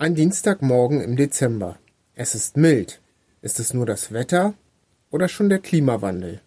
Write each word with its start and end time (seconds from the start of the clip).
Ein 0.00 0.14
Dienstagmorgen 0.14 1.00
im 1.00 1.16
Dezember. 1.16 1.76
Es 2.14 2.36
ist 2.36 2.56
mild. 2.56 3.00
Ist 3.42 3.58
es 3.58 3.74
nur 3.74 3.84
das 3.84 4.12
Wetter 4.12 4.54
oder 5.10 5.26
schon 5.26 5.48
der 5.48 5.58
Klimawandel? 5.58 6.40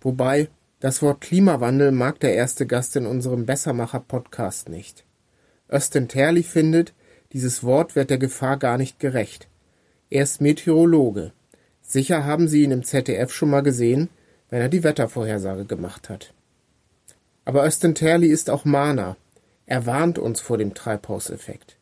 Wobei, 0.00 0.48
das 0.78 1.02
Wort 1.02 1.20
Klimawandel 1.20 1.90
mag 1.90 2.20
der 2.20 2.36
erste 2.36 2.66
Gast 2.68 2.94
in 2.94 3.06
unserem 3.06 3.46
Bessermacher-Podcast 3.46 4.68
nicht. 4.68 5.04
Östen 5.68 6.06
Terli 6.06 6.44
findet, 6.44 6.94
dieses 7.32 7.64
Wort 7.64 7.96
wird 7.96 8.10
der 8.10 8.18
Gefahr 8.18 8.58
gar 8.58 8.78
nicht 8.78 9.00
gerecht. 9.00 9.48
Er 10.08 10.22
ist 10.22 10.40
Meteorologe. 10.40 11.32
Sicher 11.82 12.24
haben 12.24 12.46
Sie 12.46 12.62
ihn 12.62 12.70
im 12.70 12.84
ZDF 12.84 13.32
schon 13.32 13.50
mal 13.50 13.64
gesehen, 13.64 14.08
wenn 14.50 14.60
er 14.60 14.68
die 14.68 14.84
Wettervorhersage 14.84 15.64
gemacht 15.64 16.08
hat. 16.08 16.32
Aber 17.44 17.66
Östen 17.66 17.96
Terli 17.96 18.28
ist 18.28 18.50
auch 18.50 18.64
Mahner. 18.64 19.16
Er 19.66 19.84
warnt 19.84 20.16
uns 20.16 20.40
vor 20.40 20.58
dem 20.58 20.74
Treibhauseffekt. 20.74 21.76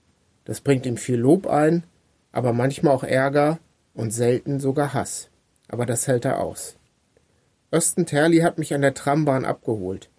Das 0.45 0.61
bringt 0.61 0.87
ihm 0.87 0.97
viel 0.97 1.17
Lob 1.17 1.47
ein, 1.47 1.85
aber 2.33 2.53
manchmal 2.53 2.95
auch 2.95 3.05
Ärger 3.05 3.59
und 3.95 4.11
selten 4.13 4.61
sogar 4.61 4.95
Hass. 4.95 5.29
Aber 5.69 5.87
das 5.87 6.07
hält 6.07 6.25
er 6.25 6.41
aus. 6.41 6.77
Östen 7.73 8.07
Terli 8.07 8.39
hat 8.39 8.59
mich 8.59 8.75
an 8.75 8.83
der 8.83 8.95
Trambahn 8.95 9.45
abgeholt. 9.45 10.11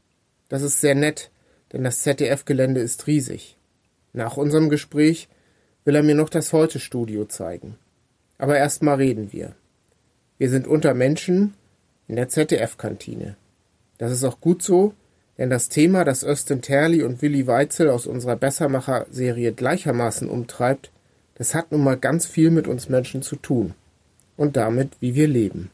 Das 0.50 0.62
ist 0.62 0.82
sehr 0.82 0.96
nett, 0.96 1.30
denn 1.72 1.84
das 1.84 2.02
ZDF-Gelände 2.02 2.82
ist 2.82 3.08
riesig. 3.08 3.58
Nach 4.14 4.38
unserem 4.38 4.70
Gespräch 4.70 5.28
will 5.86 5.96
er 5.96 6.04
mir 6.04 6.16
noch 6.16 6.30
das 6.30 6.54
Heute-Studio 6.54 7.26
zeigen. 7.26 7.78
Aber 8.38 8.58
erst 8.58 8.84
mal 8.84 8.96
reden 8.96 9.32
wir. 9.32 9.56
Wir 10.38 10.50
sind 10.50 10.68
unter 10.68 10.94
Menschen 10.94 11.54
in 12.08 12.16
der 12.16 12.30
ZDF-Kantine. 12.30 13.36
Das 13.98 14.12
ist 14.12 14.24
auch 14.24 14.40
gut 14.40 14.62
so, 14.62 14.94
denn 15.44 15.50
das 15.50 15.68
Thema, 15.68 16.06
das 16.06 16.24
Östen 16.24 16.62
Terli 16.62 17.04
und 17.04 17.22
Willi 17.22 17.48
Weitzel 17.48 17.90
aus 17.90 18.08
unserer 18.08 18.38
Bessermacher-Serie 18.38 19.52
gleichermaßen 19.52 20.30
umtreibt, 20.30 20.90
das 21.36 21.54
hat 21.54 21.74
nun 21.74 21.84
mal 21.84 21.98
ganz 21.98 22.26
viel 22.26 22.50
mit 22.50 22.66
uns 22.66 22.88
Menschen 22.88 23.22
zu 23.22 23.36
tun. 23.36 23.74
Und 24.38 24.56
damit, 24.56 24.92
wie 25.02 25.16
wir 25.16 25.28
leben. 25.28 25.70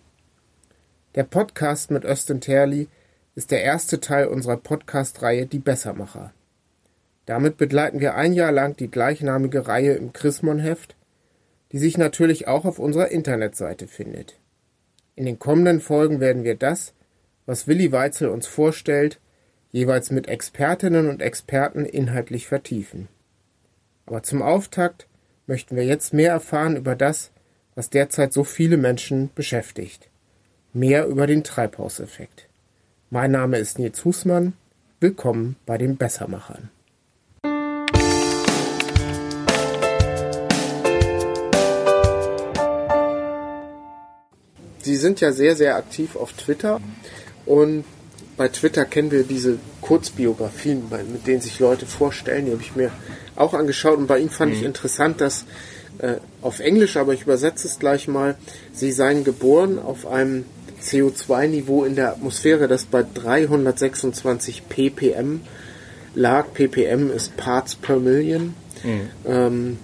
Der 1.13 1.21
Podcast 1.21 1.91
mit 1.91 2.03
Östen 2.03 2.41
Terli 2.41 2.87
ist 3.35 3.51
der 3.51 3.61
erste 3.61 3.99
Teil 3.99 4.25
unserer 4.25 4.57
Podcast-Reihe 4.57 5.45
Die 5.45 5.59
Bessermacher. 5.59 6.33
Damit 7.27 7.57
begleiten 7.57 7.99
wir 7.99 8.15
ein 8.15 8.33
Jahr 8.33 8.51
lang 8.51 8.75
die 8.75 8.89
gleichnamige 8.89 9.67
Reihe 9.67 9.93
im 9.93 10.13
Chrismon-Heft, 10.13 10.95
die 11.73 11.77
sich 11.77 11.95
natürlich 11.95 12.47
auch 12.47 12.65
auf 12.65 12.79
unserer 12.79 13.09
Internetseite 13.09 13.85
findet. 13.85 14.39
In 15.15 15.25
den 15.25 15.37
kommenden 15.37 15.79
Folgen 15.79 16.19
werden 16.19 16.43
wir 16.43 16.55
das, 16.55 16.93
was 17.45 17.67
Willi 17.67 17.91
Weitzel 17.91 18.29
uns 18.29 18.47
vorstellt, 18.47 19.19
jeweils 19.71 20.11
mit 20.11 20.27
Expertinnen 20.27 21.09
und 21.09 21.21
Experten 21.21 21.85
inhaltlich 21.85 22.47
vertiefen. 22.47 23.07
Aber 24.05 24.23
zum 24.23 24.41
Auftakt 24.41 25.07
möchten 25.45 25.75
wir 25.75 25.85
jetzt 25.85 26.13
mehr 26.13 26.31
erfahren 26.31 26.75
über 26.75 26.95
das, 26.95 27.31
was 27.75 27.89
derzeit 27.89 28.33
so 28.33 28.43
viele 28.43 28.77
Menschen 28.77 29.29
beschäftigt. 29.35 30.09
Mehr 30.73 31.07
über 31.07 31.27
den 31.27 31.43
Treibhauseffekt. 31.43 32.47
Mein 33.09 33.31
Name 33.31 33.57
ist 33.57 33.79
Nils 33.79 34.03
Husmann. 34.05 34.53
Willkommen 34.99 35.55
bei 35.65 35.77
den 35.77 35.97
Bessermachern. 35.97 36.69
Sie 44.81 44.95
sind 44.95 45.21
ja 45.21 45.31
sehr, 45.31 45.55
sehr 45.55 45.75
aktiv 45.75 46.15
auf 46.15 46.33
Twitter 46.33 46.81
und 47.45 47.85
bei 48.39 48.47
Twitter 48.47 48.85
kennen 48.85 49.11
wir 49.11 49.23
diese 49.23 49.59
Kurzbiografien, 49.81 50.83
mit 51.11 51.27
denen 51.27 51.41
sich 51.41 51.59
Leute 51.59 51.85
vorstellen. 51.85 52.45
Die 52.45 52.53
habe 52.53 52.61
ich 52.61 52.73
mir 52.73 52.89
auch 53.35 53.53
angeschaut 53.53 53.97
und 53.97 54.07
bei 54.07 54.17
Ihnen 54.17 54.29
fand 54.29 54.53
mhm. 54.53 54.57
ich 54.57 54.63
interessant, 54.63 55.19
dass 55.19 55.43
äh, 55.97 56.15
auf 56.41 56.61
Englisch, 56.61 56.95
aber 56.95 57.13
ich 57.13 57.23
übersetze 57.23 57.67
es 57.67 57.79
gleich 57.79 58.07
mal, 58.07 58.37
Sie 58.71 58.93
seien 58.93 59.25
geboren 59.25 59.77
auf 59.77 60.07
einem 60.07 60.45
CO2-Niveau 60.81 61.83
in 61.83 61.97
der 61.97 62.13
Atmosphäre, 62.13 62.69
das 62.69 62.85
bei 62.85 63.03
326 63.13 64.69
ppm 64.69 65.41
lag. 66.15 66.53
ppm 66.53 67.11
ist 67.11 67.35
Parts 67.35 67.75
per 67.75 67.99
Million. 67.99 68.53
Mhm. 68.85 69.09
Ähm, 69.25 69.77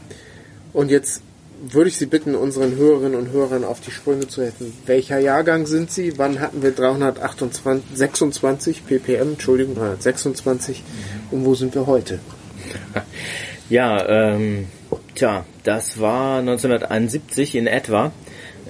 und 0.72 0.92
jetzt 0.92 1.24
würde 1.62 1.90
ich 1.90 1.98
Sie 1.98 2.06
bitten, 2.06 2.36
unseren 2.36 2.76
Hörerinnen 2.76 3.18
und 3.18 3.32
Hörern 3.32 3.64
auf 3.64 3.82
die 3.82 3.90
Sprünge 3.92 4.28
zu 4.28 4.44
helfen. 4.44 4.74
Welcher 4.86 5.18
Jahrgang 5.20 5.66
sind 5.66 5.90
Sie? 5.92 6.18
Wann 6.18 6.40
hatten 6.40 6.62
wir 6.62 6.72
326 6.72 8.86
ppm, 8.86 9.34
Entschuldigung, 9.34 9.76
326 9.76 10.84
und 11.32 11.46
wo 11.46 11.56
sind 11.56 11.74
wir 11.76 11.88
heute? 11.88 12.20
Ja, 13.68 14.08
ähm, 14.08 14.68
tja, 15.16 15.44
das 15.64 16.00
war 16.00 16.38
1971 16.38 17.56
in 17.56 17.66
etwa. 17.66 18.12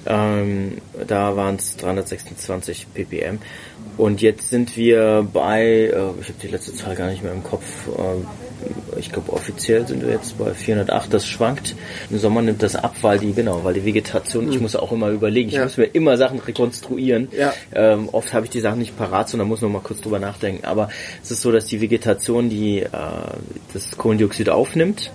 Ähm, 0.06 0.78
da 1.06 1.36
waren 1.36 1.56
es 1.56 1.76
326 1.76 2.88
ppm. 2.94 3.40
Und 3.98 4.22
jetzt 4.22 4.50
sind 4.50 4.78
wir 4.78 5.28
bei, 5.34 5.64
äh, 5.64 6.12
ich 6.22 6.30
habe 6.30 6.40
die 6.42 6.48
letzte 6.48 6.74
Zahl 6.74 6.96
gar 6.96 7.10
nicht 7.10 7.24
mehr 7.24 7.34
im 7.34 7.44
Kopf, 7.44 7.66
äh, 7.88 8.24
ich 8.98 9.12
glaube 9.12 9.34
offiziell 9.34 9.88
sind 9.88 10.02
wir 10.02 10.12
jetzt 10.12 10.38
bei 10.38 10.54
408, 10.54 11.14
das 11.14 11.28
schwankt. 11.28 11.76
Im 12.10 12.20
Sommer 12.20 12.42
nimmt 12.42 12.64
das 12.64 12.76
ab, 12.76 12.96
weil 13.02 13.20
die, 13.20 13.34
genau, 13.34 13.64
weil 13.64 13.74
die 13.74 13.86
Vegetation, 13.86 14.50
ich 14.50 14.56
hm. 14.56 14.62
muss 14.64 14.76
auch 14.76 14.92
immer 14.92 15.10
überlegen, 15.10 15.50
ich 15.50 15.56
ja. 15.56 15.64
muss 15.64 15.78
mir 15.78 15.86
immer 15.86 16.18
Sachen 16.18 16.40
rekonstruieren. 16.40 17.28
Ja. 17.38 17.54
Ähm, 17.74 18.10
oft 18.12 18.34
habe 18.34 18.46
ich 18.46 18.52
die 18.52 18.60
Sachen 18.62 18.80
nicht 18.80 18.98
parat, 18.98 19.30
sondern 19.30 19.48
muss 19.48 19.62
noch 19.62 19.70
mal 19.70 19.82
kurz 19.82 20.02
drüber 20.02 20.20
nachdenken. 20.20 20.66
Aber 20.66 20.90
es 21.24 21.32
ist 21.32 21.42
so, 21.42 21.52
dass 21.52 21.66
die 21.66 21.82
Vegetation 21.82 22.50
die 22.50 22.80
äh, 22.80 22.90
das 23.74 23.98
Kohlendioxid 23.98 24.50
aufnimmt 24.50 25.12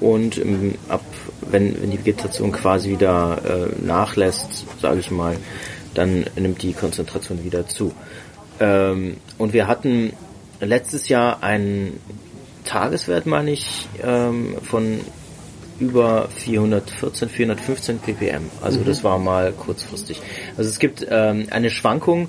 und 0.00 0.38
im, 0.38 0.74
ab 0.88 1.02
wenn, 1.50 1.80
wenn 1.80 1.90
die 1.90 1.98
Vegetation 1.98 2.52
quasi 2.52 2.90
wieder 2.90 3.38
äh, 3.44 3.84
nachlässt, 3.84 4.66
sage 4.80 5.00
ich 5.00 5.10
mal, 5.10 5.36
dann 5.94 6.24
nimmt 6.36 6.62
die 6.62 6.72
Konzentration 6.72 7.44
wieder 7.44 7.66
zu. 7.66 7.92
Ähm, 8.60 9.16
und 9.38 9.52
wir 9.52 9.66
hatten 9.66 10.12
letztes 10.60 11.08
Jahr 11.08 11.42
einen 11.42 12.00
Tageswert, 12.64 13.26
meine 13.26 13.50
ich, 13.50 13.88
ähm, 14.02 14.56
von 14.62 15.00
über 15.80 16.28
414, 16.36 17.28
415 17.28 17.98
ppm. 17.98 18.50
Also 18.62 18.80
mhm. 18.80 18.84
das 18.84 19.04
war 19.04 19.18
mal 19.18 19.52
kurzfristig. 19.52 20.20
Also 20.56 20.70
es 20.70 20.78
gibt 20.78 21.06
ähm, 21.08 21.46
eine 21.50 21.70
Schwankung 21.70 22.28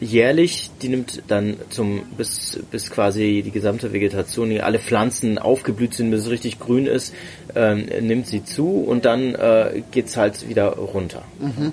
jährlich, 0.00 0.70
die 0.82 0.88
nimmt 0.88 1.22
dann 1.28 1.56
zum 1.70 2.02
bis 2.16 2.60
bis 2.70 2.90
quasi 2.90 3.42
die 3.44 3.50
gesamte 3.50 3.92
Vegetation, 3.92 4.50
die 4.50 4.60
alle 4.60 4.78
Pflanzen 4.78 5.38
aufgeblüht 5.38 5.94
sind, 5.94 6.10
bis 6.10 6.22
es 6.22 6.30
richtig 6.30 6.58
grün 6.58 6.86
ist, 6.86 7.14
ähm, 7.54 7.86
nimmt 8.00 8.26
sie 8.26 8.44
zu 8.44 8.68
und 8.80 9.04
dann 9.04 9.34
äh, 9.34 9.82
geht's 9.90 10.16
halt 10.16 10.48
wieder 10.48 10.76
runter. 10.76 11.22
Mhm. 11.40 11.72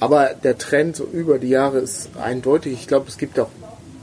Aber 0.00 0.30
der 0.42 0.56
Trend 0.56 0.96
so 0.96 1.04
über 1.04 1.38
die 1.38 1.50
Jahre 1.50 1.78
ist 1.78 2.10
eindeutig. 2.16 2.72
Ich 2.72 2.86
glaube, 2.86 3.06
es 3.08 3.18
gibt 3.18 3.38
auch 3.38 3.50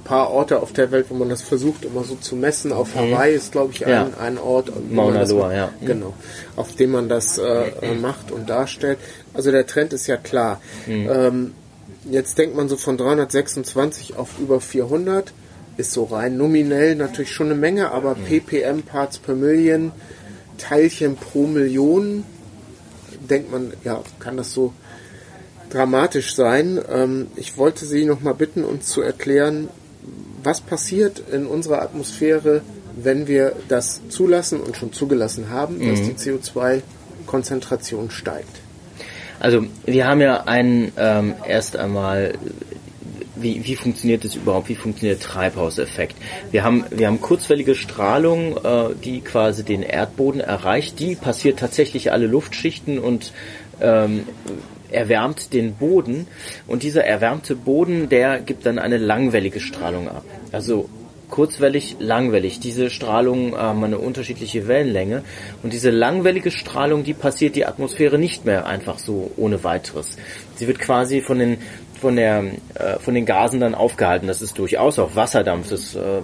paar 0.07 0.31
Orte 0.31 0.61
auf 0.61 0.71
der 0.71 0.89
Welt, 0.91 1.07
wo 1.09 1.15
man 1.15 1.27
das 1.27 1.41
versucht, 1.41 1.83
immer 1.83 2.05
so 2.05 2.15
zu 2.15 2.37
messen. 2.37 2.71
Auf 2.71 2.95
mhm. 2.95 2.99
Hawaii 2.99 3.35
ist, 3.35 3.51
glaube 3.51 3.73
ich, 3.73 3.85
ein, 3.85 3.91
ja. 3.91 4.09
ein 4.19 4.37
Ort, 4.37 4.71
Mauna 4.89 5.23
Loa, 5.23 5.53
ja. 5.53 5.69
Genau, 5.85 6.13
auf 6.55 6.75
dem 6.75 6.91
man 6.91 7.09
das 7.09 7.37
äh, 7.37 7.93
macht 8.01 8.31
und 8.31 8.49
darstellt. 8.49 8.99
Also 9.33 9.51
der 9.51 9.67
Trend 9.67 9.91
ist 9.91 10.07
ja 10.07 10.15
klar. 10.15 10.61
Mhm. 10.85 11.09
Ähm, 11.11 11.53
jetzt 12.09 12.37
denkt 12.37 12.55
man 12.55 12.69
so 12.69 12.77
von 12.77 12.97
326 12.97 14.15
auf 14.15 14.39
über 14.39 14.61
400. 14.61 15.33
Ist 15.75 15.91
so 15.91 16.05
rein 16.05 16.37
nominell 16.37 16.95
natürlich 16.95 17.33
schon 17.33 17.47
eine 17.47 17.55
Menge, 17.55 17.91
aber 17.91 18.15
mhm. 18.15 18.23
ppm, 18.23 18.83
Parts 18.83 19.19
per 19.19 19.35
Million, 19.35 19.91
Teilchen 20.57 21.17
pro 21.17 21.45
Million, 21.45 22.23
denkt 23.29 23.51
man, 23.51 23.73
ja, 23.83 24.01
kann 24.19 24.37
das 24.37 24.53
so 24.53 24.73
dramatisch 25.69 26.33
sein. 26.33 26.79
Ähm, 26.89 27.27
ich 27.35 27.57
wollte 27.57 27.85
Sie 27.85 28.05
noch 28.05 28.21
mal 28.21 28.33
bitten, 28.33 28.63
uns 28.63 28.87
zu 28.87 29.01
erklären, 29.01 29.67
was 30.43 30.61
passiert 30.61 31.21
in 31.31 31.45
unserer 31.45 31.81
Atmosphäre, 31.81 32.61
wenn 32.95 33.27
wir 33.27 33.53
das 33.67 34.01
zulassen 34.09 34.59
und 34.59 34.75
schon 34.75 34.93
zugelassen 34.93 35.49
haben, 35.49 35.77
mhm. 35.77 35.89
dass 35.89 36.01
die 36.01 36.13
CO2-Konzentration 36.13 38.09
steigt? 38.11 38.61
Also 39.39 39.65
wir 39.85 40.07
haben 40.07 40.21
ja 40.21 40.43
einen 40.45 40.91
ähm, 40.97 41.35
erst 41.45 41.77
einmal 41.77 42.33
wie, 43.39 43.63
wie 43.65 43.75
funktioniert 43.75 44.23
das 44.23 44.35
überhaupt? 44.35 44.69
Wie 44.69 44.75
funktioniert 44.75 45.21
der 45.21 45.27
Treibhauseffekt? 45.27 46.15
Wir 46.51 46.63
haben, 46.63 46.85
wir 46.89 47.07
haben 47.07 47.21
kurzwellige 47.21 47.75
Strahlung, 47.75 48.57
äh, 48.57 48.95
die 49.03 49.21
quasi 49.21 49.63
den 49.63 49.83
Erdboden 49.83 50.41
erreicht. 50.41 50.99
Die 50.99 51.15
passiert 51.15 51.59
tatsächlich 51.59 52.11
alle 52.11 52.27
Luftschichten 52.27 52.99
und 52.99 53.31
ähm, 53.79 54.23
erwärmt 54.91 55.53
den 55.53 55.75
Boden 55.75 56.27
und 56.67 56.83
dieser 56.83 57.03
erwärmte 57.03 57.55
Boden, 57.55 58.09
der 58.09 58.39
gibt 58.39 58.65
dann 58.65 58.79
eine 58.79 58.97
langwellige 58.97 59.59
Strahlung 59.59 60.07
ab. 60.07 60.23
Also 60.51 60.89
kurzwellig, 61.29 61.97
langwellig. 61.99 62.59
Diese 62.59 62.89
Strahlung 62.89 63.55
haben 63.57 63.83
eine 63.83 63.97
unterschiedliche 63.97 64.67
Wellenlänge 64.67 65.23
und 65.63 65.73
diese 65.73 65.89
langwellige 65.89 66.51
Strahlung, 66.51 67.03
die 67.03 67.13
passiert 67.13 67.55
die 67.55 67.65
Atmosphäre 67.65 68.17
nicht 68.17 68.45
mehr 68.45 68.65
einfach 68.65 68.99
so 68.99 69.31
ohne 69.37 69.63
weiteres. 69.63 70.17
Sie 70.55 70.67
wird 70.67 70.79
quasi 70.79 71.21
von 71.21 71.39
den 71.39 71.57
von 71.99 72.15
der 72.15 72.43
äh, 72.75 72.99
von 72.99 73.15
den 73.15 73.25
Gasen 73.25 73.59
dann 73.59 73.75
aufgehalten. 73.75 74.27
Das 74.27 74.41
ist 74.41 74.57
durchaus 74.57 74.99
auch 74.99 75.15
Wasserdampf. 75.15 75.69
Das 75.69 75.95
äh, 75.95 76.21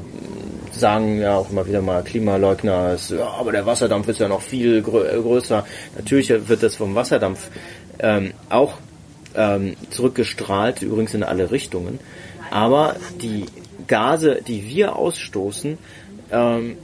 sagen 0.72 1.20
ja 1.20 1.36
auch 1.36 1.50
immer 1.50 1.68
wieder 1.68 1.82
mal 1.82 2.04
Klimaleugner, 2.04 2.94
ist, 2.94 3.12
ja, 3.12 3.28
aber 3.28 3.52
der 3.52 3.66
Wasserdampf 3.66 4.08
ist 4.08 4.20
ja 4.20 4.28
noch 4.28 4.42
viel 4.42 4.82
grö 4.82 5.22
größer. 5.22 5.66
Natürlich 5.96 6.30
wird 6.30 6.64
das 6.64 6.76
vom 6.76 6.96
Wasserdampf 6.96 7.50
ähm, 8.00 8.34
auch 8.50 8.78
ähm, 9.36 9.76
zurückgestrahlt, 9.90 10.82
übrigens 10.82 11.14
in 11.14 11.24
alle 11.24 11.52
Richtungen. 11.52 12.00
Aber 12.52 12.96
die 13.22 13.46
Gase, 13.88 14.42
die 14.48 14.68
wir 14.68 14.96
ausstoßen, 14.96 15.78
ähm, 16.32 16.78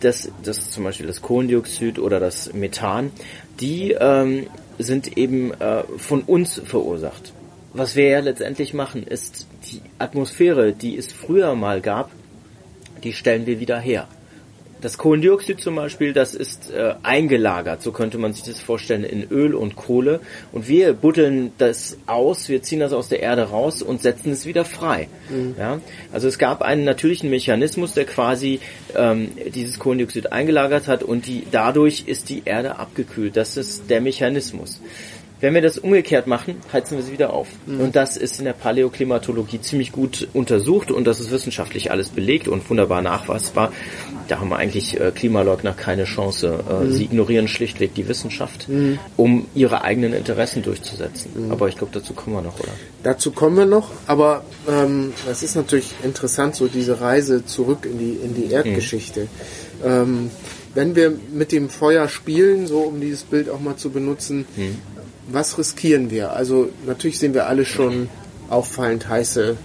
das, 0.00 0.30
das 0.42 0.58
ist 0.58 0.72
zum 0.72 0.84
Beispiel 0.84 1.06
das 1.06 1.22
Kohlendioxid 1.22 1.98
oder 1.98 2.18
das 2.20 2.52
Methan, 2.52 3.12
die 3.60 3.92
ähm, 3.92 4.46
sind 4.78 5.16
eben 5.16 5.52
äh, 5.52 5.84
von 5.96 6.22
uns 6.22 6.60
verursacht. 6.64 7.32
Was 7.72 7.96
wir 7.96 8.08
ja 8.08 8.20
letztendlich 8.20 8.74
machen, 8.74 9.02
ist 9.02 9.46
die 9.70 9.80
Atmosphäre, 9.98 10.72
die 10.72 10.96
es 10.96 11.12
früher 11.12 11.54
mal 11.54 11.80
gab, 11.80 12.10
die 13.02 13.12
stellen 13.12 13.46
wir 13.46 13.60
wieder 13.60 13.78
her. 13.78 14.08
Das 14.82 14.98
Kohlendioxid 14.98 15.60
zum 15.60 15.76
Beispiel, 15.76 16.12
das 16.12 16.34
ist 16.34 16.72
äh, 16.72 16.94
eingelagert, 17.04 17.82
so 17.82 17.92
könnte 17.92 18.18
man 18.18 18.32
sich 18.32 18.42
das 18.42 18.60
vorstellen, 18.60 19.04
in 19.04 19.28
Öl 19.30 19.54
und 19.54 19.76
Kohle. 19.76 20.20
Und 20.50 20.68
wir 20.68 20.92
buddeln 20.92 21.52
das 21.56 21.96
aus, 22.06 22.48
wir 22.48 22.62
ziehen 22.62 22.80
das 22.80 22.92
aus 22.92 23.08
der 23.08 23.20
Erde 23.20 23.44
raus 23.44 23.80
und 23.80 24.02
setzen 24.02 24.32
es 24.32 24.44
wieder 24.44 24.64
frei. 24.64 25.08
Mhm. 25.30 25.54
Ja? 25.56 25.80
Also 26.12 26.26
es 26.26 26.36
gab 26.36 26.62
einen 26.62 26.84
natürlichen 26.84 27.30
Mechanismus, 27.30 27.94
der 27.94 28.06
quasi 28.06 28.58
ähm, 28.96 29.30
dieses 29.54 29.78
Kohlendioxid 29.78 30.32
eingelagert 30.32 30.88
hat 30.88 31.04
und 31.04 31.26
die, 31.26 31.46
dadurch 31.48 32.04
ist 32.08 32.28
die 32.28 32.42
Erde 32.44 32.80
abgekühlt. 32.80 33.36
Das 33.36 33.56
ist 33.56 33.88
der 33.88 34.00
Mechanismus. 34.00 34.80
Wenn 35.42 35.54
wir 35.54 35.60
das 35.60 35.76
umgekehrt 35.76 36.28
machen, 36.28 36.54
heizen 36.72 36.96
wir 36.96 37.02
sie 37.02 37.10
wieder 37.10 37.32
auf. 37.32 37.48
Mhm. 37.66 37.80
Und 37.80 37.96
das 37.96 38.16
ist 38.16 38.38
in 38.38 38.44
der 38.44 38.52
Paläoklimatologie 38.52 39.60
ziemlich 39.60 39.90
gut 39.90 40.28
untersucht 40.32 40.92
und 40.92 41.04
das 41.04 41.18
ist 41.18 41.32
wissenschaftlich 41.32 41.90
alles 41.90 42.10
belegt 42.10 42.46
und 42.46 42.70
wunderbar 42.70 43.02
nachweisbar. 43.02 43.72
Da 44.28 44.38
haben 44.38 44.50
wir 44.50 44.56
eigentlich 44.58 45.00
äh, 45.00 45.10
Klimaleugner 45.10 45.72
keine 45.72 46.04
Chance. 46.04 46.62
Äh, 46.70 46.84
mhm. 46.84 46.92
Sie 46.92 47.02
ignorieren 47.02 47.48
schlichtweg 47.48 47.92
die 47.92 48.06
Wissenschaft, 48.06 48.68
mhm. 48.68 49.00
um 49.16 49.48
ihre 49.52 49.82
eigenen 49.82 50.12
Interessen 50.12 50.62
durchzusetzen. 50.62 51.32
Mhm. 51.34 51.50
Aber 51.50 51.66
ich 51.66 51.76
glaube, 51.76 51.92
dazu 51.92 52.14
kommen 52.14 52.36
wir 52.36 52.42
noch, 52.42 52.60
oder? 52.60 52.72
Dazu 53.02 53.32
kommen 53.32 53.56
wir 53.56 53.66
noch, 53.66 53.90
aber 54.06 54.44
ähm, 54.70 55.12
es 55.28 55.42
ist 55.42 55.56
natürlich 55.56 55.90
interessant, 56.04 56.54
so 56.54 56.68
diese 56.68 57.00
Reise 57.00 57.44
zurück 57.44 57.84
in 57.84 57.98
die, 57.98 58.12
in 58.12 58.36
die 58.36 58.52
Erdgeschichte. 58.52 59.22
Mhm. 59.22 59.84
Ähm, 59.84 60.30
wenn 60.74 60.94
wir 60.94 61.12
mit 61.32 61.50
dem 61.50 61.68
Feuer 61.68 62.08
spielen, 62.08 62.68
so 62.68 62.78
um 62.78 63.00
dieses 63.00 63.24
Bild 63.24 63.50
auch 63.50 63.60
mal 63.60 63.76
zu 63.76 63.90
benutzen, 63.90 64.46
mhm 64.56 64.91
was 65.32 65.58
riskieren 65.58 66.10
wir? 66.10 66.32
Also 66.32 66.68
natürlich 66.86 67.18
sehen 67.18 67.34
wir 67.34 67.46
alle 67.46 67.64
schon 67.64 68.08
auffallend 68.48 69.08
heiße 69.08 69.56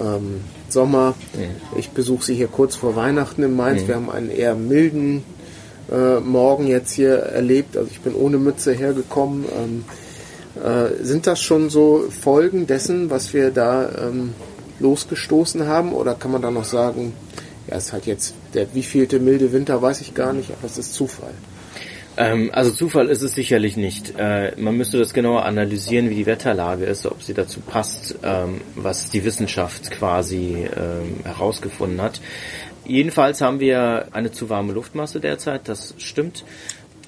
ähm, 0.00 0.40
Sommer. 0.68 1.14
Ich 1.76 1.90
besuche 1.90 2.24
Sie 2.24 2.34
hier 2.34 2.48
kurz 2.48 2.76
vor 2.76 2.94
Weihnachten 2.96 3.42
in 3.42 3.56
Mainz. 3.56 3.86
Wir 3.88 3.96
haben 3.96 4.10
einen 4.10 4.30
eher 4.30 4.54
milden 4.54 5.24
äh, 5.90 6.20
Morgen 6.20 6.66
jetzt 6.66 6.92
hier 6.92 7.14
erlebt. 7.14 7.76
Also 7.76 7.90
ich 7.90 8.00
bin 8.00 8.14
ohne 8.14 8.38
Mütze 8.38 8.72
hergekommen. 8.72 9.44
Ähm, 9.44 9.84
äh, 10.62 11.04
sind 11.04 11.26
das 11.26 11.40
schon 11.40 11.70
so 11.70 12.04
Folgen 12.10 12.66
dessen, 12.66 13.10
was 13.10 13.32
wir 13.32 13.50
da 13.50 13.88
ähm, 14.08 14.34
losgestoßen 14.80 15.66
haben? 15.66 15.92
Oder 15.92 16.14
kann 16.14 16.32
man 16.32 16.42
da 16.42 16.50
noch 16.50 16.64
sagen, 16.64 17.14
ja, 17.68 17.76
es 17.76 17.92
hat 17.92 18.06
jetzt 18.06 18.34
der 18.54 18.74
wievielte 18.74 19.20
milde 19.20 19.52
Winter, 19.52 19.80
weiß 19.80 20.00
ich 20.00 20.14
gar 20.14 20.32
nicht, 20.32 20.50
aber 20.50 20.66
es 20.66 20.78
ist 20.78 20.94
Zufall. 20.94 21.34
Ähm, 22.18 22.50
also 22.52 22.72
Zufall 22.72 23.08
ist 23.08 23.22
es 23.22 23.34
sicherlich 23.34 23.76
nicht. 23.76 24.14
Äh, 24.18 24.52
man 24.56 24.76
müsste 24.76 24.98
das 24.98 25.14
genauer 25.14 25.44
analysieren, 25.44 26.10
wie 26.10 26.16
die 26.16 26.26
Wetterlage 26.26 26.84
ist, 26.84 27.06
ob 27.06 27.22
sie 27.22 27.32
dazu 27.32 27.60
passt, 27.60 28.16
ähm, 28.24 28.60
was 28.74 29.10
die 29.10 29.24
Wissenschaft 29.24 29.92
quasi 29.92 30.66
ähm, 30.76 31.20
herausgefunden 31.24 32.02
hat. 32.02 32.20
Jedenfalls 32.84 33.40
haben 33.40 33.60
wir 33.60 34.08
eine 34.12 34.32
zu 34.32 34.50
warme 34.50 34.72
Luftmasse 34.72 35.20
derzeit, 35.20 35.68
das 35.68 35.94
stimmt. 35.98 36.44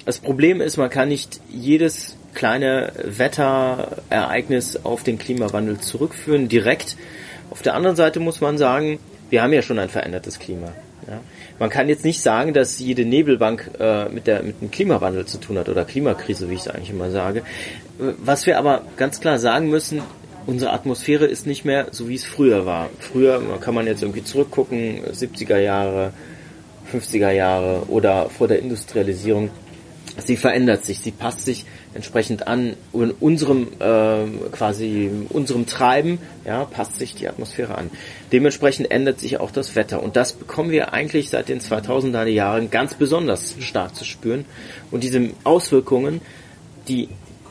Das 0.05 0.19
Problem 0.19 0.61
ist, 0.61 0.77
man 0.77 0.89
kann 0.89 1.09
nicht 1.09 1.41
jedes 1.49 2.15
kleine 2.33 2.93
Wetterereignis 3.03 4.85
auf 4.85 5.03
den 5.03 5.19
Klimawandel 5.19 5.79
zurückführen, 5.79 6.47
direkt. 6.47 6.95
Auf 7.49 7.61
der 7.61 7.73
anderen 7.73 7.97
Seite 7.97 8.21
muss 8.21 8.39
man 8.39 8.57
sagen, 8.57 8.99
wir 9.29 9.43
haben 9.43 9.51
ja 9.51 9.61
schon 9.61 9.77
ein 9.77 9.89
verändertes 9.89 10.39
Klima. 10.39 10.71
Ja? 11.07 11.19
man 11.59 11.69
kann 11.69 11.89
jetzt 11.89 12.05
nicht 12.05 12.21
sagen, 12.21 12.53
dass 12.53 12.79
jede 12.79 13.05
Nebelbank 13.05 13.71
äh, 13.79 14.09
mit, 14.09 14.27
der, 14.27 14.43
mit 14.43 14.61
dem 14.61 14.71
Klimawandel 14.71 15.25
zu 15.25 15.39
tun 15.39 15.57
hat 15.57 15.69
oder 15.69 15.85
Klimakrise, 15.85 16.49
wie 16.49 16.55
ich 16.55 16.61
es 16.61 16.67
eigentlich 16.67 16.89
immer 16.89 17.11
sage. 17.11 17.43
Was 17.97 18.45
wir 18.45 18.57
aber 18.57 18.83
ganz 18.97 19.19
klar 19.19 19.39
sagen 19.39 19.69
müssen, 19.69 20.01
unsere 20.45 20.73
Atmosphäre 20.73 21.25
ist 21.25 21.45
nicht 21.45 21.65
mehr 21.65 21.87
so, 21.91 22.09
wie 22.09 22.15
es 22.15 22.25
früher 22.25 22.65
war. 22.65 22.89
Früher 22.99 23.41
kann 23.59 23.75
man 23.75 23.85
jetzt 23.85 24.01
irgendwie 24.01 24.23
zurückgucken, 24.23 25.03
70er 25.05 25.57
Jahre, 25.57 26.13
50er 26.91 27.31
Jahre 27.31 27.83
oder 27.89 28.29
vor 28.29 28.47
der 28.47 28.59
Industrialisierung. 28.59 29.49
Sie 30.27 30.37
verändert 30.37 30.85
sich, 30.85 30.99
sie 30.99 31.11
passt 31.11 31.45
sich 31.45 31.65
entsprechend 31.93 32.47
an 32.47 32.75
in 32.93 33.11
unserem 33.11 33.67
äh, 33.79 34.25
quasi 34.51 35.09
unserem 35.29 35.65
Treiben, 35.65 36.19
ja, 36.45 36.65
passt 36.65 36.99
sich 36.99 37.15
die 37.15 37.27
Atmosphäre 37.27 37.77
an. 37.77 37.89
Dementsprechend 38.31 38.91
ändert 38.91 39.19
sich 39.19 39.39
auch 39.39 39.51
das 39.51 39.75
Wetter 39.75 40.01
und 40.01 40.15
das 40.15 40.33
bekommen 40.33 40.71
wir 40.71 40.93
eigentlich 40.93 41.29
seit 41.29 41.49
den 41.49 41.59
2000er 41.59 42.25
Jahren 42.25 42.69
ganz 42.69 42.95
besonders 42.95 43.55
stark 43.59 43.95
zu 43.95 44.05
spüren 44.05 44.45
und 44.89 45.03
diese 45.03 45.31
Auswirkungen, 45.43 46.21
die 46.87 47.09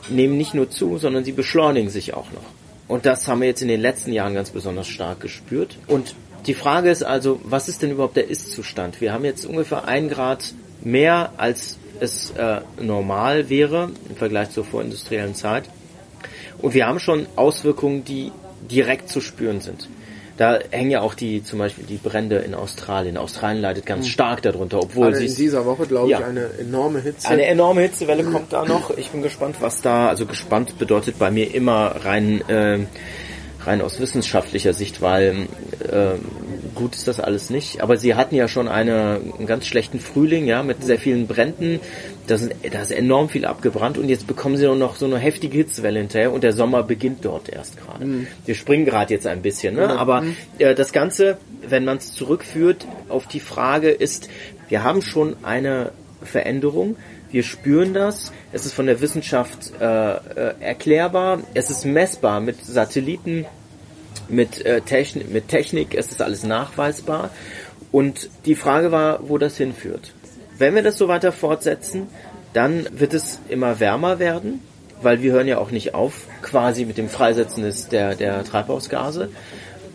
nehmen 0.09 0.37
nicht 0.37 0.53
nur 0.53 0.69
zu, 0.69 0.97
sondern 0.97 1.23
sie 1.23 1.31
beschleunigen 1.31 1.89
sich 1.89 2.13
auch 2.13 2.31
noch. 2.31 2.43
Und 2.87 3.05
das 3.05 3.27
haben 3.27 3.41
wir 3.41 3.47
jetzt 3.47 3.61
in 3.61 3.67
den 3.67 3.79
letzten 3.79 4.11
Jahren 4.11 4.33
ganz 4.33 4.49
besonders 4.49 4.87
stark 4.87 5.21
gespürt 5.21 5.77
und 5.87 6.15
die 6.47 6.55
Frage 6.55 6.89
ist 6.89 7.03
also, 7.03 7.39
was 7.43 7.69
ist 7.69 7.83
denn 7.83 7.91
überhaupt 7.91 8.17
der 8.17 8.27
Ist-Zustand? 8.27 8.99
Wir 8.99 9.13
haben 9.13 9.25
jetzt 9.25 9.45
ungefähr 9.45 9.87
ein 9.87 10.09
Grad 10.09 10.55
mehr 10.83 11.33
als 11.37 11.77
es 12.01 12.31
äh, 12.31 12.61
normal 12.81 13.49
wäre 13.49 13.89
im 14.09 14.15
Vergleich 14.15 14.49
zur 14.49 14.65
vorindustriellen 14.65 15.35
Zeit. 15.35 15.65
Und 16.57 16.73
wir 16.73 16.87
haben 16.87 16.99
schon 16.99 17.27
Auswirkungen, 17.35 18.03
die 18.03 18.31
direkt 18.69 19.09
zu 19.09 19.21
spüren 19.21 19.61
sind. 19.61 19.87
Da 20.37 20.59
hängen 20.71 20.89
ja 20.89 21.01
auch 21.01 21.13
die, 21.13 21.43
zum 21.43 21.59
Beispiel 21.59 21.85
die 21.85 21.97
Brände 21.97 22.37
in 22.37 22.55
Australien. 22.55 23.17
Australien 23.17 23.61
leidet 23.61 23.85
ganz 23.85 24.05
mhm. 24.05 24.09
stark 24.09 24.41
darunter, 24.41 24.79
obwohl 24.79 25.13
sie 25.13 25.27
in 25.27 25.35
dieser 25.35 25.65
Woche, 25.65 25.85
glaube 25.85 26.09
ja, 26.09 26.19
ich, 26.19 26.25
eine 26.25 26.49
enorme 26.59 26.99
Hitze. 27.01 27.27
Eine 27.27 27.45
enorme 27.45 27.81
Hitzewelle 27.81 28.23
kommt 28.23 28.51
da 28.51 28.65
noch. 28.65 28.97
Ich 28.97 29.09
bin 29.09 29.21
gespannt, 29.21 29.57
was 29.59 29.81
da, 29.81 30.07
also 30.07 30.25
gespannt 30.25 30.79
bedeutet 30.79 31.19
bei 31.19 31.29
mir 31.29 31.53
immer 31.53 31.95
rein, 32.03 32.41
äh, 32.49 32.79
rein 33.65 33.81
aus 33.81 33.99
wissenschaftlicher 33.99 34.73
Sicht, 34.73 35.01
weil 35.01 35.47
äh, 35.87 36.17
gut 36.75 36.95
ist 36.95 37.07
das 37.07 37.19
alles 37.19 37.49
nicht. 37.49 37.81
Aber 37.81 37.97
sie 37.97 38.15
hatten 38.15 38.35
ja 38.35 38.47
schon 38.47 38.67
eine, 38.67 39.19
einen 39.37 39.47
ganz 39.47 39.67
schlechten 39.67 39.99
Frühling, 39.99 40.45
ja, 40.45 40.63
mit 40.63 40.83
sehr 40.83 40.99
vielen 40.99 41.27
Bränden. 41.27 41.79
Da, 42.27 42.37
sind, 42.37 42.53
da 42.71 42.81
ist 42.81 42.91
enorm 42.91 43.29
viel 43.29 43.45
abgebrannt 43.45 43.97
und 43.97 44.09
jetzt 44.09 44.27
bekommen 44.27 44.57
sie 44.57 44.67
noch 44.67 44.95
so 44.95 45.05
eine 45.05 45.17
heftige 45.17 45.57
Hitzewelle 45.57 45.99
hinterher 45.99 46.31
und 46.31 46.43
der 46.43 46.53
Sommer 46.53 46.83
beginnt 46.83 47.25
dort 47.25 47.49
erst 47.49 47.77
gerade. 47.77 48.05
Mhm. 48.05 48.27
Wir 48.45 48.55
springen 48.55 48.85
gerade 48.85 49.13
jetzt 49.13 49.27
ein 49.27 49.41
bisschen, 49.41 49.75
ne? 49.75 49.89
aber 49.89 50.21
mhm. 50.21 50.35
äh, 50.59 50.75
das 50.75 50.93
Ganze, 50.93 51.37
wenn 51.67 51.83
man 51.85 51.97
es 51.97 52.13
zurückführt 52.13 52.85
auf 53.09 53.27
die 53.27 53.39
Frage 53.39 53.89
ist, 53.89 54.29
wir 54.69 54.83
haben 54.83 55.01
schon 55.01 55.35
eine 55.43 55.91
Veränderung. 56.23 56.95
Wir 57.31 57.43
spüren 57.43 57.93
das. 57.93 58.31
Es 58.51 58.65
ist 58.65 58.73
von 58.73 58.85
der 58.85 59.01
Wissenschaft 59.01 59.71
äh, 59.79 59.85
äh, 59.85 60.53
erklärbar. 60.59 61.39
Es 61.53 61.69
ist 61.69 61.85
messbar 61.85 62.41
mit 62.41 62.63
Satelliten 62.65 63.45
mit, 64.31 64.65
äh, 64.65 64.81
Technik, 64.81 65.31
mit 65.31 65.47
Technik, 65.47 65.93
es 65.95 66.11
ist 66.11 66.21
alles 66.21 66.43
nachweisbar. 66.43 67.29
Und 67.91 68.29
die 68.45 68.55
Frage 68.55 68.91
war, 68.91 69.27
wo 69.27 69.37
das 69.37 69.57
hinführt. 69.57 70.13
Wenn 70.57 70.75
wir 70.75 70.83
das 70.83 70.97
so 70.97 71.07
weiter 71.07 71.31
fortsetzen, 71.31 72.07
dann 72.53 72.87
wird 72.91 73.13
es 73.13 73.39
immer 73.49 73.79
wärmer 73.79 74.19
werden, 74.19 74.61
weil 75.01 75.21
wir 75.21 75.33
hören 75.33 75.47
ja 75.47 75.57
auch 75.57 75.71
nicht 75.71 75.93
auf, 75.93 76.27
quasi 76.41 76.85
mit 76.85 76.97
dem 76.97 77.09
Freisetzen 77.09 77.63
des, 77.63 77.89
der, 77.89 78.15
der 78.15 78.43
Treibhausgase. 78.43 79.29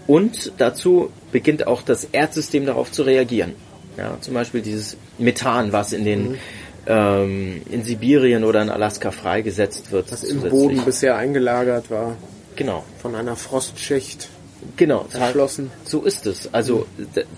Und 0.06 0.52
dazu 0.58 1.10
beginnt 1.32 1.66
auch 1.66 1.82
das 1.82 2.04
Erdsystem 2.04 2.66
darauf 2.66 2.92
zu 2.92 3.02
reagieren. 3.02 3.54
Ja, 3.96 4.18
zum 4.20 4.34
Beispiel 4.34 4.60
dieses 4.60 4.96
Methan, 5.18 5.72
was 5.72 5.92
in 5.92 6.04
den 6.04 6.32
mhm. 6.32 6.38
Ähm, 6.86 7.62
in 7.70 7.82
Sibirien 7.82 8.44
oder 8.44 8.62
in 8.62 8.70
Alaska 8.70 9.10
freigesetzt 9.10 9.92
wird. 9.92 10.12
Was 10.12 10.24
im 10.24 10.40
Boden 10.40 10.84
bisher 10.84 11.16
eingelagert 11.16 11.90
war. 11.90 12.16
Genau. 12.54 12.84
Von 13.00 13.14
einer 13.14 13.36
Frostschicht. 13.36 14.28
Genau. 14.76 15.06
Erschlossen. 15.12 15.70
So 15.84 16.02
ist 16.02 16.26
es. 16.26 16.52
Also 16.52 16.86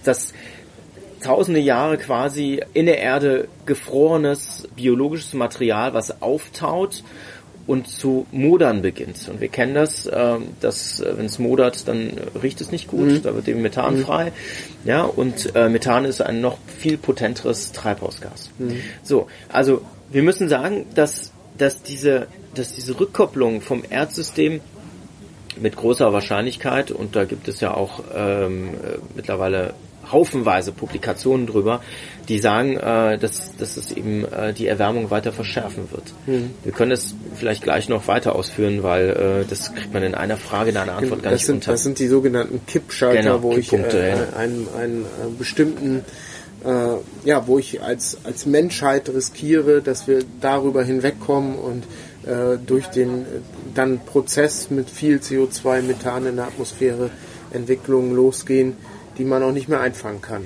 das 0.04 0.32
tausende 1.22 1.60
Jahre 1.60 1.98
quasi 1.98 2.62
in 2.74 2.86
der 2.86 2.98
Erde 2.98 3.48
gefrorenes 3.66 4.68
biologisches 4.76 5.34
Material, 5.34 5.94
was 5.94 6.22
auftaut 6.22 7.02
und 7.68 7.86
zu 7.86 8.26
modern 8.32 8.80
beginnt. 8.80 9.28
Und 9.28 9.42
wir 9.42 9.48
kennen 9.48 9.74
das, 9.74 10.08
ähm, 10.10 10.48
dass 10.60 11.00
äh, 11.00 11.18
wenn 11.18 11.26
es 11.26 11.38
modert, 11.38 11.86
dann 11.86 12.12
riecht 12.42 12.62
es 12.62 12.72
nicht 12.72 12.88
gut, 12.88 13.08
mhm. 13.08 13.22
da 13.22 13.34
wird 13.34 13.46
eben 13.46 13.60
Methan 13.60 13.98
mhm. 13.98 14.04
frei. 14.04 14.32
Ja, 14.86 15.02
und 15.02 15.54
äh, 15.54 15.68
Methan 15.68 16.06
ist 16.06 16.22
ein 16.22 16.40
noch 16.40 16.56
viel 16.78 16.96
potenteres 16.96 17.72
Treibhausgas. 17.72 18.50
Mhm. 18.58 18.80
So, 19.02 19.26
also 19.50 19.82
wir 20.10 20.22
müssen 20.22 20.48
sagen, 20.48 20.86
dass, 20.94 21.30
dass 21.58 21.82
diese, 21.82 22.26
dass 22.54 22.74
diese 22.74 22.98
Rückkopplung 22.98 23.60
vom 23.60 23.84
Erdsystem 23.88 24.62
mit 25.60 25.76
großer 25.76 26.12
Wahrscheinlichkeit, 26.12 26.90
und 26.90 27.16
da 27.16 27.24
gibt 27.24 27.48
es 27.48 27.60
ja 27.60 27.74
auch 27.74 28.00
ähm, 28.14 28.68
äh, 28.74 28.98
mittlerweile 29.14 29.74
haufenweise 30.10 30.72
Publikationen 30.72 31.46
drüber, 31.46 31.80
die 32.28 32.38
sagen, 32.38 32.76
äh, 32.76 33.18
dass, 33.18 33.56
dass 33.56 33.76
es 33.76 33.92
eben 33.92 34.24
äh, 34.24 34.52
die 34.52 34.66
Erwärmung 34.66 35.10
weiter 35.10 35.32
verschärfen 35.32 35.90
wird. 35.90 36.04
Mhm. 36.26 36.50
Wir 36.64 36.72
können 36.72 36.90
das 36.90 37.14
vielleicht 37.34 37.62
gleich 37.62 37.88
noch 37.88 38.08
weiter 38.08 38.34
ausführen, 38.34 38.82
weil 38.82 39.10
äh, 39.44 39.44
das 39.48 39.74
kriegt 39.74 39.92
man 39.92 40.02
in 40.02 40.14
einer 40.14 40.36
Frage, 40.36 40.70
in 40.70 40.76
einer 40.76 40.96
Antwort 40.96 41.22
gar 41.22 41.32
das 41.32 41.40
nicht 41.40 41.46
sind, 41.46 41.54
unter. 41.56 41.72
Das 41.72 41.82
sind 41.82 41.98
die 41.98 42.06
sogenannten 42.06 42.60
Kippschalter, 42.66 43.20
Genau, 43.20 43.42
wo 43.42 43.52
ich 43.52 43.72
äh, 43.72 44.10
ja. 44.10 44.36
einen, 44.36 44.68
einen 44.76 45.02
äh, 45.02 45.06
bestimmten 45.38 46.04
äh, 46.64 46.96
ja, 47.24 47.46
wo 47.46 47.58
ich 47.58 47.82
als, 47.82 48.18
als 48.24 48.44
Menschheit 48.46 49.08
riskiere, 49.08 49.80
dass 49.80 50.08
wir 50.08 50.24
darüber 50.40 50.82
hinwegkommen 50.82 51.56
und 51.56 51.84
durch 52.66 52.86
den 52.86 53.22
äh, 53.22 53.24
dann 53.74 54.00
Prozess 54.00 54.70
mit 54.70 54.90
viel 54.90 55.18
CO2, 55.18 55.82
Methan 55.82 56.26
in 56.26 56.36
der 56.36 56.46
Atmosphäre 56.46 57.10
Entwicklungen 57.52 58.14
losgehen, 58.14 58.76
die 59.16 59.24
man 59.24 59.42
auch 59.42 59.52
nicht 59.52 59.68
mehr 59.68 59.80
einfangen 59.80 60.20
kann. 60.20 60.44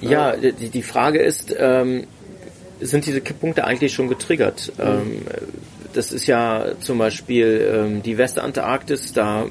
Ja, 0.00 0.36
die, 0.36 0.70
die 0.70 0.82
Frage 0.82 1.20
ist, 1.20 1.54
ähm, 1.58 2.06
sind 2.80 3.06
diese 3.06 3.20
Kipppunkte 3.20 3.64
eigentlich 3.64 3.92
schon 3.92 4.08
getriggert? 4.08 4.72
Ähm, 4.78 5.22
das 5.92 6.12
ist 6.12 6.26
ja 6.26 6.72
zum 6.80 6.98
Beispiel 6.98 7.70
ähm, 7.72 8.02
die 8.02 8.16
Westantarktis, 8.16 9.12
da 9.12 9.46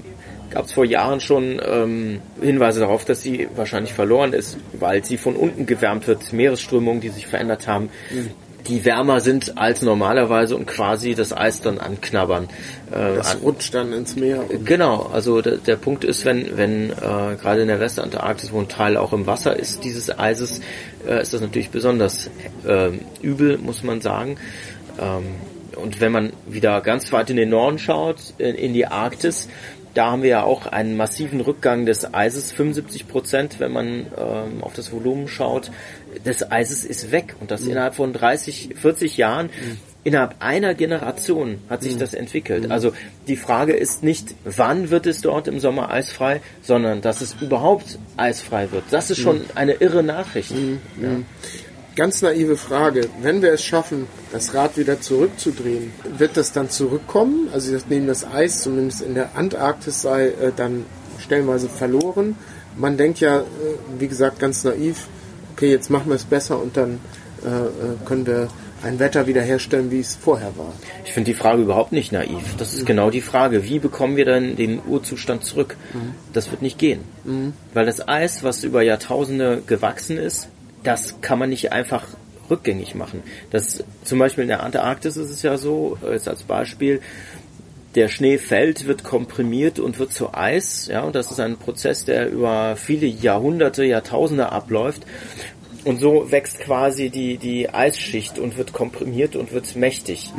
gab 0.50 0.66
es 0.66 0.72
vor 0.72 0.86
Jahren 0.86 1.20
schon 1.20 1.62
ähm, 1.64 2.22
Hinweise 2.42 2.80
darauf, 2.80 3.06
dass 3.06 3.22
sie 3.22 3.48
wahrscheinlich 3.56 3.94
verloren 3.94 4.34
ist, 4.34 4.58
weil 4.74 5.04
sie 5.04 5.18
von 5.18 5.36
unten 5.36 5.66
gewärmt 5.66 6.08
wird, 6.08 6.34
Meeresströmungen, 6.34 7.02
die 7.02 7.10
sich 7.10 7.28
verändert 7.28 7.68
haben, 7.68 7.90
die 8.68 8.86
wärmer 8.86 9.22
sind 9.22 9.58
als 9.58 9.82
normalerweise 9.82 10.56
und 10.56 10.68
quasi 10.68 11.16
das 11.16 11.36
Eis 11.36 11.62
dann 11.62 11.80
anknabbern. 11.80 12.46
Äh, 12.92 13.16
Das 13.16 13.36
an, 13.36 13.38
rutscht 13.40 13.74
dann 13.74 13.94
ins 13.94 14.16
Meer. 14.16 14.44
Genau, 14.66 15.10
also 15.14 15.42
der, 15.42 15.58
der 15.58 15.76
Punkt 15.76 16.04
ist, 16.04 16.26
wenn, 16.26 16.58
wenn 16.58 16.92
äh, 16.92 16.94
gerade 17.42 17.62
in 17.62 17.68
der 17.68 17.80
Westantarktis, 17.80 18.52
wo 18.52 18.60
ein 18.60 18.68
Teil 18.68 18.98
auch 18.98 19.14
im 19.14 19.28
Wasser 19.28 19.58
ist, 19.58 19.84
dieses 19.84 20.18
Eises, 20.18 20.62
äh, 21.08 21.22
ist 21.22 21.34
das 21.34 21.42
natürlich 21.42 21.70
besonders 21.70 22.30
äh, 22.68 22.92
übel, 23.22 23.58
muss 23.58 23.84
man 23.84 24.02
sagen. 24.02 24.38
Ähm, 25.00 25.24
und 25.76 26.02
wenn 26.02 26.12
man 26.12 26.34
wieder 26.46 26.82
ganz 26.82 27.12
weit 27.12 27.30
in 27.30 27.38
den 27.38 27.50
Norden 27.50 27.80
schaut, 27.80 28.18
in, 28.38 28.56
in 28.56 28.74
die 28.74 28.86
Arktis, 28.86 29.48
da 29.94 30.12
haben 30.12 30.22
wir 30.22 30.30
ja 30.30 30.44
auch 30.44 30.68
einen 30.68 30.98
massiven 30.98 31.42
Rückgang 31.42 31.86
des 31.86 32.14
Eises, 32.14 32.52
75 32.52 33.08
Prozent, 33.08 33.60
wenn 33.60 33.72
man 33.72 34.06
ähm, 34.18 34.62
auf 34.64 34.74
das 34.74 34.92
Volumen 34.92 35.28
schaut, 35.28 35.72
des 36.26 36.52
Eises 36.52 36.84
ist 36.84 37.12
weg 37.12 37.36
und 37.40 37.52
das 37.52 37.62
innerhalb 37.62 37.96
von 37.96 38.14
30, 38.14 38.76
40 38.76 39.18
Jahren. 39.18 39.50
Innerhalb 40.06 40.36
einer 40.40 40.76
Generation 40.76 41.60
hat 41.70 41.84
sich 41.84 41.98
das 41.98 42.14
entwickelt. 42.14 42.72
Also 42.72 42.94
die 43.28 43.36
Frage 43.36 43.74
ist 43.74 44.02
nicht, 44.02 44.34
wann 44.46 44.90
wird 44.90 45.06
es 45.06 45.20
dort 45.20 45.48
im 45.50 45.60
Sommer 45.60 45.92
eisfrei, 45.92 46.42
sondern 46.62 47.02
dass 47.02 47.20
es 47.20 47.36
überhaupt 47.42 48.00
eisfrei 48.16 48.72
wird. 48.72 48.86
Das 48.92 49.12
ist 49.12 49.20
schon 49.20 49.42
eine 49.56 49.74
irre 49.74 50.02
Nachricht. 50.02 50.52
Ja. 50.52 51.10
Ganz 51.96 52.22
naive 52.22 52.56
Frage. 52.56 53.10
Wenn 53.22 53.42
wir 53.42 53.52
es 53.52 53.66
schaffen, 53.66 54.08
das 54.32 54.54
Rad 54.54 54.78
wieder 54.78 55.02
zurückzudrehen, 55.02 55.92
wird 56.18 56.38
das 56.38 56.54
dann 56.54 56.70
zurückkommen? 56.70 57.50
Also 57.52 57.74
das 57.74 57.88
nehmen 57.88 58.08
das 58.08 58.26
Eis, 58.26 58.62
zumindest 58.62 59.02
in 59.02 59.16
der 59.16 59.36
Antarktis, 59.36 60.02
sei 60.02 60.28
äh, 60.28 60.54
dann 60.56 60.86
stellenweise 61.20 61.68
verloren. 61.68 62.38
Man 62.78 62.96
denkt 62.96 63.20
ja, 63.20 63.40
äh, 63.40 63.44
wie 64.00 64.08
gesagt, 64.08 64.40
ganz 64.40 64.64
naiv, 64.64 65.08
okay, 65.60 65.72
jetzt 65.72 65.90
machen 65.90 66.08
wir 66.08 66.16
es 66.16 66.24
besser 66.24 66.62
und 66.62 66.78
dann 66.78 67.02
äh, 67.44 67.50
äh, 67.50 68.06
können 68.06 68.26
wir 68.26 68.48
ein 68.82 68.98
Wetter 68.98 69.28
wiederherstellen, 69.28 69.92
wie 69.92 70.00
es 70.00 70.16
vorher 70.16 70.58
war. 70.58 70.72
Ich 71.04 71.12
finde 71.12 71.32
die 71.32 71.38
Frage 71.38 71.64
überhaupt 71.64 71.92
nicht 71.92 72.14
naiv. 72.14 72.56
Das 72.58 72.74
ist 72.74 72.86
genau 72.86 73.10
die 73.10 73.20
Frage. 73.20 73.66
Wie 73.66 73.78
bekommen 73.80 74.16
wir 74.16 74.24
dann 74.24 74.56
den 74.56 74.80
Urzustand 74.88 75.44
zurück? 75.44 75.76
Das 76.32 76.50
wird 76.50 76.62
nicht 76.62 76.78
gehen. 76.78 77.02
Weil 77.74 77.86
das 77.86 78.08
Eis, 78.08 78.42
was 78.42 78.64
über 78.64 78.82
Jahrtausende 78.82 79.62
gewachsen 79.68 80.16
ist, 80.16 80.48
das 80.84 81.20
kann 81.20 81.40
man 81.40 81.50
nicht 81.50 81.74
einfach 81.74 82.06
rückgängig 82.50 82.96
machen. 82.96 83.22
Das, 83.52 83.84
zum 84.06 84.20
Beispiel 84.20 84.44
in 84.44 84.48
der 84.48 84.64
Antarktis 84.64 85.18
ist 85.18 85.30
es 85.30 85.42
ja 85.42 85.58
so, 85.58 85.98
äh, 86.04 86.14
jetzt 86.14 86.28
als 86.28 86.44
Beispiel, 86.44 87.02
der 87.96 88.08
Schnee 88.08 88.38
fällt, 88.38 88.86
wird 88.86 89.04
komprimiert 89.04 89.80
und 89.80 90.00
wird 90.00 90.14
zu 90.14 90.34
Eis. 90.34 90.88
Ja, 90.88 91.02
und 91.02 91.16
das 91.16 91.32
ist 91.32 91.40
ein 91.40 91.58
Prozess, 91.58 92.06
der 92.06 92.30
über 92.30 92.76
viele 92.76 93.08
Jahrhunderte, 93.08 93.84
Jahrtausende 93.84 94.52
abläuft. 94.52 95.06
Und 95.86 96.00
so 96.00 96.30
wächst 96.30 96.60
quasi 96.60 97.10
die, 97.10 97.38
die 97.38 97.70
Eisschicht 97.70 98.38
und 98.38 98.58
wird 98.58 98.74
komprimiert 98.74 99.36
und 99.36 99.54
wird 99.54 99.76
mächtig. 99.78 100.32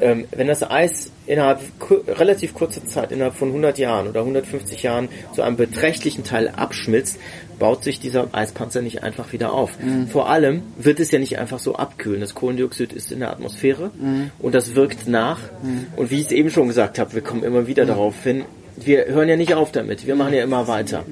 Ähm, 0.00 0.26
wenn 0.32 0.48
das 0.48 0.68
Eis 0.68 1.12
innerhalb 1.26 1.60
ku 1.78 1.94
relativ 2.06 2.52
kurzer 2.52 2.84
Zeit, 2.84 3.12
innerhalb 3.12 3.34
von 3.34 3.48
100 3.48 3.78
Jahren 3.78 4.08
oder 4.08 4.20
150 4.20 4.82
Jahren 4.82 5.08
zu 5.34 5.42
einem 5.42 5.56
beträchtlichen 5.56 6.24
Teil 6.24 6.48
abschmilzt, 6.48 7.20
baut 7.58 7.84
sich 7.84 8.00
dieser 8.00 8.28
Eispanzer 8.32 8.82
nicht 8.82 9.02
einfach 9.02 9.32
wieder 9.32 9.52
auf. 9.52 9.72
Vor 10.10 10.28
allem 10.30 10.62
wird 10.78 11.00
es 11.00 11.10
ja 11.10 11.18
nicht 11.18 11.38
einfach 11.38 11.58
so 11.58 11.74
abkühlen. 11.74 12.20
Das 12.20 12.34
Kohlendioxid 12.34 12.92
ist 12.92 13.10
in 13.12 13.20
der 13.20 13.30
Atmosphäre 13.30 13.90
und 14.38 14.54
das 14.54 14.74
wirkt 14.74 15.08
nach. 15.08 15.40
Und 15.96 16.10
wie 16.10 16.20
ich 16.20 16.26
es 16.26 16.32
eben 16.32 16.50
schon 16.50 16.68
gesagt 16.68 16.98
habe, 16.98 17.14
wir 17.14 17.22
kommen 17.22 17.42
immer 17.42 17.66
wieder 17.66 17.84
darauf 17.86 18.22
hin, 18.22 18.44
wir 18.76 19.06
hören 19.06 19.28
ja 19.28 19.36
nicht 19.36 19.54
auf 19.54 19.72
damit, 19.72 20.06
wir 20.06 20.14
machen 20.14 20.34
ja 20.34 20.42
immer 20.44 20.68
weiter. 20.68 21.04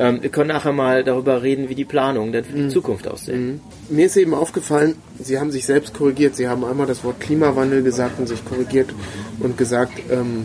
Ähm, 0.00 0.22
wir 0.22 0.30
können 0.30 0.48
nachher 0.48 0.72
mal 0.72 1.02
darüber 1.02 1.42
reden, 1.42 1.68
wie 1.68 1.74
die 1.74 1.84
Planungen 1.84 2.30
denn 2.32 2.44
für 2.44 2.56
die 2.56 2.68
Zukunft 2.68 3.08
aussehen. 3.08 3.60
Mir 3.88 4.06
ist 4.06 4.16
eben 4.16 4.32
aufgefallen, 4.32 4.94
Sie 5.18 5.40
haben 5.40 5.50
sich 5.50 5.66
selbst 5.66 5.94
korrigiert. 5.94 6.36
Sie 6.36 6.46
haben 6.46 6.64
einmal 6.64 6.86
das 6.86 7.02
Wort 7.02 7.18
Klimawandel 7.20 7.82
gesagt 7.82 8.20
und 8.20 8.28
sich 8.28 8.44
korrigiert 8.44 8.94
und 9.40 9.58
gesagt, 9.58 9.94
ähm, 10.10 10.44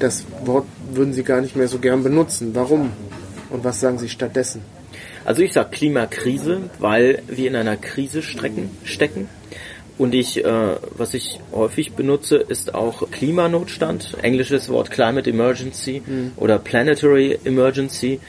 das 0.00 0.24
Wort 0.44 0.66
würden 0.92 1.12
Sie 1.12 1.22
gar 1.22 1.40
nicht 1.40 1.54
mehr 1.54 1.68
so 1.68 1.78
gern 1.78 2.02
benutzen. 2.02 2.50
Warum? 2.54 2.90
Und 3.50 3.64
was 3.64 3.80
sagen 3.80 3.98
Sie 3.98 4.08
stattdessen? 4.08 4.62
Also 5.24 5.42
ich 5.42 5.52
sage 5.52 5.70
Klimakrise, 5.70 6.70
weil 6.78 7.22
wir 7.26 7.48
in 7.48 7.56
einer 7.56 7.76
Krise 7.76 8.22
strecken, 8.22 8.70
stecken. 8.84 9.28
Und 9.98 10.14
ich, 10.14 10.44
äh, 10.44 10.76
was 10.96 11.12
ich 11.12 11.40
häufig 11.52 11.92
benutze, 11.92 12.36
ist 12.36 12.74
auch 12.74 13.10
Klimanotstand, 13.10 14.16
englisches 14.22 14.68
Wort 14.68 14.90
Climate 14.90 15.28
Emergency 15.28 16.02
oder 16.36 16.58
Planetary 16.60 17.38
Emergency, 17.44 18.20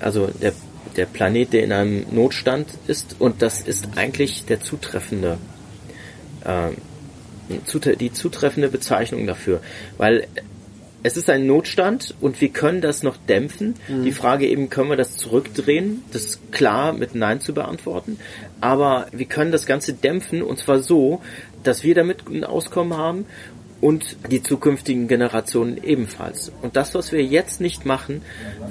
also 0.00 0.28
der, 0.40 0.52
der 0.96 1.04
Planet, 1.04 1.52
der 1.52 1.64
in 1.64 1.72
einem 1.72 2.06
Notstand 2.10 2.68
ist. 2.86 3.16
Und 3.18 3.42
das 3.42 3.60
ist 3.60 3.88
eigentlich 3.96 4.46
der 4.46 4.62
zutreffende, 4.62 5.36
äh, 6.44 6.70
die 7.96 8.12
zutreffende 8.12 8.68
Bezeichnung 8.68 9.26
dafür, 9.26 9.60
weil 9.98 10.26
es 11.02 11.16
ist 11.16 11.30
ein 11.30 11.46
Notstand 11.46 12.14
und 12.20 12.40
wir 12.40 12.48
können 12.48 12.80
das 12.80 13.02
noch 13.02 13.16
dämpfen. 13.16 13.74
Die 14.04 14.12
Frage 14.12 14.46
eben, 14.48 14.68
können 14.68 14.90
wir 14.90 14.96
das 14.96 15.16
zurückdrehen? 15.16 16.02
Das 16.12 16.24
ist 16.24 16.52
klar 16.52 16.92
mit 16.92 17.14
Nein 17.14 17.40
zu 17.40 17.54
beantworten. 17.54 18.18
Aber 18.60 19.06
wir 19.12 19.26
können 19.26 19.52
das 19.52 19.66
Ganze 19.66 19.92
dämpfen 19.92 20.42
und 20.42 20.58
zwar 20.58 20.80
so, 20.80 21.22
dass 21.62 21.84
wir 21.84 21.94
damit 21.94 22.26
ein 22.28 22.44
Auskommen 22.44 22.96
haben 22.98 23.26
und 23.80 24.16
die 24.30 24.42
zukünftigen 24.42 25.06
Generationen 25.06 25.82
ebenfalls. 25.82 26.52
Und 26.62 26.76
das, 26.76 26.94
was 26.94 27.12
wir 27.12 27.22
jetzt 27.22 27.60
nicht 27.60 27.86
machen, 27.86 28.22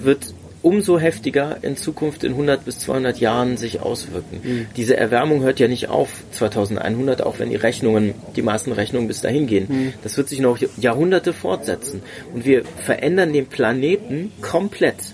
wird 0.02 0.34
umso 0.62 1.00
heftiger 1.00 1.58
in 1.62 1.78
Zukunft 1.78 2.24
in 2.24 2.32
100 2.34 2.66
bis 2.66 2.80
200 2.80 3.20
Jahren 3.20 3.58
sich 3.58 3.82
auswirken. 3.82 4.68
Diese 4.76 4.98
Erwärmung 4.98 5.42
hört 5.42 5.60
ja 5.60 5.68
nicht 5.68 5.90
auf 5.90 6.10
2100, 6.32 7.22
auch 7.22 7.40
wenn 7.40 7.50
die 7.50 7.56
Rechnungen, 7.56 8.14
die 8.36 8.42
meisten 8.42 8.72
Rechnungen 8.72 9.08
bis 9.08 9.22
dahin 9.22 9.48
gehen. 9.48 9.94
Das 10.04 10.18
wird 10.18 10.30
sich 10.30 10.40
noch 10.40 10.58
Jahrhunderte 10.78 11.34
fortsetzen. 11.34 12.02
Und 12.34 12.46
wir 12.46 12.64
verändern 12.66 13.34
den 13.34 13.48
Planeten 13.48 14.32
komplett. 14.42 15.14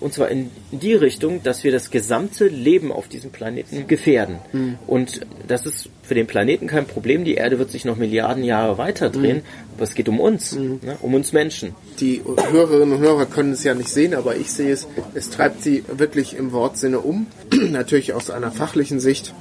Und 0.00 0.12
zwar 0.12 0.28
in 0.28 0.50
die 0.70 0.94
Richtung, 0.94 1.42
dass 1.42 1.64
wir 1.64 1.72
das 1.72 1.90
gesamte 1.90 2.46
Leben 2.46 2.92
auf 2.92 3.08
diesem 3.08 3.30
Planeten 3.30 3.86
gefährden. 3.86 4.38
Und 4.86 5.20
das 5.48 5.66
ist 5.66 5.88
für 6.02 6.14
den 6.14 6.26
Planeten 6.26 6.66
kein 6.66 6.86
Problem. 6.86 7.24
Die 7.24 7.34
Erde 7.34 7.58
wird 7.58 7.70
sich 7.70 7.84
noch 7.84 7.96
Milliarden 7.96 8.44
Jahre 8.44 8.78
weiter 8.78 9.10
drehen. 9.10 9.42
Aber 9.74 9.84
es 9.84 9.94
geht 9.94 10.08
um 10.08 10.20
uns, 10.20 10.52
ne? 10.52 10.78
um 11.00 11.14
uns 11.14 11.32
Menschen. 11.32 11.74
Die 12.00 12.22
Hörerinnen 12.24 12.96
und 12.96 13.00
Hörer 13.00 13.26
können 13.26 13.52
es 13.52 13.64
ja 13.64 13.74
nicht 13.74 13.88
sehen, 13.88 14.14
aber 14.14 14.36
ich 14.36 14.50
sehe 14.50 14.72
es. 14.72 14.86
Es 15.14 15.30
treibt 15.30 15.62
sie 15.62 15.84
wirklich 15.88 16.36
im 16.36 16.52
Wortsinne 16.52 17.00
um. 17.00 17.26
Natürlich 17.70 18.12
aus 18.12 18.30
einer 18.30 18.50
fachlichen 18.50 19.00
Sicht. 19.00 19.34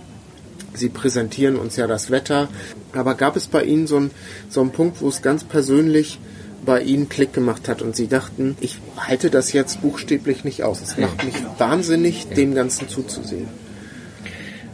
Sie 0.74 0.90
präsentieren 0.90 1.58
uns 1.58 1.76
ja 1.76 1.88
das 1.88 2.12
Wetter. 2.12 2.48
Aber 2.94 3.16
gab 3.16 3.36
es 3.36 3.48
bei 3.48 3.64
Ihnen 3.64 3.88
so 3.88 3.98
einen, 3.98 4.12
so 4.50 4.62
einen 4.62 4.72
Punkt, 4.72 5.02
wo 5.02 5.10
es 5.10 5.22
ganz 5.22 5.44
persönlich 5.44 6.20
bei 6.66 6.82
Ihnen 6.82 7.10
Klick 7.10 7.34
gemacht 7.34 7.68
hat 7.68 7.82
und 7.82 7.96
Sie 7.96 8.08
dachten, 8.08 8.58
ich 8.60 8.78
halte 8.98 9.30
das 9.30 9.54
jetzt 9.54 9.82
buchstäblich 9.82 10.44
nicht 10.44 10.64
aus. 10.64 10.82
Es 10.82 10.98
macht 10.98 11.24
mich 11.24 11.36
wahnsinnig, 11.58 12.28
dem 12.30 12.54
Ganzen 12.56 12.88
zuzusehen. 12.88 13.48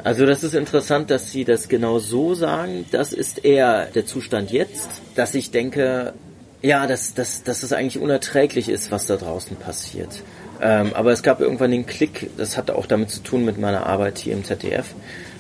Also 0.04 0.26
das 0.26 0.44
ist 0.44 0.54
interessant, 0.54 1.10
dass 1.10 1.32
Sie 1.32 1.44
das 1.44 1.68
genau 1.68 2.00
so 2.00 2.34
sagen. 2.34 2.86
Das 2.92 3.14
ist 3.14 3.44
eher 3.44 3.88
der 3.88 4.06
Zustand 4.06 4.52
jetzt, 4.52 4.88
dass 5.16 5.36
ich 5.36 5.52
denke, 5.52 6.14
ja, 6.62 6.88
dass, 6.88 7.14
dass, 7.14 7.44
dass 7.44 7.64
es 7.64 7.74
eigentlich 7.74 8.00
unerträglich 8.00 8.70
ist, 8.70 8.92
was 8.92 9.08
da 9.08 9.18
draußen 9.18 9.58
passiert. 9.58 10.24
Ähm, 10.62 10.94
aber 10.94 11.12
es 11.12 11.24
gab 11.24 11.40
irgendwann 11.40 11.72
den 11.72 11.86
Klick, 11.86 12.30
das 12.38 12.58
hatte 12.58 12.76
auch 12.76 12.88
damit 12.88 13.10
zu 13.12 13.22
tun 13.22 13.46
mit 13.46 13.58
meiner 13.60 13.86
Arbeit 13.86 14.18
hier 14.18 14.34
im 14.34 14.44
ZDF, 14.44 14.88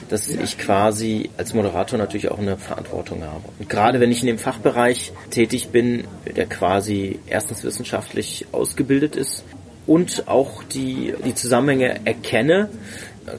dass 0.09 0.29
ich 0.29 0.57
quasi 0.57 1.29
als 1.37 1.53
Moderator 1.53 1.97
natürlich 1.99 2.29
auch 2.29 2.39
eine 2.39 2.57
Verantwortung 2.57 3.23
habe. 3.23 3.43
Und 3.59 3.69
gerade 3.69 3.99
wenn 3.99 4.11
ich 4.11 4.21
in 4.21 4.27
dem 4.27 4.39
Fachbereich 4.39 5.11
tätig 5.31 5.69
bin, 5.69 6.05
der 6.25 6.45
quasi 6.45 7.19
erstens 7.27 7.63
wissenschaftlich 7.63 8.47
ausgebildet 8.51 9.15
ist 9.15 9.43
und 9.85 10.27
auch 10.27 10.63
die, 10.63 11.13
die 11.25 11.35
Zusammenhänge 11.35 12.05
erkenne, 12.05 12.69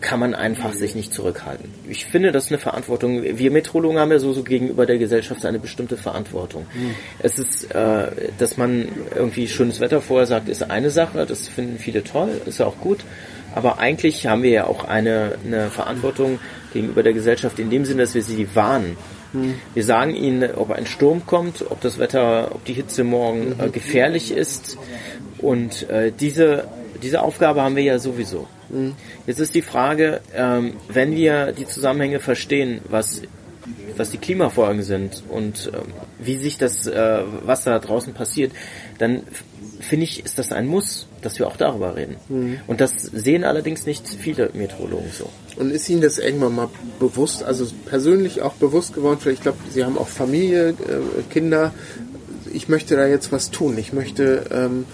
kann 0.01 0.21
man 0.21 0.35
einfach 0.35 0.75
sich 0.75 0.95
nicht 0.95 1.15
zurückhalten. 1.15 1.71
Ich 1.89 2.05
finde, 2.05 2.31
das 2.31 2.45
ist 2.45 2.51
eine 2.51 2.59
Verantwortung. 2.59 3.23
Wir 3.23 3.51
Metrologen 3.51 3.99
haben 3.99 4.11
ja 4.11 4.19
so, 4.19 4.33
so 4.35 4.43
gegenüber 4.43 4.85
der 4.85 4.99
Gesellschaft 4.99 5.47
eine 5.47 5.59
bestimmte 5.59 5.97
Verantwortung. 5.97 6.67
Mhm. 6.75 6.95
Es 7.21 7.39
ist, 7.39 7.75
äh, 7.75 8.09
dass 8.37 8.59
man 8.59 8.89
irgendwie 9.15 9.49
schönes 9.49 9.81
Wetter 9.81 10.03
vorher 10.03 10.27
sagt, 10.27 10.49
ist 10.51 10.71
eine 10.71 10.91
Sache, 10.91 11.25
das 11.25 11.49
finden 11.49 11.79
viele 11.79 12.05
toll, 12.05 12.29
ist 12.45 12.59
ja 12.59 12.67
auch 12.67 12.79
gut. 12.79 13.01
Aber 13.55 13.79
eigentlich 13.79 14.27
haben 14.27 14.43
wir 14.43 14.51
ja 14.51 14.67
auch 14.67 14.85
eine, 14.85 15.37
eine 15.45 15.71
Verantwortung 15.71 16.39
gegenüber 16.73 17.03
der 17.03 17.13
Gesellschaft 17.13 17.59
in 17.59 17.71
dem 17.71 17.85
Sinne, 17.85 18.03
dass 18.03 18.15
wir 18.15 18.23
sie 18.23 18.49
warnen. 18.55 18.97
Mhm. 19.33 19.55
Wir 19.75 19.85
sagen 19.85 20.15
ihnen, 20.15 20.55
ob 20.55 20.71
ein 20.71 20.87
Sturm 20.87 21.27
kommt, 21.27 21.65
ob 21.71 21.81
das 21.81 21.99
Wetter, 21.99 22.51
ob 22.55 22.65
die 22.65 22.73
Hitze 22.75 23.05
morgen 23.05 23.55
äh, 23.59 23.69
gefährlich 23.69 24.33
ist. 24.33 24.79
Und 25.39 25.89
äh, 25.89 26.13
diese, 26.13 26.69
diese 27.03 27.23
Aufgabe 27.23 27.63
haben 27.63 27.77
wir 27.77 27.83
ja 27.85 27.99
sowieso. 27.99 28.47
Jetzt 29.27 29.41
ist 29.41 29.55
die 29.55 29.63
Frage, 29.63 30.21
ähm, 30.35 30.75
wenn 30.89 31.17
wir 31.17 31.53
die 31.53 31.67
Zusammenhänge 31.67 32.21
verstehen, 32.21 32.83
was 32.91 33.23
was 33.97 34.11
die 34.11 34.19
Klimafolgen 34.19 34.83
sind 34.83 35.23
und 35.29 35.71
ähm, 35.75 35.93
wie 36.19 36.37
sich 36.37 36.59
das, 36.59 36.87
äh, 36.87 37.23
was 37.45 37.65
da 37.65 37.79
draußen 37.79 38.15
passiert, 38.15 38.53
dann 38.99 39.23
finde 39.81 40.05
ich, 40.05 40.25
ist 40.25 40.39
das 40.39 40.53
ein 40.53 40.67
Muss, 40.67 41.07
dass 41.23 41.39
wir 41.39 41.47
auch 41.47 41.57
darüber 41.57 41.97
reden. 41.97 42.17
Mhm. 42.29 42.61
Und 42.67 42.81
das 42.81 42.93
sehen 43.03 43.45
allerdings 43.45 43.87
nicht 43.87 44.07
viele 44.09 44.51
Meteorologen 44.55 45.11
so. 45.17 45.31
Und 45.57 45.71
ist 45.71 45.89
Ihnen 45.89 46.01
das 46.01 46.19
irgendwann 46.19 46.55
mal 46.55 46.69
bewusst, 47.01 47.43
also 47.43 47.67
persönlich 47.87 48.43
auch 48.43 48.55
bewusst 48.55 48.95
geworden? 48.95 49.19
Vielleicht, 49.21 49.39
ich 49.39 49.43
glaube, 49.43 49.59
Sie 49.71 49.85
haben 49.85 49.99
auch 49.99 50.09
Familie, 50.09 50.71
äh, 50.71 50.75
Kinder. 51.31 51.73
Ich 52.53 52.69
möchte 52.69 52.97
da 52.97 53.07
jetzt 53.07 53.33
was 53.33 53.51
tun. 53.51 53.77
Ich 53.79 53.93
möchte 53.93 54.45
ähm, 54.51 54.87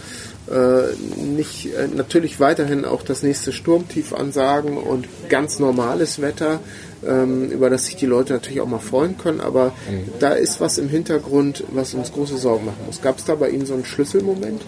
äh, 0.50 0.94
nicht 1.22 1.74
äh, 1.74 1.88
natürlich 1.88 2.40
weiterhin 2.40 2.84
auch 2.84 3.02
das 3.02 3.22
nächste 3.22 3.52
Sturmtief 3.52 4.12
ansagen 4.12 4.76
und 4.76 5.08
ganz 5.28 5.58
normales 5.58 6.20
Wetter, 6.20 6.60
über 7.02 7.70
das 7.70 7.86
sich 7.86 7.96
die 7.96 8.06
Leute 8.06 8.32
natürlich 8.32 8.60
auch 8.60 8.66
mal 8.66 8.78
freuen 8.78 9.18
können, 9.18 9.40
aber 9.40 9.72
mhm. 9.88 10.10
da 10.20 10.32
ist 10.32 10.60
was 10.60 10.78
im 10.78 10.88
Hintergrund, 10.88 11.64
was 11.72 11.94
uns 11.94 12.12
große 12.12 12.38
Sorgen 12.38 12.66
machen 12.66 12.86
muss. 12.86 13.02
Gab 13.02 13.18
es 13.18 13.24
da 13.24 13.34
bei 13.34 13.50
Ihnen 13.50 13.66
so 13.66 13.74
einen 13.74 13.84
Schlüsselmoment? 13.84 14.62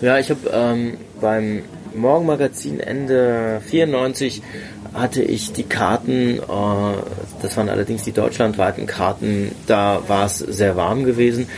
Ja, 0.00 0.18
ich 0.18 0.30
habe 0.30 0.40
ähm, 0.52 0.96
beim 1.20 1.62
Morgenmagazin 1.94 2.80
Ende 2.80 3.60
94 3.66 4.42
hatte 4.94 5.22
ich 5.22 5.52
die 5.52 5.64
Karten, 5.64 6.38
äh, 6.38 6.42
das 7.42 7.56
waren 7.56 7.68
allerdings 7.68 8.02
die 8.02 8.12
deutschlandweiten 8.12 8.86
Karten, 8.86 9.52
da 9.66 10.02
war 10.06 10.26
es 10.26 10.38
sehr 10.38 10.76
warm 10.76 11.04
gewesen 11.04 11.48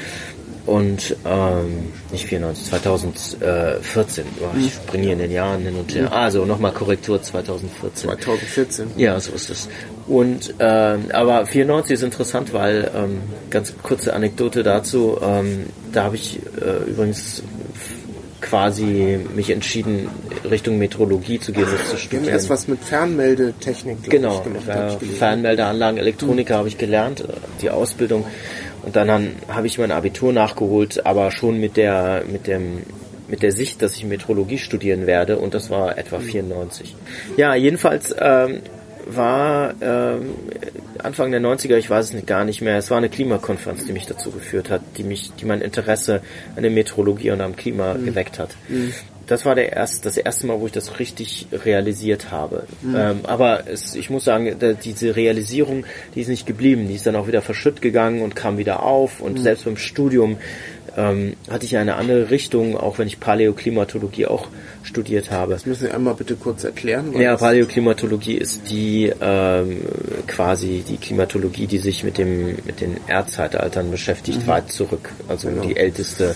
und 0.68 1.16
ähm, 1.24 1.92
nicht 2.12 2.26
94, 2.26 2.66
2014. 2.66 4.24
Oh, 4.40 4.44
ich 4.58 4.74
springe 4.74 5.04
hier 5.04 5.12
in 5.14 5.18
den 5.18 5.30
Jahren 5.30 5.62
hin 5.62 5.76
und 5.76 5.94
her. 5.94 6.12
Also 6.12 6.44
nochmal 6.44 6.72
Korrektur 6.72 7.22
2014. 7.22 8.10
2014. 8.10 8.90
Ja, 8.96 9.18
so 9.18 9.32
ist 9.32 9.48
es. 9.48 9.68
Und 10.06 10.54
ähm, 10.58 11.06
aber 11.12 11.46
94 11.46 11.94
ist 11.94 12.02
interessant, 12.02 12.52
weil 12.52 12.90
ähm, 12.94 13.22
ganz 13.48 13.72
kurze 13.82 14.12
Anekdote 14.12 14.62
dazu. 14.62 15.18
Ähm, 15.22 15.66
da 15.90 16.04
habe 16.04 16.16
ich 16.16 16.38
äh, 16.60 16.90
übrigens 16.90 17.42
quasi 18.42 19.18
mich 19.34 19.50
entschieden, 19.50 20.08
Richtung 20.48 20.78
Metrologie 20.78 21.40
zu 21.40 21.52
gehen, 21.52 21.66
das 21.70 21.90
zu 21.90 21.96
studieren. 21.96 22.24
Wir 22.24 22.32
haben 22.32 22.38
erst 22.38 22.50
was 22.50 22.68
mit 22.68 22.80
Fernmeldetechnik 22.80 24.04
genau, 24.08 24.44
ich, 24.46 24.68
äh, 24.68 24.98
Fernmeldeanlagen, 24.98 25.98
Elektroniker 25.98 26.54
mhm. 26.54 26.58
habe 26.58 26.68
ich 26.68 26.78
gelernt, 26.78 27.20
äh, 27.22 27.24
die 27.62 27.70
Ausbildung. 27.70 28.24
Und 28.88 28.96
dann 28.96 29.32
habe 29.48 29.66
ich 29.66 29.76
mein 29.76 29.92
Abitur 29.92 30.32
nachgeholt, 30.32 31.04
aber 31.04 31.30
schon 31.30 31.60
mit 31.60 31.76
der, 31.76 32.24
mit 32.26 32.46
dem, 32.46 32.84
mit 33.28 33.42
der 33.42 33.52
Sicht, 33.52 33.82
dass 33.82 33.94
ich 33.96 34.04
Metrologie 34.06 34.56
studieren 34.56 35.06
werde 35.06 35.36
und 35.36 35.52
das 35.52 35.68
war 35.68 35.98
etwa 35.98 36.20
94. 36.20 36.96
Ja, 37.36 37.54
jedenfalls 37.54 38.16
ähm, 38.18 38.62
war 39.04 39.74
ähm, 39.82 40.36
Anfang 41.02 41.30
der 41.32 41.42
90er, 41.42 41.76
ich 41.76 41.90
weiß 41.90 42.14
es 42.14 42.24
gar 42.24 42.46
nicht 42.46 42.62
mehr, 42.62 42.78
es 42.78 42.90
war 42.90 42.96
eine 42.96 43.10
Klimakonferenz, 43.10 43.84
die 43.84 43.92
mich 43.92 44.06
dazu 44.06 44.30
geführt 44.30 44.70
hat, 44.70 44.80
die 44.96 45.02
mich, 45.02 45.32
die 45.38 45.44
mein 45.44 45.60
Interesse 45.60 46.22
an 46.56 46.62
der 46.62 46.72
Metrologie 46.72 47.30
und 47.32 47.42
am 47.42 47.56
Klima 47.56 47.92
mhm. 47.92 48.06
geweckt 48.06 48.38
hat. 48.38 48.56
Mhm 48.70 48.94
das 49.28 49.44
war 49.44 49.54
der 49.54 49.72
erst, 49.72 50.06
das 50.06 50.16
erste 50.16 50.46
Mal, 50.46 50.58
wo 50.58 50.66
ich 50.66 50.72
das 50.72 50.98
richtig 50.98 51.46
realisiert 51.52 52.30
habe. 52.30 52.64
Mhm. 52.82 52.96
Ähm, 52.96 53.20
aber 53.24 53.68
es, 53.68 53.94
ich 53.94 54.10
muss 54.10 54.24
sagen, 54.24 54.56
da, 54.58 54.72
diese 54.72 55.14
Realisierung, 55.14 55.84
die 56.14 56.22
ist 56.22 56.28
nicht 56.28 56.46
geblieben. 56.46 56.88
Die 56.88 56.94
ist 56.94 57.06
dann 57.06 57.14
auch 57.14 57.28
wieder 57.28 57.42
verschütt 57.42 57.82
gegangen 57.82 58.22
und 58.22 58.34
kam 58.34 58.58
wieder 58.58 58.82
auf. 58.82 59.20
Und 59.20 59.34
mhm. 59.38 59.42
selbst 59.42 59.66
beim 59.66 59.76
Studium 59.76 60.38
ähm, 60.96 61.34
hatte 61.50 61.66
ich 61.66 61.76
eine 61.76 61.96
andere 61.96 62.30
Richtung, 62.30 62.76
auch 62.76 62.98
wenn 62.98 63.06
ich 63.06 63.20
Paläoklimatologie 63.20 64.26
auch 64.26 64.48
studiert 64.82 65.30
habe. 65.30 65.52
Das 65.52 65.66
müssen 65.66 65.86
Sie 65.86 65.90
einmal 65.90 66.14
bitte 66.14 66.34
kurz 66.34 66.64
erklären. 66.64 67.12
Ja, 67.18 67.36
Paläoklimatologie 67.36 68.34
ist 68.34 68.70
die 68.70 69.12
ähm, 69.20 69.82
quasi 70.26 70.82
die 70.88 70.96
Klimatologie, 70.96 71.66
die 71.66 71.78
sich 71.78 72.02
mit 72.02 72.16
dem 72.16 72.56
mit 72.64 72.80
den 72.80 72.96
Erdzeitaltern 73.06 73.90
beschäftigt, 73.90 74.42
mhm. 74.42 74.46
weit 74.46 74.72
zurück. 74.72 75.10
Also 75.28 75.48
genau. 75.48 75.62
die 75.62 75.76
älteste 75.76 76.34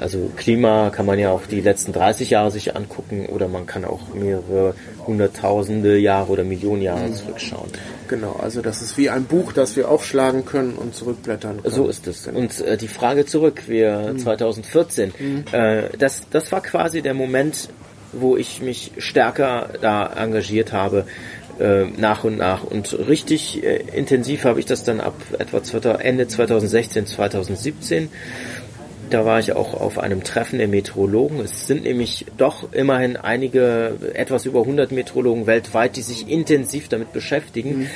also 0.00 0.30
Klima 0.36 0.90
kann 0.90 1.06
man 1.06 1.18
ja 1.18 1.30
auch 1.30 1.46
die 1.46 1.60
letzten 1.60 1.92
30 1.92 2.30
Jahre 2.30 2.50
sich 2.50 2.74
angucken 2.74 3.26
oder 3.26 3.48
man 3.48 3.66
kann 3.66 3.84
auch 3.84 4.12
mehrere 4.14 4.74
hunderttausende 5.06 5.98
Jahre 5.98 6.32
oder 6.32 6.44
Millionen 6.44 6.82
Jahre 6.82 7.08
mhm. 7.08 7.14
zurückschauen. 7.14 7.70
Genau, 8.08 8.38
also 8.42 8.60
das 8.60 8.82
ist 8.82 8.98
wie 8.98 9.08
ein 9.10 9.24
Buch, 9.24 9.52
das 9.52 9.76
wir 9.76 9.88
aufschlagen 9.88 10.44
können 10.44 10.74
und 10.74 10.94
zurückblättern 10.94 11.62
können. 11.62 11.74
So 11.74 11.88
ist 11.88 12.06
es. 12.06 12.24
Genau. 12.24 12.38
Und 12.38 12.60
äh, 12.60 12.76
die 12.76 12.88
Frage 12.88 13.24
zurück, 13.24 13.62
wir 13.66 14.12
mhm. 14.12 14.18
2014, 14.18 15.12
mhm. 15.18 15.44
Äh, 15.52 15.88
das, 15.98 16.22
das 16.30 16.50
war 16.52 16.60
quasi 16.60 17.02
der 17.02 17.14
Moment, 17.14 17.68
wo 18.12 18.36
ich 18.36 18.62
mich 18.62 18.92
stärker 18.98 19.70
da 19.80 20.06
engagiert 20.06 20.72
habe, 20.72 21.06
äh, 21.58 21.84
nach 21.84 22.24
und 22.24 22.38
nach. 22.38 22.64
Und 22.64 22.92
richtig 23.08 23.62
äh, 23.62 23.76
intensiv 23.94 24.44
habe 24.44 24.60
ich 24.60 24.66
das 24.66 24.84
dann 24.84 25.00
ab 25.00 25.14
etwa 25.38 25.92
Ende 25.92 26.26
2016, 26.26 27.06
2017 27.06 28.08
da 29.10 29.24
war 29.24 29.38
ich 29.38 29.52
auch 29.52 29.74
auf 29.74 29.98
einem 29.98 30.24
Treffen 30.24 30.58
der 30.58 30.68
Meteorologen. 30.68 31.40
Es 31.40 31.66
sind 31.66 31.84
nämlich 31.84 32.26
doch 32.36 32.72
immerhin 32.72 33.16
einige, 33.16 33.96
etwas 34.14 34.46
über 34.46 34.60
100 34.60 34.92
Meteorologen 34.92 35.46
weltweit, 35.46 35.96
die 35.96 36.02
sich 36.02 36.28
intensiv 36.28 36.88
damit 36.88 37.12
beschäftigen, 37.12 37.78
mhm. 37.78 37.86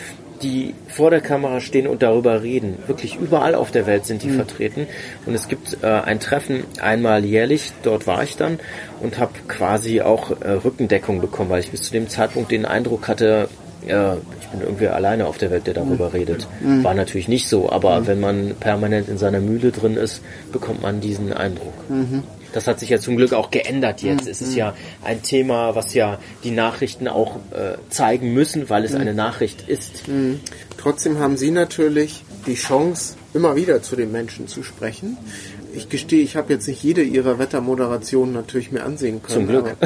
die 0.43 0.75
vor 0.89 1.11
der 1.11 1.21
Kamera 1.21 1.61
stehen 1.61 1.87
und 1.87 2.03
darüber 2.03 2.43
reden. 2.43 2.79
Wirklich 2.87 3.17
überall 3.17 3.55
auf 3.55 3.71
der 3.71 3.87
Welt 3.87 4.07
sind 4.07 4.23
die 4.23 4.29
mhm. 4.29 4.37
vertreten. 4.37 4.87
Und 5.27 5.35
es 5.35 5.49
gibt 5.49 5.79
äh, 5.83 5.87
ein 5.87 6.21
Treffen 6.21 6.65
einmal 6.81 7.25
jährlich, 7.25 7.73
dort 7.83 8.07
war 8.07 8.23
ich 8.23 8.37
dann 8.37 8.59
und 9.01 9.19
habe 9.19 9.33
quasi 9.49 10.01
auch 10.01 10.41
äh, 10.41 10.51
Rückendeckung 10.51 11.21
bekommen, 11.21 11.51
weil 11.51 11.61
ich 11.61 11.71
bis 11.71 11.83
zu 11.83 11.93
dem 11.93 12.09
Zeitpunkt 12.09 12.51
den 12.51 12.65
Eindruck 12.65 13.09
hatte, 13.09 13.49
ja, 13.87 14.17
ich 14.41 14.49
bin 14.49 14.61
irgendwie 14.61 14.89
alleine 14.89 15.27
auf 15.27 15.39
der 15.39 15.51
Welt, 15.51 15.67
der 15.67 15.75
darüber 15.75 16.09
mhm. 16.09 16.13
redet. 16.13 16.49
Mhm. 16.61 16.85
War 16.85 16.95
natürlich 16.95 17.29
nicht 17.29 17.49
so, 17.49 17.71
aber 17.71 18.01
mhm. 18.01 18.07
wenn 18.07 18.21
man 18.21 18.55
permanent 18.59 19.09
in 19.09 19.19
seiner 19.19 19.41
Mühle 19.41 19.73
drin 19.73 19.97
ist, 19.97 20.23
bekommt 20.53 20.83
man 20.83 21.01
diesen 21.01 21.33
Eindruck. 21.33 21.75
Das 22.53 22.67
hat 22.67 22.81
sich 22.81 22.89
ja 22.89 22.99
zum 22.99 23.17
Glück 23.17 23.35
auch 23.35 23.51
geändert 23.51 24.03
jetzt. 24.03 24.27
Es 24.27 24.41
ist 24.41 24.55
ja 24.55 24.75
ein 25.05 25.23
Thema, 25.23 25.75
was 25.75 25.93
ja 25.93 26.19
die 26.45 26.51
Nachrichten 26.51 27.07
auch 27.07 27.37
äh, 27.51 27.77
zeigen 27.91 28.33
müssen, 28.33 28.71
weil 28.71 28.85
es 28.85 28.95
eine 28.95 29.13
Nachricht 29.13 29.69
ist. 29.69 30.05
Trotzdem 30.79 31.19
haben 31.19 31.37
Sie 31.37 31.51
natürlich 31.51 32.25
die 32.47 32.55
Chance, 32.55 33.17
immer 33.35 33.55
wieder 33.57 33.83
zu 33.83 33.97
den 33.97 34.11
Menschen 34.11 34.49
zu 34.49 34.63
sprechen 34.63 35.19
ich 35.75 35.89
gestehe, 35.89 36.23
ich 36.23 36.37
habe 36.37 36.53
jetzt 36.53 36.67
nicht 36.67 36.83
jede 36.83 37.03
Ihrer 37.03 37.39
Wettermoderationen 37.39 38.35
natürlich 38.35 38.73
mir 38.73 38.85
ansehen 38.85 39.23
können. 39.23 39.47
Zum 39.47 39.49
Glück. 39.49 39.77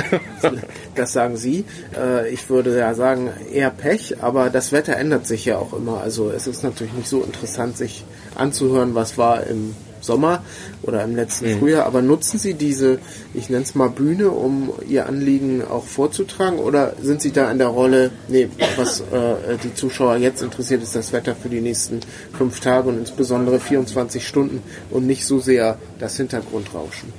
das 0.94 1.12
sagen 1.12 1.36
Sie. 1.36 1.64
Äh, 1.96 2.30
ich 2.30 2.48
würde 2.48 2.76
ja 2.78 2.94
sagen, 2.94 3.30
eher 3.52 3.70
Pech, 3.70 4.22
aber 4.22 4.50
das 4.50 4.72
Wetter 4.72 4.96
ändert 4.96 5.26
sich 5.26 5.44
ja 5.44 5.58
auch 5.58 5.72
immer. 5.72 6.00
Also 6.00 6.30
es 6.30 6.46
ist 6.46 6.62
natürlich 6.62 6.92
nicht 6.94 7.08
so 7.08 7.22
interessant, 7.22 7.76
sich 7.76 8.04
anzuhören, 8.34 8.94
was 8.94 9.18
war 9.18 9.46
im 9.46 9.74
Sommer 10.02 10.44
oder 10.82 11.02
im 11.04 11.16
letzten 11.16 11.54
mhm. 11.54 11.58
Frühjahr. 11.58 11.86
Aber 11.86 12.02
nutzen 12.02 12.38
Sie 12.38 12.54
diese, 12.54 12.98
ich 13.32 13.48
nenne 13.48 13.62
es 13.62 13.74
mal 13.74 13.88
Bühne, 13.88 14.30
um 14.30 14.72
Ihr 14.88 15.06
Anliegen 15.06 15.62
auch 15.64 15.84
vorzutragen? 15.84 16.58
Oder 16.58 16.94
sind 17.00 17.22
Sie 17.22 17.32
da 17.32 17.50
in 17.50 17.58
der 17.58 17.68
Rolle, 17.68 18.10
nee, 18.28 18.48
was 18.76 19.00
äh, 19.00 19.56
die 19.62 19.74
Zuschauer 19.74 20.16
jetzt 20.16 20.42
interessiert, 20.42 20.82
ist 20.82 20.94
das 20.94 21.12
Wetter 21.12 21.34
für 21.34 21.48
die 21.48 21.60
nächsten 21.60 22.00
fünf 22.36 22.60
Tage 22.60 22.88
und 22.88 22.98
insbesondere 22.98 23.60
24 23.60 24.26
Stunden 24.26 24.62
und 24.90 25.06
nicht 25.06 25.24
so 25.24 25.38
sehr 25.38 25.78
das 25.98 26.16
Hintergrundrauschen? 26.16 27.12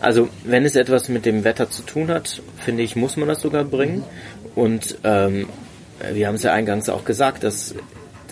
Also 0.00 0.28
wenn 0.44 0.64
es 0.64 0.74
etwas 0.74 1.08
mit 1.08 1.24
dem 1.26 1.44
Wetter 1.44 1.70
zu 1.70 1.82
tun 1.82 2.08
hat, 2.08 2.42
finde 2.58 2.82
ich, 2.82 2.96
muss 2.96 3.16
man 3.16 3.28
das 3.28 3.40
sogar 3.40 3.64
bringen. 3.64 3.98
Mhm. 3.98 4.02
Und 4.54 4.98
ähm, 5.04 5.46
wir 6.12 6.26
haben 6.26 6.34
es 6.34 6.42
ja 6.42 6.52
eingangs 6.52 6.88
auch 6.88 7.04
gesagt, 7.04 7.44
dass 7.44 7.74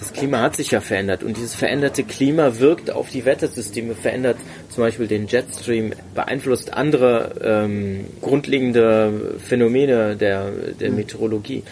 das 0.01 0.15
Klima 0.15 0.41
hat 0.41 0.57
sich 0.57 0.71
ja 0.71 0.81
verändert 0.81 1.23
und 1.23 1.37
dieses 1.37 1.55
veränderte 1.55 2.05
Klima 2.05 2.59
wirkt 2.59 2.91
auf 2.91 3.11
die 3.11 3.27
Wettersysteme, 3.27 3.95
verändert 3.95 4.39
zum 4.71 4.83
Beispiel 4.83 5.07
den 5.07 5.27
Jetstream, 5.27 5.93
beeinflusst 6.15 6.73
andere 6.73 7.35
ähm, 7.45 8.07
grundlegende 8.23 9.37
Phänomene 9.39 10.17
der, 10.17 10.51
der 10.81 10.91
Meteorologie. 10.91 11.65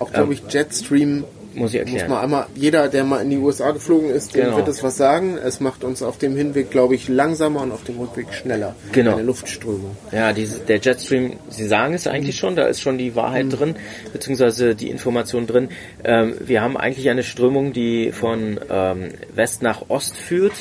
Auch 0.00 0.12
glaube 0.12 0.34
ich, 0.34 0.42
Jetstream 0.48 1.24
muss 1.58 1.72
ich 1.74 1.80
erklären. 1.80 2.08
Muss 2.08 2.14
man 2.16 2.24
einmal, 2.24 2.46
jeder, 2.54 2.88
der 2.88 3.04
mal 3.04 3.20
in 3.22 3.30
die 3.30 3.36
USA 3.38 3.70
geflogen 3.72 4.10
ist, 4.10 4.34
dem 4.34 4.44
Genau. 4.46 4.56
wird 4.58 4.68
es 4.68 4.82
was 4.82 4.96
sagen. 4.96 5.36
Es 5.38 5.60
macht 5.60 5.84
uns 5.84 6.02
auf 6.02 6.18
dem 6.18 6.36
Hinweg, 6.36 6.70
glaube 6.70 6.94
ich, 6.94 7.08
langsamer 7.08 7.62
und 7.62 7.72
auf 7.72 7.84
dem 7.84 7.98
Rückweg 7.98 8.32
schneller. 8.32 8.74
Genau. 8.92 9.12
Eine 9.12 9.22
Luftströmung. 9.22 9.96
Ja, 10.12 10.32
diese, 10.32 10.60
der 10.60 10.78
Jetstream, 10.78 11.34
Sie 11.48 11.66
sagen 11.66 11.94
es 11.94 12.06
eigentlich 12.06 12.36
Mhm. 12.36 12.38
schon, 12.40 12.56
da 12.56 12.66
ist 12.66 12.80
schon 12.80 12.98
die 12.98 13.14
Wahrheit 13.14 13.46
drin, 13.50 13.76
beziehungsweise 14.12 14.74
die 14.74 14.90
Information 14.90 15.46
drin. 15.46 15.68
Ähm, 16.04 16.34
wir 16.40 16.62
haben 16.62 16.76
eigentlich 16.76 17.08
eine 17.10 17.22
Strömung, 17.22 17.72
die 17.72 18.12
von 18.12 18.58
ähm, 18.70 19.08
West 19.34 19.62
nach 19.62 19.82
Ost 19.88 20.16
führt 20.16 20.52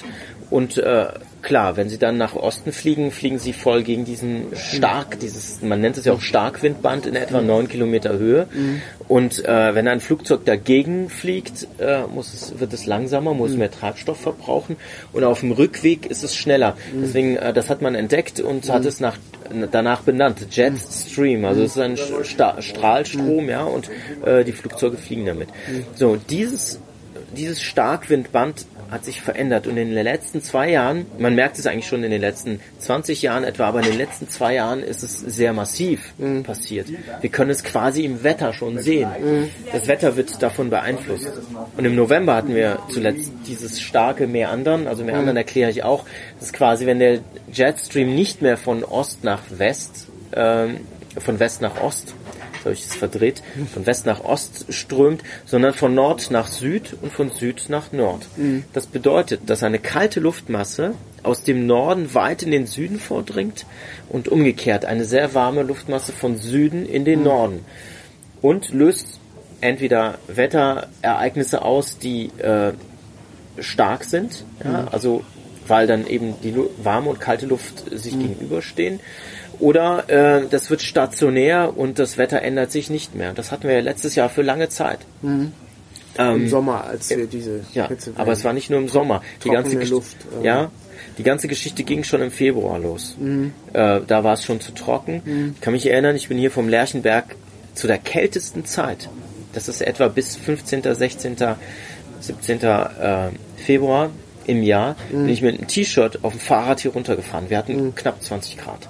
und 0.50 0.78
äh, 0.78 1.08
klar, 1.48 1.78
wenn 1.78 1.88
Sie 1.88 1.98
dann 1.98 2.18
nach 2.18 2.36
Osten 2.36 2.74
fliegen, 2.74 3.10
fliegen 3.10 3.40
Sie 3.40 3.54
voll 3.54 3.82
gegen 3.84 4.04
diesen 4.04 4.48
stark, 4.56 5.20
dieses, 5.20 5.62
man 5.62 5.80
nennt 5.80 5.98
es 5.98 6.04
ja 6.04 6.12
auch 6.12 6.22
Starkwindband 6.22 7.06
in 7.06 7.16
etwa 7.16 7.42
neun 7.42 7.70
Kilometer 7.70 8.18
Höhe. 8.18 8.48
Und 9.08 9.46
äh, 9.46 9.74
wenn 9.74 9.88
ein 9.88 10.02
Flugzeug 10.02 10.44
dagegen 10.44 11.10
fliegt, 11.10 11.68
äh, 11.80 12.02
muss 12.14 12.34
es, 12.34 12.60
wird 12.60 12.74
es 12.74 12.86
langsamer, 12.86 13.34
muss 13.34 13.56
mehr 13.56 13.72
Treibstoff 13.72 14.20
verbrauchen 14.20 14.76
und 15.14 15.24
auf 15.24 15.40
dem 15.40 15.54
Rückweg 15.54 16.06
ist 16.06 16.24
es 16.24 16.36
schneller. 16.36 16.76
Deswegen, 16.94 17.38
äh, 17.38 17.54
das 17.54 17.70
hat 17.70 17.82
man 17.82 17.96
entdeckt 17.96 18.42
und 18.42 18.70
hat 18.70 18.84
es 18.84 19.00
nach, 19.00 19.18
danach 19.72 20.02
benannt, 20.02 20.48
Jetstream. 20.52 21.46
Also 21.46 21.64
es 21.64 21.78
ist 21.78 21.82
ein 21.82 21.98
Sta 22.24 22.62
Strahlstrom, 22.62 23.48
ja, 23.48 23.64
und 23.64 23.90
äh, 24.26 24.44
die 24.44 24.52
Flugzeuge 24.52 24.98
fliegen 24.98 25.26
damit. 25.26 25.48
So, 25.96 26.18
dieses 26.30 26.82
dieses 27.36 27.62
Starkwindband 27.62 28.66
hat 28.90 29.04
sich 29.04 29.22
verändert 29.22 29.68
und 29.68 29.78
in 29.78 29.94
den 29.94 30.04
letzten 30.04 30.42
zwei 30.42 30.70
Jahren, 30.70 31.06
man 31.18 31.36
merkt 31.36 31.60
es 31.60 31.68
eigentlich 31.68 31.88
schon 31.88 32.04
in 32.04 32.12
den 32.12 32.22
letzten 32.22 32.60
20 32.80 33.22
Jahren 33.22 33.44
etwa, 33.44 33.68
aber 33.68 33.80
in 33.80 33.88
den 33.88 33.98
letzten 33.98 34.30
zwei 34.30 34.54
Jahren 34.54 34.82
ist 34.82 35.04
es 35.04 35.20
sehr 35.20 35.52
massiv 35.54 36.14
passiert. 36.44 36.88
Wir 37.22 37.30
können 37.30 37.52
es 37.52 37.64
quasi 37.64 38.06
im 38.06 38.24
Wetter 38.24 38.54
schon 38.54 38.80
sehen. 38.80 39.10
Das 39.74 39.88
Wetter 39.88 40.16
wird 40.16 40.42
davon 40.42 40.70
beeinflusst. 40.70 41.32
Und 41.76 41.86
im 41.86 41.96
November 41.96 42.36
hatten 42.36 42.56
wir 42.56 42.80
zuletzt 42.90 43.32
dieses 43.46 43.82
starke 43.82 44.28
Meandern, 44.28 44.88
also 44.88 45.04
Meandern 45.04 45.36
erkläre 45.36 45.70
ich 45.70 45.84
auch, 45.84 46.06
das 46.40 46.50
ist 46.50 46.54
quasi, 46.54 46.86
wenn 46.86 47.00
der 47.00 47.20
Jetstream 47.52 48.16
nicht 48.16 48.42
mehr 48.42 48.58
von 48.58 48.84
Ost 48.84 49.24
nach 49.24 49.42
West, 49.50 50.08
ähm, 50.34 50.82
von 51.18 51.40
West 51.40 51.62
nach 51.62 51.82
Ost 51.82 52.14
habe 52.68 52.74
ich 52.74 52.86
es 52.86 52.96
verdreht, 52.96 53.42
von 53.74 53.86
West 53.86 54.06
nach 54.06 54.24
Ost 54.24 54.66
strömt, 54.70 55.24
sondern 55.46 55.74
von 55.74 55.94
Nord 55.94 56.32
nach 56.32 56.48
Süd 56.48 56.96
und 57.02 57.12
von 57.12 57.32
Süd 57.32 57.66
nach 57.70 57.92
Nord. 57.92 58.28
Das 58.74 58.88
bedeutet, 58.88 59.42
dass 59.48 59.64
eine 59.64 59.80
kalte 59.80 60.20
Luftmasse 60.20 60.94
aus 61.24 61.44
dem 61.44 61.66
Norden 61.66 62.14
weit 62.14 62.44
in 62.44 62.52
den 62.52 62.68
Süden 62.68 63.00
vordringt 63.00 63.66
und 64.10 64.28
umgekehrt 64.30 64.86
eine 64.86 65.06
sehr 65.06 65.34
warme 65.34 65.64
Luftmasse 65.64 66.12
von 66.14 66.38
Süden 66.38 66.86
in 66.86 67.06
den 67.06 67.24
Norden 67.24 67.66
und 68.42 68.74
löst 68.74 69.20
entweder 69.62 70.20
Wetterereignisse 70.28 71.64
aus, 71.64 71.98
die 71.98 72.32
äh, 72.38 72.74
stark 73.60 74.04
sind, 74.04 74.44
ja, 74.64 74.88
also 74.92 75.24
weil 75.68 75.88
dann 75.88 76.08
eben 76.08 76.36
die 76.44 76.56
warme 76.82 77.10
und 77.10 77.20
kalte 77.20 77.46
Luft 77.46 77.84
sich 77.92 78.18
gegenüberstehen. 78.18 79.00
Oder 79.60 80.10
äh, 80.10 80.44
das 80.50 80.70
wird 80.70 80.82
stationär 80.82 81.76
und 81.78 82.00
das 82.00 82.18
Wetter 82.18 82.42
ändert 82.42 82.72
sich 82.72 82.90
nicht 82.90 83.16
mehr. 83.16 83.34
Das 83.34 83.52
hatten 83.52 83.68
wir 83.68 83.76
ja 83.76 83.82
letztes 83.82 84.16
Jahr 84.16 84.30
für 84.30 84.42
lange 84.44 84.70
Zeit. 84.70 85.00
Im 85.24 85.52
Ähm, 86.20 86.48
Sommer, 86.48 86.84
als 86.86 87.10
wir 87.10 87.28
diese 87.28 87.62
ja, 87.74 87.88
Hitzewellen- 87.88 88.18
aber 88.20 88.32
es 88.32 88.44
war 88.44 88.54
nicht 88.54 88.70
nur 88.70 88.80
im 88.80 88.88
Sommer. 88.88 89.22
Die 89.44 89.50
ganze 89.50 89.78
Luft, 89.92 90.18
äh. 90.42 90.46
ja, 90.46 90.72
die 91.18 91.24
ganze 91.24 91.48
Geschichte 91.48 91.84
ging 91.84 92.04
schon 92.04 92.22
im 92.22 92.32
Februar 92.32 92.80
los. 92.80 93.16
Äh, 93.74 94.02
da 94.06 94.24
war 94.24 94.34
es 94.34 94.44
schon 94.44 94.60
zu 94.60 94.72
trocken. 94.74 95.54
Ich 95.56 95.62
kann 95.62 95.74
mich 95.74 95.86
erinnern, 95.88 96.16
ich 96.16 96.28
bin 96.28 96.38
hier 96.38 96.52
vom 96.52 96.70
Lerchenberg 96.70 97.36
zu 97.76 97.86
der 97.88 97.98
kältesten 98.00 98.66
Zeit. 98.66 99.10
Das 99.54 99.68
ist 99.68 99.82
etwa 99.82 100.08
bis 100.08 100.36
15., 100.36 100.84
16., 100.94 101.36
17. 102.20 102.60
Äh, 102.62 102.88
Februar 103.58 104.10
im 104.46 104.64
Jahr. 104.64 104.96
Bin 105.10 105.30
ich 105.30 105.42
mit 105.42 105.58
einem 105.58 105.68
T-Shirt 105.68 106.24
auf 106.24 106.34
dem 106.34 106.40
Fahrrad 106.40 106.80
hier 106.80 106.92
runtergefahren. 106.94 107.50
Wir 107.50 107.58
hatten 107.58 107.94
knapp 107.96 108.22
20 108.24 108.58
Grad. 108.58 108.88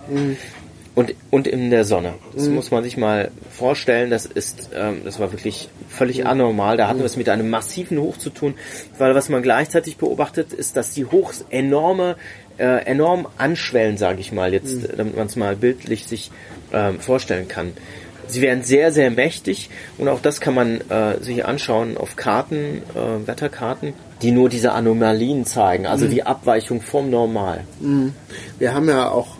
Und, 0.97 1.13
und 1.29 1.45
in 1.45 1.69
der 1.69 1.85
Sonne. 1.85 2.15
Das 2.33 2.49
muss 2.49 2.71
man 2.71 2.83
sich 2.83 2.97
mal 2.97 3.29
vorstellen. 3.51 4.09
Das 4.09 4.25
ist, 4.25 4.71
ähm, 4.75 5.01
das 5.05 5.19
war 5.19 5.31
wirklich 5.31 5.69
völlig 5.87 6.25
anormal. 6.25 6.75
Da 6.75 6.87
hatten 6.87 6.97
wir 6.97 7.05
es 7.05 7.17
mit 7.17 7.29
einem 7.29 7.51
massiven 7.51 7.99
Hoch 7.99 8.17
zu 8.17 8.31
tun, 8.31 8.55
weil 8.97 9.13
was 9.13 9.29
man 9.29 9.43
gleichzeitig 9.43 9.97
beobachtet, 9.97 10.53
ist, 10.53 10.75
dass 10.75 10.95
die 10.95 11.05
Hochs 11.05 11.45
enorme, 11.51 12.15
äh, 12.57 12.83
enorm 12.85 13.27
anschwellen, 13.37 13.97
sage 13.97 14.21
ich 14.21 14.31
mal, 14.31 14.53
jetzt, 14.53 14.85
äh, 14.85 14.95
damit 14.97 15.15
man 15.15 15.27
es 15.27 15.35
mal 15.35 15.55
bildlich 15.55 16.07
sich 16.07 16.31
ähm, 16.73 16.99
vorstellen 16.99 17.47
kann. 17.47 17.73
Sie 18.25 18.41
werden 18.41 18.63
sehr, 18.63 18.91
sehr 18.91 19.11
mächtig 19.11 19.69
und 19.99 20.07
auch 20.07 20.19
das 20.19 20.41
kann 20.41 20.55
man 20.55 20.81
äh, 20.89 21.21
sich 21.21 21.45
anschauen 21.45 21.95
auf 21.95 22.15
Karten, 22.15 22.81
äh, 22.95 23.27
Wetterkarten, 23.27 23.93
die 24.23 24.31
nur 24.31 24.49
diese 24.49 24.71
Anomalien 24.71 25.45
zeigen, 25.45 25.85
also 25.85 26.07
die 26.07 26.23
Abweichung 26.23 26.81
vom 26.81 27.11
Normal. 27.11 27.65
Wir 28.57 28.73
haben 28.73 28.89
ja 28.89 29.11
auch 29.11 29.37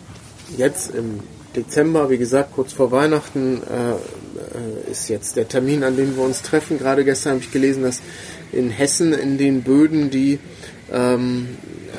jetzt 0.56 0.94
im 0.94 1.18
Dezember, 1.58 2.08
wie 2.08 2.18
gesagt, 2.18 2.52
kurz 2.54 2.72
vor 2.72 2.92
Weihnachten 2.92 3.62
äh, 3.62 3.90
äh, 3.90 4.90
ist 4.90 5.08
jetzt 5.08 5.36
der 5.36 5.48
Termin, 5.48 5.82
an 5.82 5.96
dem 5.96 6.16
wir 6.16 6.22
uns 6.22 6.42
treffen. 6.42 6.78
Gerade 6.78 7.04
gestern 7.04 7.34
habe 7.34 7.42
ich 7.42 7.50
gelesen, 7.50 7.82
dass 7.82 8.00
in 8.52 8.70
Hessen 8.70 9.12
in 9.12 9.38
den 9.38 9.62
Böden, 9.62 10.10
die 10.10 10.38
ähm, 10.92 11.48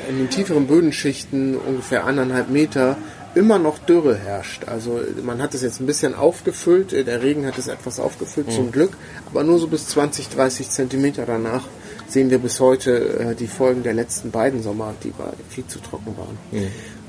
in 0.08 0.18
den 0.18 0.30
tieferen 0.30 0.66
Bödenschichten 0.66 1.56
ungefähr 1.56 2.04
anderthalb 2.04 2.50
Meter 2.50 2.96
immer 3.34 3.58
noch 3.58 3.78
Dürre 3.78 4.16
herrscht. 4.16 4.64
Also 4.66 5.00
man 5.22 5.40
hat 5.40 5.54
es 5.54 5.62
jetzt 5.62 5.80
ein 5.80 5.86
bisschen 5.86 6.14
aufgefüllt, 6.14 6.92
der 6.92 7.22
Regen 7.22 7.46
hat 7.46 7.58
es 7.58 7.68
etwas 7.68 8.00
aufgefüllt 8.00 8.50
zum 8.50 8.72
Glück, 8.72 8.92
aber 9.30 9.44
nur 9.44 9.58
so 9.58 9.68
bis 9.68 9.86
20, 9.88 10.30
30 10.30 10.68
Zentimeter 10.70 11.26
danach 11.26 11.68
sehen 12.08 12.30
wir 12.30 12.38
bis 12.38 12.58
heute 12.58 13.20
äh, 13.20 13.34
die 13.36 13.46
Folgen 13.46 13.84
der 13.84 13.94
letzten 13.94 14.32
beiden 14.32 14.62
Sommer, 14.62 14.94
die 15.04 15.12
war, 15.16 15.32
viel 15.48 15.66
zu 15.66 15.78
trocken 15.78 16.16
waren. 16.16 16.38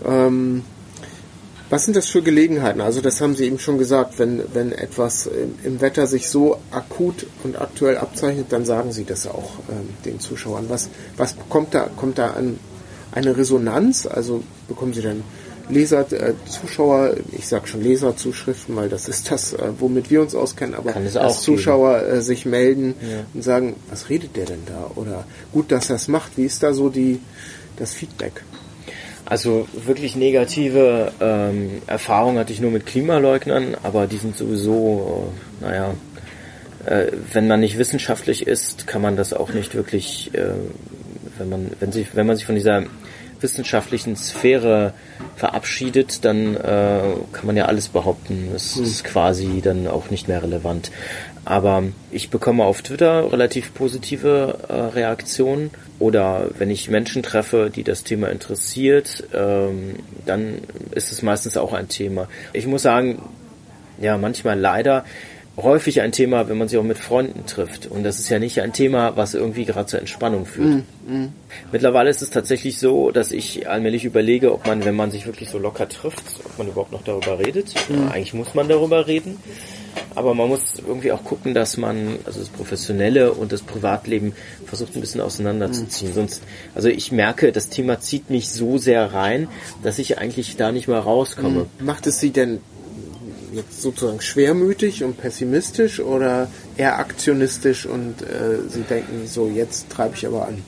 Ähm, 0.06 0.64
was 1.72 1.86
sind 1.86 1.96
das 1.96 2.10
für 2.10 2.22
Gelegenheiten? 2.22 2.82
Also 2.82 3.00
das 3.00 3.22
haben 3.22 3.34
Sie 3.34 3.46
eben 3.46 3.58
schon 3.58 3.78
gesagt, 3.78 4.20
wenn, 4.20 4.44
wenn 4.54 4.74
etwas 4.74 5.30
im, 5.64 5.80
Wetter 5.80 6.06
sich 6.06 6.30
so 6.30 6.58
akut 6.70 7.26
und 7.46 7.60
aktuell 7.60 7.98
abzeichnet, 7.98 8.48
dann 8.50 8.66
sagen 8.66 8.92
Sie 8.92 9.06
das 9.06 9.26
auch 9.26 9.54
ähm, 9.70 9.88
den 10.04 10.20
Zuschauern. 10.20 10.66
Was, 10.68 10.90
was 11.16 11.36
kommt 11.48 11.74
da, 11.74 11.90
kommt 11.96 12.18
da 12.18 12.32
an 12.32 12.60
eine 13.14 13.38
Resonanz? 13.38 14.06
Also 14.06 14.44
bekommen 14.68 14.94
Sie 14.94 15.02
dann 15.02 15.24
Leser, 15.70 16.12
äh, 16.12 16.34
Zuschauer, 16.46 17.16
ich 17.32 17.48
sage 17.48 17.68
schon 17.68 17.82
Leserzuschriften, 17.82 18.76
weil 18.76 18.90
das 18.90 19.08
ist 19.08 19.32
das, 19.32 19.54
äh, 19.54 19.72
womit 19.80 20.12
wir 20.12 20.22
uns 20.22 20.36
auskennen, 20.36 20.76
aber 20.76 20.92
dass 20.92 21.16
auch 21.16 21.40
Zuschauer 21.40 22.04
äh, 22.04 22.22
sich 22.22 22.46
melden 22.46 22.96
und 23.34 23.44
sagen, 23.46 23.78
was 23.90 24.10
redet 24.10 24.36
der 24.36 24.46
denn 24.46 24.64
da? 24.66 24.92
Oder 24.96 25.26
gut, 25.54 25.72
dass 25.72 25.90
er 25.90 25.96
es 25.96 26.10
macht. 26.10 26.34
Wie 26.36 26.44
ist 26.44 26.64
da 26.64 26.74
so 26.74 26.90
die, 26.90 27.22
das 27.78 27.94
Feedback? 27.94 28.44
Also 29.32 29.66
wirklich 29.86 30.18
negative 30.18 31.14
ähm, 31.22 31.82
Erfahrungen 31.88 32.38
hatte 32.38 32.52
ich 32.52 32.60
nur 32.60 32.70
mit 32.70 32.86
Klimaleugnern, 32.86 33.78
aber 33.82 34.06
die 34.06 34.18
sind 34.18 34.36
sowieso, 34.36 35.32
äh, 35.62 35.64
naja, 35.64 35.94
äh, 36.86 37.14
wenn 37.32 37.48
man 37.48 37.62
nicht 37.62 37.78
wissenschaftlich 37.78 38.46
ist, 38.46 38.88
kann 38.88 39.02
man 39.02 39.16
das 39.16 39.32
auch 39.32 39.54
nicht 39.54 39.74
wirklich, 39.74 40.32
äh, 40.34 40.50
wenn 41.38 41.48
man, 41.48 41.72
wenn 41.80 41.94
sich, 41.94 42.14
wenn 42.14 42.28
man 42.28 42.36
sich 42.36 42.46
von 42.46 42.56
dieser 42.56 42.84
wissenschaftlichen 43.40 44.18
Sphäre 44.18 44.94
verabschiedet, 45.38 46.26
dann 46.26 46.58
äh, 46.58 47.00
kann 47.32 47.46
man 47.46 47.56
ja 47.56 47.68
alles 47.68 47.88
behaupten. 47.88 48.50
Es 48.54 48.76
ist 48.76 49.06
quasi 49.06 49.62
dann 49.64 49.88
auch 49.88 50.10
nicht 50.10 50.28
mehr 50.28 50.44
relevant. 50.44 50.92
Aber 51.44 51.84
ich 52.12 52.30
bekomme 52.30 52.64
auf 52.64 52.82
Twitter 52.82 53.32
relativ 53.32 53.74
positive 53.74 54.60
äh, 54.68 54.74
Reaktionen 54.74 55.72
oder 55.98 56.50
wenn 56.58 56.70
ich 56.70 56.90
Menschen 56.90 57.24
treffe, 57.24 57.72
die 57.74 57.84
das 57.84 58.04
Thema 58.04 58.30
interessiert, 58.30 59.24
ähm, 59.34 59.96
dann 60.26 60.60
ist 60.92 61.12
es 61.12 61.24
meistens 61.24 61.58
auch 61.58 61.74
ein 61.74 61.88
Thema. 61.88 62.28
Ich 62.54 62.68
muss 62.68 62.84
sagen, 62.84 63.22
ja, 64.00 64.18
manchmal 64.18 64.60
leider 64.60 65.04
häufig 65.58 66.02
ein 66.02 66.12
Thema, 66.12 66.48
wenn 66.48 66.58
man 66.58 66.68
sich 66.68 66.80
auch 66.80 66.84
mit 66.84 66.98
Freunden 66.98 67.46
trifft. 67.46 67.86
Und 67.88 68.04
das 68.04 68.20
ist 68.20 68.30
ja 68.30 68.40
nicht 68.40 68.62
ein 68.62 68.74
Thema, 68.74 69.18
was 69.18 69.34
irgendwie 69.34 69.66
gerade 69.66 69.86
zur 69.86 70.00
Entspannung 70.00 70.46
führt. 70.46 70.68
Mittlerweile 71.72 72.10
ist 72.10 72.22
es 72.22 72.30
tatsächlich 72.30 72.80
so, 72.80 73.12
dass 73.12 73.32
ich 73.32 73.68
allmählich 73.68 74.06
überlege, 74.06 74.54
ob 74.54 74.66
man, 74.66 74.86
wenn 74.86 74.96
man 74.96 75.12
sich 75.12 75.26
wirklich 75.26 75.50
so 75.50 75.58
locker 75.58 75.90
trifft, 75.90 76.24
ob 76.46 76.58
man 76.58 76.68
überhaupt 76.68 76.92
noch 76.92 77.04
darüber 77.04 77.40
redet. 77.40 77.74
Ja, 77.90 78.12
eigentlich 78.12 78.34
muss 78.34 78.54
man 78.54 78.70
darüber 78.70 79.08
reden. 79.08 79.38
Aber 80.16 80.34
man 80.34 80.50
muss 80.50 80.62
irgendwie 80.86 81.12
auch 81.12 81.24
gucken, 81.24 81.54
dass 81.54 81.78
man, 81.78 82.20
also 82.26 82.40
das 82.40 82.50
Professionelle 82.50 83.34
und 83.34 83.52
das 83.52 83.62
Privatleben 83.62 84.34
versucht 84.66 84.96
ein 84.96 85.02
bisschen 85.02 85.22
auseinanderzuziehen. 85.22 86.14
Sonst, 86.14 86.42
also 86.76 86.90
ich 86.90 87.12
merke, 87.12 87.52
das 87.52 87.70
Thema 87.70 88.00
zieht 88.00 88.30
mich 88.30 88.50
so 88.50 88.78
sehr 88.78 89.14
rein, 89.14 89.48
dass 89.84 90.00
ich 90.00 90.18
eigentlich 90.18 90.58
da 90.58 90.72
nicht 90.72 90.88
mehr 90.88 91.00
rauskomme. 91.00 91.68
Macht 91.80 92.08
es 92.08 92.20
Sie 92.20 92.32
denn 92.32 92.60
jetzt 93.54 93.82
sozusagen 93.82 94.22
schwermütig 94.22 95.04
und 95.04 95.18
pessimistisch 95.18 96.00
oder 96.00 96.50
eher 96.78 97.00
aktionistisch 97.00 97.86
und 97.86 98.22
äh, 98.22 98.70
Sie 98.70 98.82
denken, 98.82 99.28
so 99.28 99.48
jetzt 99.48 99.90
treibe 99.90 100.16
ich 100.16 100.26
aber 100.26 100.48
an? 100.48 100.62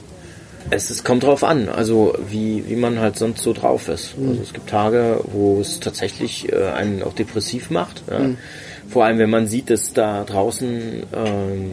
Es, 0.70 0.90
es 0.90 1.04
kommt 1.04 1.24
drauf 1.24 1.44
an, 1.44 1.68
also 1.68 2.16
wie, 2.30 2.64
wie 2.70 2.76
man 2.76 3.00
halt 3.00 3.18
sonst 3.18 3.42
so 3.44 3.52
drauf 3.52 3.90
ist. 3.90 4.16
Also 4.18 4.42
es 4.42 4.54
gibt 4.54 4.70
Tage, 4.70 5.20
wo 5.26 5.60
es 5.60 5.82
tatsächlich 5.82 6.52
äh, 6.52 6.68
einen 6.68 7.04
auch 7.04 7.14
depressiv 7.14 7.70
macht. 7.70 8.04
Ja. 8.10 8.30
Vor 8.94 9.06
allem, 9.06 9.18
wenn 9.18 9.32
man 9.32 9.48
sieht, 9.48 9.72
dass 9.72 9.94
da 9.94 10.24
draußen 10.24 11.04
ähm, 11.16 11.72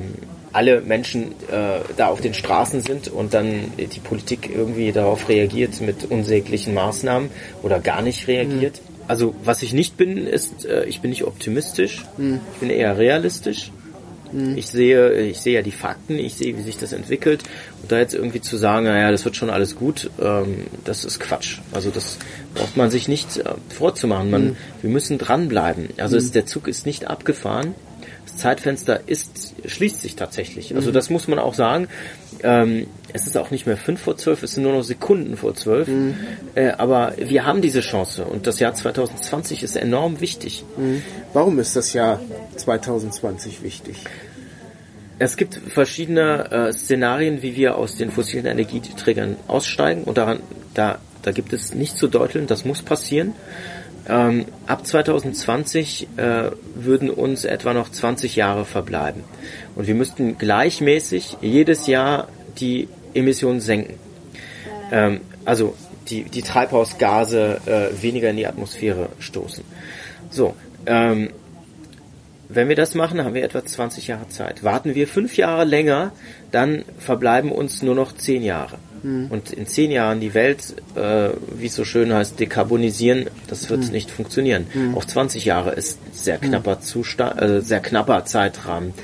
alle 0.53 0.81
Menschen 0.81 1.33
äh, 1.53 1.81
da 1.99 2.07
auf 2.07 2.23
den 2.23 2.33
Straßen 2.33 2.81
sind 2.81 3.09
und 3.09 3.35
dann 3.35 3.73
die 3.77 4.01
Politik 4.01 4.49
irgendwie 4.51 4.91
darauf 4.91 5.29
reagiert 5.29 5.83
mit 5.83 6.11
unsäglichen 6.11 6.73
Maßnahmen 6.73 7.29
oder 7.63 7.79
gar 7.79 8.01
nicht 8.01 8.27
reagiert. 8.27 8.81
Mhm. 8.83 9.05
Also 9.07 9.35
was 9.45 9.63
ich 9.63 9.75
nicht 9.75 9.99
bin, 9.99 10.27
ist, 10.27 10.65
äh, 10.65 10.87
ich 10.87 11.03
bin 11.03 11.11
nicht 11.11 11.25
optimistisch, 11.25 12.07
mhm. 12.17 12.41
ich 12.55 12.61
bin 12.61 12.71
eher 12.71 12.97
realistisch. 12.97 13.71
Mhm. 14.33 14.57
Ich 14.57 14.69
sehe, 14.69 15.13
ich 15.21 15.41
sehe 15.41 15.55
ja 15.55 15.63
die 15.63 15.71
Fakten, 15.71 16.19
ich 16.19 16.35
sehe, 16.35 16.57
wie 16.57 16.63
sich 16.63 16.79
das 16.79 16.93
entwickelt. 16.93 17.43
Und 17.83 17.93
da 17.93 17.99
jetzt 17.99 18.15
irgendwie 18.15 18.41
zu 18.41 18.57
sagen, 18.57 18.87
naja, 18.87 19.11
das 19.11 19.25
wird 19.25 19.37
schon 19.37 19.51
alles 19.51 19.77
gut, 19.77 20.11
ähm, 20.21 20.67
das 20.85 21.05
ist 21.05 21.21
Quatsch. 21.21 21.59
Also 21.73 21.91
das 21.91 22.19
braucht 22.55 22.77
man 22.77 22.91
sich 22.91 23.09
nicht 23.09 23.39
äh, 23.39 23.55
vorzumachen. 23.69 24.31
Man, 24.31 24.45
mhm. 24.45 24.57
Wir 24.83 24.91
müssen 24.91 25.19
dranbleiben. 25.19 25.89
Also 25.99 26.17
mhm. 26.17 26.23
es, 26.23 26.33
der 26.33 26.47
Zug 26.47 26.69
ist 26.69 26.87
nicht 26.87 27.07
abgefahren. 27.07 27.75
Zeitfenster 28.41 29.01
ist, 29.07 29.55
schließt 29.67 30.01
sich 30.01 30.17
tatsächlich. 30.17 30.75
Also 30.75 30.91
mhm. 30.91 30.95
das 30.95 31.11
muss 31.11 31.29
man 31.29 31.39
auch 31.39 31.55
sagen. 31.55 31.89
Ähm, 32.43 32.87
es 33.13 33.27
ist 33.27 33.37
auch 33.37 33.51
nicht 33.51 33.67
mehr 33.67 33.77
fünf 33.77 34.01
vor 34.01 34.17
zwölf, 34.17 34.43
es 34.43 34.53
sind 34.53 34.63
nur 34.63 34.73
noch 34.73 34.83
Sekunden 34.83 35.37
vor 35.37 35.55
zwölf. 35.55 35.89
Mhm. 35.89 36.15
Äh, 36.55 36.71
aber 36.71 37.15
wir 37.19 37.45
haben 37.45 37.61
diese 37.61 37.81
Chance 37.81 38.25
und 38.25 38.47
das 38.47 38.59
Jahr 38.59 38.75
2020 38.75 39.63
ist 39.63 39.77
enorm 39.77 40.21
wichtig. 40.21 40.65
Mhm. 40.77 41.03
Warum 41.33 41.59
ist 41.59 41.77
das 41.77 41.93
Jahr 41.93 42.21
2020 42.57 43.63
wichtig? 43.63 43.97
Es 45.19 45.37
gibt 45.37 45.55
verschiedene 45.55 46.51
äh, 46.51 46.73
Szenarien, 46.73 47.43
wie 47.43 47.55
wir 47.55 47.77
aus 47.77 47.97
den 47.97 48.11
fossilen 48.11 48.47
Energieträgern 48.47 49.37
aussteigen 49.49 50.05
und 50.05 50.17
daran, 50.17 50.41
da, 50.73 50.99
da 51.21 51.31
gibt 51.33 51.53
es 51.53 51.75
nicht 51.75 51.99
zu 51.99 52.09
deuteln, 52.09 52.47
das 52.47 52.65
muss 52.65 52.81
passieren. 52.81 53.35
Ähm, 54.09 54.47
ab 54.67 54.87
2020 54.87 56.09
äh, 56.17 56.51
würden 56.75 57.11
uns 57.11 57.45
etwa 57.45 57.75
noch 57.75 57.91
20 57.91 58.37
Jahre 58.37 58.65
verbleiben. 58.65 59.25
Und 59.77 59.87
wir 59.87 59.95
müssten 59.95 60.39
gleichmäßig 60.39 61.37
jedes 61.41 61.87
Jahr 61.87 62.29
die 62.59 62.89
Emissionen 63.15 63.61
senken. 63.61 63.95
Ähm, 64.91 65.21
also 65.45 65.75
die, 66.09 66.25
die 66.25 66.43
Treibhausgase 66.43 67.61
äh, 67.67 68.03
weniger 68.03 68.31
in 68.31 68.37
die 68.37 68.47
Atmosphäre 68.47 69.11
stoßen. 69.19 69.65
So, 70.31 70.55
ähm, 70.87 71.31
wenn 72.49 72.69
wir 72.69 72.75
das 72.75 72.97
machen, 72.97 73.23
haben 73.25 73.35
wir 73.35 73.45
etwa 73.45 73.65
20 73.65 74.09
Jahre 74.09 74.29
Zeit. 74.29 74.65
Warten 74.65 74.97
wir 74.97 75.07
fünf 75.07 75.37
Jahre 75.37 75.65
länger, 75.65 76.11
dann 76.51 76.85
verbleiben 76.99 77.53
uns 77.53 77.83
nur 77.83 77.95
noch 77.95 78.13
zehn 78.13 78.43
Jahre. 78.43 78.79
Mhm. 79.03 79.27
Und 79.31 79.53
in 79.53 79.67
zehn 79.67 79.91
Jahren 79.91 80.21
die 80.21 80.35
Welt, 80.35 80.75
äh, 80.95 81.31
wie 81.57 81.67
es 81.67 81.75
so 81.75 81.85
schön 81.85 82.13
heißt, 82.13 82.39
dekarbonisieren, 82.39 83.27
das 83.49 83.71
wird 83.71 83.85
mhm. 83.85 83.93
nicht 83.93 84.11
funktionieren. 84.11 84.67
Mhm. 84.73 84.97
Auch 84.97 85.05
20 85.05 85.45
Jahre 85.45 85.73
ist 85.73 85.99
sehr 86.13 86.39
knapper 86.39 86.81
Zustand, 86.81 87.41
äh, 87.41 87.61
sehr 87.61 87.81
knapper 87.81 88.25
Zeitrahmen. 88.25 88.95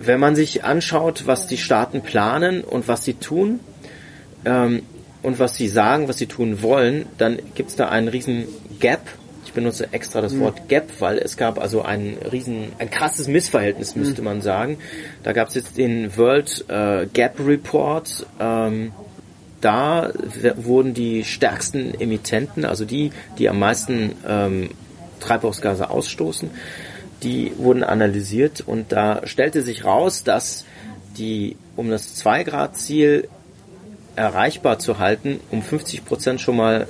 Wenn 0.00 0.18
man 0.18 0.34
sich 0.34 0.64
anschaut, 0.64 1.26
was 1.26 1.46
die 1.46 1.58
Staaten 1.58 2.02
planen 2.02 2.62
und 2.62 2.88
was 2.88 3.04
sie 3.04 3.14
tun 3.14 3.60
ähm, 4.44 4.82
und 5.22 5.38
was 5.38 5.54
sie 5.54 5.68
sagen, 5.68 6.08
was 6.08 6.18
sie 6.18 6.26
tun 6.26 6.62
wollen, 6.62 7.06
dann 7.18 7.38
gibt 7.54 7.70
es 7.70 7.76
da 7.76 7.88
einen 7.88 8.08
riesen 8.08 8.46
Gap 8.80 9.00
ich 9.52 9.54
benutze 9.54 9.92
extra 9.92 10.22
das 10.22 10.32
mhm. 10.32 10.40
Wort 10.40 10.68
Gap, 10.68 10.88
weil 11.00 11.18
es 11.18 11.36
gab 11.36 11.60
also 11.60 11.82
ein 11.82 12.16
riesen, 12.32 12.72
ein 12.78 12.88
krasses 12.88 13.28
Missverhältnis, 13.28 13.94
mhm. 13.94 14.02
müsste 14.02 14.22
man 14.22 14.40
sagen. 14.40 14.78
Da 15.22 15.34
gab 15.34 15.48
es 15.48 15.54
jetzt 15.54 15.76
den 15.76 16.16
World 16.16 16.64
äh, 16.68 17.06
Gap 17.12 17.38
Report. 17.38 18.26
Ähm, 18.40 18.92
da 19.60 20.10
wurden 20.56 20.94
die 20.94 21.22
stärksten 21.24 21.92
Emittenten, 22.00 22.64
also 22.64 22.86
die, 22.86 23.12
die 23.38 23.50
am 23.50 23.58
meisten 23.58 24.12
ähm, 24.26 24.70
Treibhausgase 25.20 25.90
ausstoßen, 25.90 26.50
die 27.22 27.52
wurden 27.58 27.84
analysiert 27.84 28.62
und 28.66 28.90
da 28.90 29.20
stellte 29.24 29.62
sich 29.62 29.84
raus, 29.84 30.24
dass 30.24 30.64
die, 31.16 31.56
um 31.76 31.90
das 31.90 32.20
2-Grad-Ziel 32.24 33.28
erreichbar 34.16 34.78
zu 34.78 34.98
halten, 34.98 35.38
um 35.50 35.62
50 35.62 36.06
Prozent 36.06 36.40
schon 36.40 36.56
mal 36.56 36.88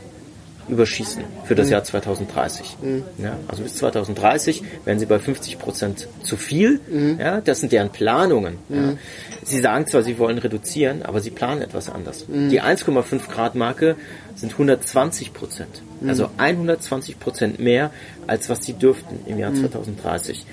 überschießen 0.69 1.25
für 1.45 1.55
das 1.55 1.67
mhm. 1.67 1.73
Jahr 1.73 1.85
2030. 1.85 2.77
Mhm. 2.81 3.05
Ja, 3.19 3.37
also 3.49 3.63
bis 3.63 3.77
2030 3.77 4.63
werden 4.85 4.99
sie 4.99 5.07
bei 5.07 5.19
50 5.19 5.59
Prozent 5.59 6.09
zu 6.23 6.37
viel. 6.37 6.81
Mhm. 6.89 7.19
Ja, 7.21 7.41
das 7.41 7.61
sind 7.61 7.73
deren 7.73 7.91
Planungen. 7.91 8.59
Ja. 8.69 8.77
Mhm. 8.77 8.99
Sie 9.45 9.61
sagen 9.61 9.87
zwar, 9.87 10.03
sie 10.03 10.19
wollen 10.19 10.39
reduzieren, 10.39 11.03
aber 11.03 11.21
sie 11.21 11.31
planen 11.31 11.63
etwas 11.63 11.91
anders. 11.91 12.29
Mhm. 12.29 12.49
Die 12.49 12.63
1,5 12.63 13.29
Grad 13.29 13.55
Marke 13.55 13.97
sind 14.35 14.53
120 14.53 15.33
Prozent. 15.33 15.83
Mhm. 16.01 16.09
Also 16.09 16.29
120 16.37 17.19
Prozent 17.19 17.59
mehr, 17.59 17.91
als 18.27 18.49
was 18.49 18.65
sie 18.65 18.75
dürften 18.75 19.21
im 19.27 19.39
Jahr 19.39 19.53
2030 19.53 20.47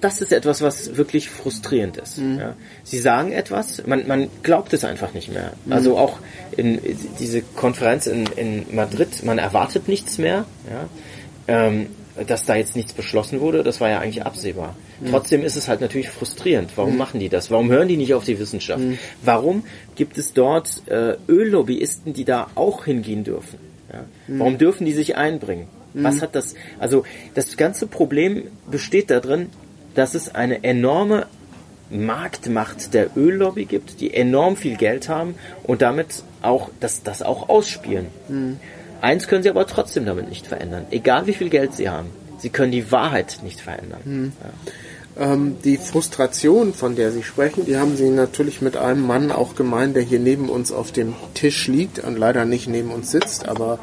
das 0.00 0.20
ist 0.20 0.32
etwas, 0.32 0.62
was 0.62 0.96
wirklich 0.96 1.30
frustrierend 1.30 1.96
ist. 1.96 2.18
Mhm. 2.18 2.38
Ja. 2.38 2.56
Sie 2.84 2.98
sagen 2.98 3.32
etwas, 3.32 3.86
man, 3.86 4.06
man 4.06 4.28
glaubt 4.42 4.72
es 4.72 4.84
einfach 4.84 5.14
nicht 5.14 5.32
mehr. 5.32 5.52
Mhm. 5.64 5.72
Also 5.72 5.98
auch 5.98 6.18
in 6.56 6.80
diese 7.18 7.42
Konferenz 7.42 8.06
in, 8.06 8.26
in 8.36 8.66
Madrid, 8.74 9.24
man 9.24 9.38
erwartet 9.38 9.88
nichts 9.88 10.18
mehr. 10.18 10.44
Ja. 10.68 10.88
Ähm, 11.48 11.88
dass 12.26 12.46
da 12.46 12.56
jetzt 12.56 12.76
nichts 12.76 12.94
beschlossen 12.94 13.40
wurde, 13.40 13.62
das 13.62 13.80
war 13.80 13.90
ja 13.90 13.98
eigentlich 13.98 14.24
absehbar. 14.24 14.74
Mhm. 15.00 15.10
Trotzdem 15.10 15.44
ist 15.44 15.56
es 15.56 15.68
halt 15.68 15.80
natürlich 15.80 16.08
frustrierend. 16.08 16.70
Warum 16.76 16.92
mhm. 16.92 16.98
machen 16.98 17.20
die 17.20 17.28
das? 17.28 17.50
Warum 17.50 17.70
hören 17.70 17.88
die 17.88 17.96
nicht 17.96 18.14
auf 18.14 18.24
die 18.24 18.38
Wissenschaft? 18.38 18.82
Mhm. 18.82 18.98
Warum 19.22 19.64
gibt 19.96 20.16
es 20.16 20.32
dort 20.32 20.82
äh, 20.86 21.16
Öllobbyisten, 21.28 22.14
die 22.14 22.24
da 22.24 22.48
auch 22.54 22.86
hingehen 22.86 23.24
dürfen? 23.24 23.58
Ja? 23.92 24.04
Mhm. 24.28 24.38
Warum 24.38 24.58
dürfen 24.58 24.86
die 24.86 24.92
sich 24.92 25.16
einbringen? 25.16 25.66
Was 25.92 26.16
mhm. 26.16 26.20
hat 26.22 26.34
das? 26.34 26.54
Also 26.78 27.04
das 27.34 27.56
ganze 27.56 27.86
Problem 27.86 28.44
besteht 28.70 29.10
darin, 29.10 29.48
dass 29.96 30.14
es 30.14 30.34
eine 30.34 30.62
enorme 30.62 31.26
Marktmacht 31.90 32.94
der 32.94 33.16
Öllobby 33.16 33.64
gibt, 33.64 34.00
die 34.00 34.14
enorm 34.14 34.56
viel 34.56 34.76
Geld 34.76 35.08
haben 35.08 35.34
und 35.62 35.82
damit 35.82 36.22
auch 36.42 36.70
das, 36.80 37.02
das 37.02 37.22
auch 37.22 37.48
ausspielen. 37.48 38.06
Mhm. 38.28 38.60
Eins 39.00 39.28
können 39.28 39.42
sie 39.42 39.50
aber 39.50 39.66
trotzdem 39.66 40.04
damit 40.06 40.28
nicht 40.28 40.46
verändern, 40.46 40.86
egal 40.90 41.26
wie 41.26 41.32
viel 41.32 41.50
Geld 41.50 41.74
sie 41.74 41.88
haben. 41.88 42.10
Sie 42.38 42.50
können 42.50 42.72
die 42.72 42.92
Wahrheit 42.92 43.38
nicht 43.42 43.60
verändern. 43.60 44.00
Mhm. 44.04 44.32
Ja. 44.42 45.32
Ähm, 45.32 45.56
die 45.64 45.78
Frustration, 45.78 46.74
von 46.74 46.94
der 46.94 47.10
Sie 47.10 47.22
sprechen, 47.22 47.64
die 47.64 47.78
haben 47.78 47.96
Sie 47.96 48.10
natürlich 48.10 48.60
mit 48.60 48.76
einem 48.76 49.06
Mann 49.06 49.32
auch 49.32 49.54
gemeint, 49.54 49.96
der 49.96 50.02
hier 50.02 50.18
neben 50.18 50.50
uns 50.50 50.72
auf 50.72 50.92
dem 50.92 51.14
Tisch 51.32 51.68
liegt 51.68 52.00
und 52.00 52.18
leider 52.18 52.44
nicht 52.44 52.68
neben 52.68 52.90
uns 52.90 53.10
sitzt, 53.10 53.48
aber 53.48 53.78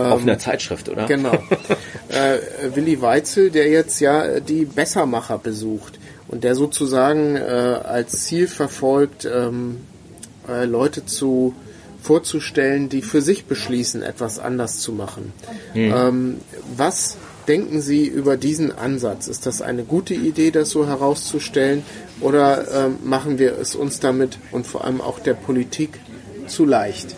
auf 0.00 0.22
einer 0.22 0.38
Zeitschrift, 0.38 0.88
oder? 0.88 1.06
Genau. 1.06 1.32
äh, 2.08 2.38
Willi 2.74 3.00
Weitzel, 3.00 3.50
der 3.50 3.68
jetzt 3.68 4.00
ja 4.00 4.40
die 4.40 4.64
Bessermacher 4.64 5.38
besucht 5.38 5.98
und 6.28 6.44
der 6.44 6.54
sozusagen 6.54 7.36
äh, 7.36 7.40
als 7.40 8.24
Ziel 8.24 8.48
verfolgt, 8.48 9.24
ähm, 9.24 9.78
äh, 10.48 10.64
Leute 10.64 11.04
zu 11.04 11.54
vorzustellen, 12.00 12.88
die 12.88 13.02
für 13.02 13.22
sich 13.22 13.44
beschließen, 13.44 14.02
etwas 14.02 14.38
anders 14.38 14.78
zu 14.80 14.92
machen. 14.92 15.32
Hm. 15.72 15.94
Ähm, 15.94 16.40
was 16.76 17.16
denken 17.48 17.80
Sie 17.80 18.06
über 18.06 18.36
diesen 18.36 18.76
Ansatz? 18.76 19.28
Ist 19.28 19.46
das 19.46 19.62
eine 19.62 19.84
gute 19.84 20.14
Idee, 20.14 20.50
das 20.50 20.70
so 20.70 20.86
herauszustellen? 20.86 21.84
Oder 22.20 22.86
ähm, 22.86 22.96
machen 23.04 23.38
wir 23.38 23.58
es 23.58 23.74
uns 23.74 24.00
damit 24.00 24.38
und 24.50 24.66
vor 24.66 24.84
allem 24.84 25.00
auch 25.00 25.18
der 25.18 25.34
Politik 25.34 26.00
zu 26.46 26.64
leicht? 26.64 27.16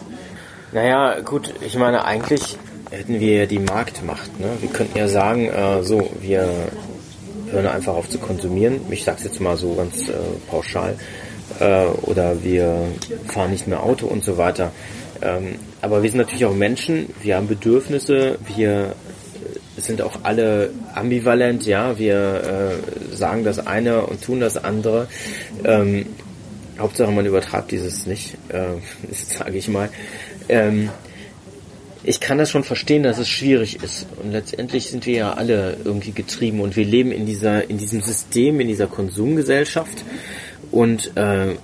Naja, 0.75 1.21
gut, 1.21 1.55
ich 1.65 1.77
meine, 1.79 2.05
eigentlich 2.05 2.59
hätten 2.91 3.21
wir 3.21 3.37
ja 3.37 3.47
die 3.47 3.61
Marktmacht. 3.61 4.41
Ne? 4.41 4.49
Wir 4.61 4.69
könnten 4.71 4.99
ja 4.99 5.07
sagen, 5.07 5.49
äh, 5.49 5.85
so, 5.85 6.11
wir 6.21 6.49
hören 7.49 7.67
einfach 7.69 7.95
auf 7.95 8.11
zu 8.11 8.19
konsumieren. 8.19 8.81
Ich 8.91 9.05
sag's 9.05 9.23
jetzt 9.23 9.41
mal 9.41 9.57
so 9.57 9.77
ganz 9.77 10.09
äh, 10.09 10.15
pauschal. 10.51 10.97
Äh, 11.61 11.85
oder 12.03 12.43
wir 12.43 12.89
fahren 13.29 13.53
nicht 13.53 13.69
mehr 13.69 13.85
Auto 13.85 14.09
und 14.09 14.25
so 14.25 14.37
weiter. 14.37 14.73
Ähm, 15.23 15.61
aber 15.81 16.03
wir 16.03 16.11
sind 16.11 16.19
natürlich 16.19 16.45
auch 16.45 16.55
Menschen, 16.55 17.15
wir 17.23 17.37
haben 17.37 17.47
Bedürfnisse, 17.47 18.39
wir 18.57 18.97
sind 19.77 20.03
auch 20.03 20.25
alle 20.25 20.71
ambivalent, 20.93 21.67
ja, 21.67 22.01
wir 22.01 22.81
äh, 23.13 23.15
sagen 23.15 23.45
das 23.45 23.65
eine 23.65 24.07
und 24.07 24.25
tun 24.25 24.41
das 24.41 24.57
andere. 24.57 25.07
Ähm, 25.63 26.07
Hauptsache 26.79 27.13
man 27.13 27.25
übertreibt 27.25 27.71
dieses 27.71 28.07
nicht, 28.07 28.37
äh, 28.49 28.75
sage 29.13 29.57
ich 29.57 29.69
mal. 29.69 29.91
Ähm, 30.49 30.91
ich 32.03 32.21
kann 32.21 32.37
das 32.39 32.51
schon 32.51 32.65
verstehen, 32.65 33.03
dass 33.03 33.19
es 33.19 33.29
schwierig 33.29 33.83
ist. 33.83 34.07
Und 34.23 34.33
letztendlich 34.33 34.91
sind 34.91 35.07
wir 35.07 35.15
ja 35.15 35.33
alle 35.33 35.77
irgendwie 35.85 36.13
getrieben 36.13 36.61
und 36.61 36.77
wir 36.77 36.85
leben 36.85 37.13
in 37.13 37.25
dieser, 37.25 37.69
in 37.71 37.79
diesem 37.79 38.03
System, 38.03 38.61
in 38.61 38.69
dieser 38.69 38.87
Konsumgesellschaft. 38.87 40.05
Und 40.71 41.17
äh, 41.17 41.55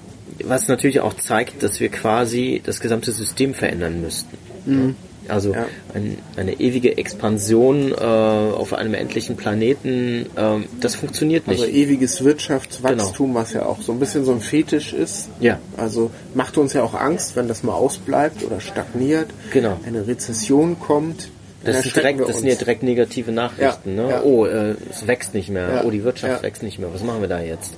was 0.44 0.68
natürlich 0.68 1.00
auch 1.00 1.14
zeigt, 1.14 1.62
dass 1.62 1.80
wir 1.80 1.90
quasi 1.90 2.62
das 2.64 2.80
gesamte 2.80 3.12
System 3.12 3.52
verändern 3.52 4.00
müssten. 4.00 4.38
Mhm. 4.64 4.96
Also 5.30 5.54
ja. 5.54 5.66
ein, 5.94 6.18
eine 6.36 6.60
ewige 6.60 6.98
Expansion 6.98 7.92
äh, 7.92 7.94
auf 7.94 8.74
einem 8.74 8.94
endlichen 8.94 9.36
Planeten, 9.36 10.26
äh, 10.36 10.58
das 10.80 10.94
funktioniert 10.94 11.46
nicht. 11.46 11.60
Also 11.60 11.72
ewiges 11.72 12.24
Wirtschaftswachstum, 12.24 13.28
genau. 13.28 13.40
was 13.40 13.52
ja 13.52 13.66
auch 13.66 13.80
so 13.80 13.92
ein 13.92 13.98
bisschen 13.98 14.24
so 14.24 14.32
ein 14.32 14.40
Fetisch 14.40 14.92
ist. 14.92 15.28
Ja. 15.40 15.58
Also 15.76 16.10
macht 16.34 16.58
uns 16.58 16.72
ja 16.72 16.82
auch 16.82 16.94
Angst, 16.94 17.36
wenn 17.36 17.48
das 17.48 17.62
mal 17.62 17.74
ausbleibt 17.74 18.44
oder 18.44 18.60
stagniert. 18.60 19.28
Genau. 19.52 19.78
Eine 19.86 20.06
Rezession 20.06 20.78
kommt. 20.78 21.28
Das, 21.62 21.82
sind 21.82 21.94
direkt, 21.94 22.20
das 22.20 22.38
sind 22.38 22.48
ja 22.48 22.54
direkt 22.54 22.82
negative 22.82 23.32
Nachrichten. 23.32 23.96
Ja, 23.96 24.02
ne? 24.02 24.10
Ja. 24.10 24.22
Oh, 24.22 24.46
äh, 24.46 24.76
es 24.90 25.06
wächst 25.06 25.34
nicht 25.34 25.50
mehr. 25.50 25.82
Oh, 25.84 25.90
die 25.90 26.04
Wirtschaft 26.04 26.42
wächst 26.42 26.62
nicht 26.62 26.78
mehr. 26.78 26.88
Was 26.92 27.02
machen 27.02 27.20
wir 27.20 27.28
da 27.28 27.40
jetzt? 27.40 27.74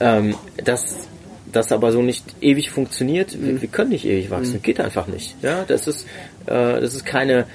ähm, 0.00 0.34
dass 0.62 1.08
das 1.52 1.72
aber 1.72 1.92
so 1.92 2.02
nicht 2.02 2.24
ewig 2.40 2.70
funktioniert. 2.70 3.40
Wir, 3.40 3.60
wir 3.60 3.68
können 3.68 3.90
nicht 3.90 4.04
ewig 4.04 4.30
wachsen, 4.30 4.62
geht 4.62 4.80
einfach 4.80 5.06
nicht. 5.06 5.36
Ja, 5.42 5.64
das 5.66 5.86
ist 5.86 6.06
äh, 6.46 6.80
das 6.80 6.94
ist 6.94 7.04
keine 7.04 7.46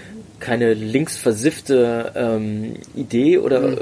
keine 0.43 0.73
linksversiffte 0.73 2.12
ähm, 2.15 2.73
Idee 2.95 3.38
oder 3.38 3.63
äh, 3.63 3.77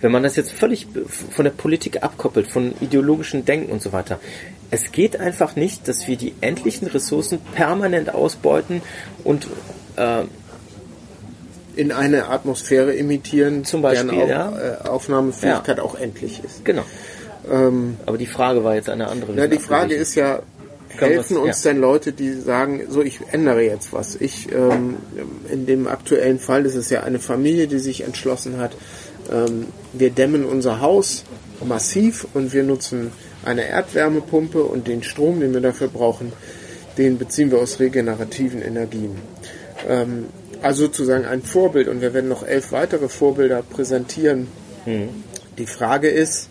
wenn 0.00 0.10
man 0.10 0.24
das 0.24 0.34
jetzt 0.34 0.50
völlig 0.50 0.88
von 1.06 1.44
der 1.44 1.52
Politik 1.52 2.02
abkoppelt, 2.02 2.48
von 2.48 2.74
ideologischen 2.80 3.44
Denken 3.44 3.70
und 3.70 3.80
so 3.80 3.92
weiter. 3.92 4.18
Es 4.72 4.90
geht 4.90 5.20
einfach 5.20 5.54
nicht, 5.54 5.86
dass 5.86 6.08
wir 6.08 6.16
die 6.16 6.34
endlichen 6.40 6.88
Ressourcen 6.88 7.38
permanent 7.54 8.12
ausbeuten 8.12 8.82
und 9.22 9.46
äh, 9.94 10.24
in 11.76 11.92
eine 11.92 12.28
Atmosphäre 12.28 12.94
imitieren, 12.94 13.64
Zum 13.64 13.82
Beispiel, 13.82 14.10
deren 14.10 14.22
Au 14.24 14.28
ja. 14.28 14.78
äh, 14.84 14.88
Aufnahmefähigkeit 14.88 15.78
auch 15.78 15.94
endlich 15.94 16.42
ist. 16.44 16.64
genau. 16.64 16.84
Ähm, 17.50 17.96
Aber 18.06 18.18
die 18.18 18.26
Frage 18.26 18.64
war 18.64 18.74
jetzt 18.74 18.88
eine 18.88 19.08
andere. 19.08 19.32
na, 19.34 19.46
die 19.46 19.58
Frage 19.58 19.94
ist 19.94 20.14
ja, 20.14 20.42
helfen 20.88 21.36
uns 21.36 21.64
ja. 21.64 21.72
denn 21.72 21.80
Leute, 21.80 22.12
die 22.12 22.32
sagen, 22.32 22.82
so 22.88 23.02
ich 23.02 23.20
ändere 23.30 23.62
jetzt 23.62 23.92
was. 23.92 24.16
Ich 24.16 24.52
ähm, 24.52 24.96
in 25.50 25.66
dem 25.66 25.88
aktuellen 25.88 26.38
Fall 26.38 26.66
ist 26.66 26.74
es 26.74 26.90
ja 26.90 27.02
eine 27.02 27.18
Familie, 27.18 27.66
die 27.66 27.78
sich 27.78 28.02
entschlossen 28.02 28.58
hat, 28.58 28.72
ähm, 29.30 29.66
wir 29.92 30.10
dämmen 30.10 30.44
unser 30.44 30.80
Haus 30.80 31.24
massiv 31.64 32.26
und 32.34 32.52
wir 32.52 32.62
nutzen 32.62 33.12
eine 33.44 33.66
Erdwärmepumpe 33.68 34.62
und 34.62 34.86
den 34.86 35.02
Strom, 35.02 35.40
den 35.40 35.52
wir 35.52 35.60
dafür 35.60 35.88
brauchen, 35.88 36.32
den 36.98 37.18
beziehen 37.18 37.50
wir 37.50 37.58
aus 37.58 37.80
regenerativen 37.80 38.62
Energien. 38.62 39.16
Ähm, 39.88 40.26
also 40.60 40.84
sozusagen 40.84 41.24
ein 41.24 41.42
Vorbild 41.42 41.88
und 41.88 42.00
wir 42.00 42.14
werden 42.14 42.28
noch 42.28 42.46
elf 42.46 42.70
weitere 42.70 43.08
Vorbilder 43.08 43.62
präsentieren. 43.62 44.46
Die 45.58 45.66
Frage 45.66 46.08
ist, 46.08 46.48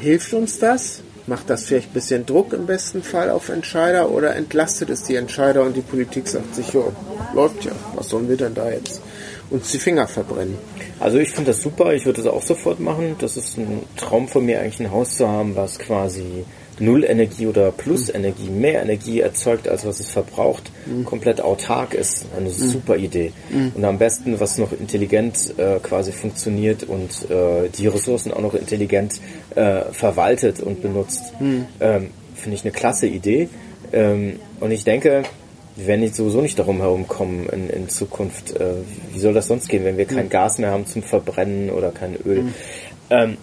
hilft 0.00 0.32
uns 0.34 0.58
das? 0.58 1.02
Macht 1.26 1.48
das 1.48 1.64
vielleicht 1.64 1.90
ein 1.90 1.94
bisschen 1.94 2.26
Druck 2.26 2.52
im 2.52 2.66
besten 2.66 3.02
Fall 3.02 3.30
auf 3.30 3.48
Entscheider 3.48 4.10
oder 4.10 4.36
entlastet 4.36 4.90
es 4.90 5.04
die 5.04 5.16
Entscheider 5.16 5.62
und 5.62 5.74
die 5.74 5.80
Politik 5.80 6.28
sagt 6.28 6.54
sich, 6.54 6.68
jo, 6.72 6.92
läuft 7.34 7.64
ja, 7.64 7.72
was 7.94 8.10
sollen 8.10 8.28
wir 8.28 8.36
denn 8.36 8.54
da 8.54 8.70
jetzt 8.70 9.00
uns 9.48 9.70
die 9.70 9.78
Finger 9.78 10.06
verbrennen? 10.06 10.58
Also 11.00 11.18
ich 11.18 11.30
finde 11.30 11.52
das 11.52 11.62
super, 11.62 11.94
ich 11.94 12.04
würde 12.04 12.22
das 12.22 12.30
auch 12.30 12.42
sofort 12.42 12.78
machen. 12.78 13.16
Das 13.18 13.38
ist 13.38 13.56
ein 13.56 13.84
Traum 13.96 14.28
von 14.28 14.44
mir, 14.44 14.60
eigentlich 14.60 14.80
ein 14.80 14.92
Haus 14.92 15.16
zu 15.16 15.26
haben, 15.26 15.56
was 15.56 15.78
quasi 15.78 16.44
Null 16.80 17.04
Energie 17.04 17.46
oder 17.46 17.70
Plus 17.70 18.08
Energie, 18.08 18.48
mehr 18.48 18.82
Energie 18.82 19.20
erzeugt, 19.20 19.68
als 19.68 19.86
was 19.86 20.00
es 20.00 20.10
verbraucht, 20.10 20.70
komplett 21.04 21.40
autark 21.40 21.94
ist. 21.94 22.26
Eine 22.36 22.50
super 22.50 22.96
Idee. 22.96 23.32
Und 23.74 23.84
am 23.84 23.98
besten, 23.98 24.38
was 24.40 24.58
noch 24.58 24.72
intelligent 24.72 25.54
äh, 25.58 25.78
quasi 25.80 26.12
funktioniert 26.12 26.84
und 26.84 27.30
äh, 27.30 27.68
die 27.68 27.86
Ressourcen 27.86 28.32
auch 28.32 28.40
noch 28.40 28.54
intelligent 28.54 29.20
äh, 29.54 29.82
verwaltet 29.92 30.60
und 30.60 30.82
benutzt. 30.82 31.22
Ähm, 31.80 32.10
Finde 32.34 32.56
ich 32.56 32.64
eine 32.64 32.72
klasse 32.72 33.06
Idee. 33.06 33.48
Ähm, 33.92 34.40
und 34.60 34.70
ich 34.70 34.84
denke, 34.84 35.22
wir 35.76 35.86
werden 35.86 36.00
nicht 36.00 36.14
sowieso 36.14 36.40
nicht 36.40 36.58
darum 36.58 36.80
herumkommen 36.80 37.48
in, 37.48 37.68
in 37.70 37.88
Zukunft. 37.88 38.56
Äh, 38.56 38.74
wie 39.12 39.18
soll 39.18 39.34
das 39.34 39.46
sonst 39.48 39.68
gehen, 39.68 39.84
wenn 39.84 39.96
wir 39.96 40.04
kein 40.04 40.28
Gas 40.28 40.58
mehr 40.58 40.70
haben 40.70 40.86
zum 40.86 41.02
Verbrennen 41.02 41.70
oder 41.70 41.90
kein 41.90 42.16
Öl? 42.24 42.46
Ähm, 43.10 43.36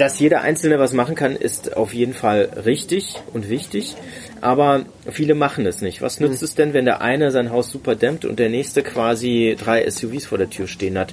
dass 0.00 0.18
jeder 0.18 0.40
Einzelne 0.40 0.78
was 0.78 0.94
machen 0.94 1.14
kann, 1.14 1.36
ist 1.36 1.76
auf 1.76 1.92
jeden 1.92 2.14
Fall 2.14 2.48
richtig 2.64 3.16
und 3.34 3.50
wichtig. 3.50 3.96
Aber 4.40 4.86
viele 5.10 5.34
machen 5.34 5.66
es 5.66 5.82
nicht. 5.82 6.00
Was 6.00 6.20
nützt 6.20 6.42
es 6.42 6.54
denn, 6.54 6.72
wenn 6.72 6.86
der 6.86 7.02
eine 7.02 7.30
sein 7.30 7.50
Haus 7.50 7.70
super 7.70 7.96
dämmt 7.96 8.24
und 8.24 8.38
der 8.38 8.48
nächste 8.48 8.82
quasi 8.82 9.54
drei 9.62 9.88
SUVs 9.90 10.24
vor 10.24 10.38
der 10.38 10.48
Tür 10.48 10.66
stehen 10.68 10.96
hat? 10.96 11.12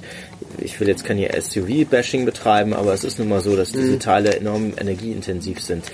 Ich 0.56 0.80
will 0.80 0.88
jetzt 0.88 1.04
kein 1.04 1.18
SUV-Bashing 1.18 2.24
betreiben, 2.24 2.72
aber 2.72 2.94
es 2.94 3.04
ist 3.04 3.18
nun 3.18 3.28
mal 3.28 3.42
so, 3.42 3.56
dass 3.56 3.72
diese 3.72 3.98
Teile 3.98 4.34
enorm 4.34 4.72
energieintensiv 4.80 5.60
sind. 5.60 5.84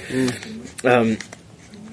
Ähm, 0.84 1.16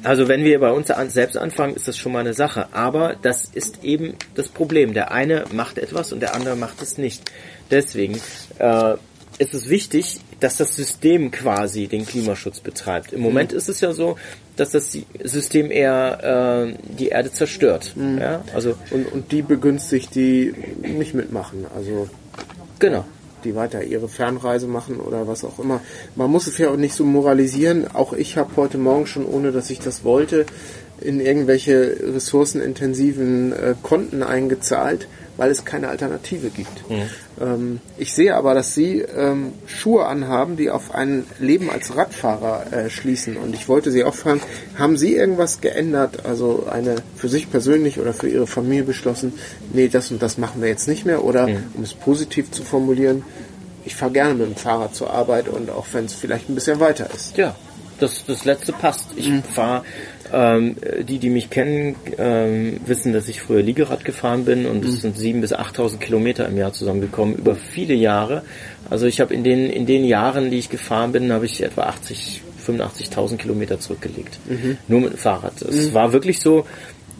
also 0.03 0.27
wenn 0.27 0.43
wir 0.43 0.59
bei 0.59 0.71
uns 0.71 0.91
selbst 1.07 1.35
anfangen, 1.35 1.75
ist 1.75 1.87
das 1.87 1.97
schon 1.97 2.11
mal 2.11 2.19
eine 2.19 2.35
Sache. 2.35 2.67
Aber 2.73 3.15
das 3.19 3.45
ist 3.45 3.83
eben 3.83 4.13
das 4.35 4.49
Problem. 4.49 4.93
Der 4.93 5.11
eine 5.11 5.45
macht 5.51 5.79
etwas 5.79 6.13
und 6.13 6.19
der 6.19 6.35
andere 6.35 6.55
macht 6.55 6.79
es 6.83 6.99
nicht. 6.99 7.23
Deswegen 7.71 8.21
äh, 8.59 8.93
ist 9.39 9.55
es 9.55 9.67
wichtig, 9.67 10.19
dass 10.41 10.57
das 10.57 10.75
System 10.75 11.31
quasi 11.31 11.87
den 11.87 12.05
Klimaschutz 12.05 12.59
betreibt. 12.59 13.13
Im 13.13 13.21
Moment 13.21 13.53
ist 13.53 13.69
es 13.69 13.79
ja 13.79 13.93
so, 13.93 14.17
dass 14.57 14.71
das 14.71 14.97
System 15.23 15.71
eher 15.71 16.73
äh, 16.73 16.93
die 16.97 17.09
Erde 17.09 17.31
zerstört. 17.31 17.93
Ja? 18.19 18.43
Also 18.53 18.75
Und, 18.89 19.11
und 19.13 19.31
die 19.31 19.43
begünstigt, 19.43 20.15
die 20.15 20.53
nicht 20.81 21.13
mitmachen. 21.13 21.65
Also 21.75 22.09
genau. 22.79 23.05
die 23.43 23.55
weiter 23.55 23.83
ihre 23.83 24.09
Fernreise 24.09 24.67
machen 24.67 24.99
oder 24.99 25.27
was 25.27 25.45
auch 25.45 25.59
immer. 25.59 25.79
Man 26.15 26.31
muss 26.31 26.47
es 26.47 26.57
ja 26.57 26.71
auch 26.71 26.77
nicht 26.77 26.95
so 26.95 27.05
moralisieren. 27.05 27.87
Auch 27.93 28.13
ich 28.13 28.35
habe 28.35 28.55
heute 28.55 28.79
Morgen 28.79 29.05
schon, 29.05 29.27
ohne 29.27 29.51
dass 29.51 29.69
ich 29.69 29.79
das 29.79 30.03
wollte, 30.03 30.47
in 30.99 31.19
irgendwelche 31.19 31.97
ressourcenintensiven 32.01 33.53
äh, 33.53 33.75
Konten 33.81 34.23
eingezahlt, 34.23 35.07
weil 35.37 35.51
es 35.51 35.65
keine 35.65 35.89
Alternative 35.89 36.49
gibt. 36.49 36.83
Ähm, 37.39 37.79
ich 37.97 38.13
sehe 38.13 38.35
aber, 38.35 38.53
dass 38.53 38.73
Sie 38.73 38.99
ähm, 38.99 39.53
Schuhe 39.65 40.05
anhaben, 40.05 40.57
die 40.57 40.69
auf 40.69 40.93
ein 40.93 41.25
Leben 41.39 41.69
als 41.69 41.95
Radfahrer 41.95 42.71
äh, 42.71 42.89
schließen. 42.89 43.37
Und 43.37 43.53
ich 43.53 43.67
wollte 43.67 43.91
Sie 43.91 44.03
auch 44.03 44.15
fragen, 44.15 44.41
haben 44.77 44.97
Sie 44.97 45.15
irgendwas 45.15 45.61
geändert, 45.61 46.25
also 46.25 46.67
eine 46.69 46.95
für 47.15 47.29
sich 47.29 47.49
persönlich 47.49 47.99
oder 47.99 48.13
für 48.13 48.29
Ihre 48.29 48.47
Familie 48.47 48.83
beschlossen, 48.83 49.33
nee, 49.73 49.87
das 49.87 50.11
und 50.11 50.21
das 50.21 50.37
machen 50.37 50.61
wir 50.61 50.69
jetzt 50.69 50.87
nicht 50.87 51.05
mehr? 51.05 51.23
Oder, 51.23 51.47
um 51.73 51.83
es 51.83 51.93
positiv 51.93 52.51
zu 52.51 52.63
formulieren, 52.63 53.23
ich 53.85 53.95
fahre 53.95 54.11
gerne 54.11 54.33
mit 54.35 54.47
dem 54.47 54.55
Fahrrad 54.55 54.95
zur 54.95 55.11
Arbeit 55.11 55.47
und 55.47 55.69
auch 55.69 55.87
wenn 55.93 56.05
es 56.05 56.13
vielleicht 56.13 56.49
ein 56.49 56.55
bisschen 56.55 56.79
weiter 56.79 57.09
ist. 57.13 57.37
Ja, 57.37 57.55
das, 57.99 58.25
das 58.25 58.45
letzte 58.45 58.73
passt. 58.73 59.09
Ich 59.15 59.31
fahre, 59.53 59.83
ähm, 60.33 60.75
die, 61.07 61.19
die 61.19 61.29
mich 61.29 61.49
kennen, 61.49 61.95
ähm, 62.17 62.79
wissen, 62.85 63.13
dass 63.13 63.27
ich 63.27 63.41
früher 63.41 63.61
Liegerad 63.61 64.05
gefahren 64.05 64.45
bin 64.45 64.65
und 64.65 64.85
es 64.85 65.01
sind 65.01 65.17
7.000 65.17 65.41
bis 65.41 65.53
8.000 65.53 65.97
Kilometer 65.97 66.47
im 66.47 66.57
Jahr 66.57 66.73
zusammengekommen, 66.73 67.35
über 67.35 67.55
viele 67.55 67.93
Jahre. 67.93 68.43
Also 68.89 69.05
ich 69.07 69.21
habe 69.21 69.33
in 69.33 69.43
den, 69.43 69.69
in 69.69 69.85
den 69.85 70.03
Jahren, 70.03 70.51
die 70.51 70.59
ich 70.59 70.69
gefahren 70.69 71.11
bin, 71.11 71.31
habe 71.31 71.45
ich 71.45 71.61
etwa 71.63 71.83
80, 71.83 72.41
85.000 72.65 73.37
Kilometer 73.37 73.79
zurückgelegt. 73.79 74.39
Nur 74.87 75.01
mit 75.01 75.13
dem 75.13 75.17
Fahrrad. 75.17 75.61
Es 75.61 75.93
war 75.93 76.13
wirklich 76.13 76.39
so, 76.39 76.65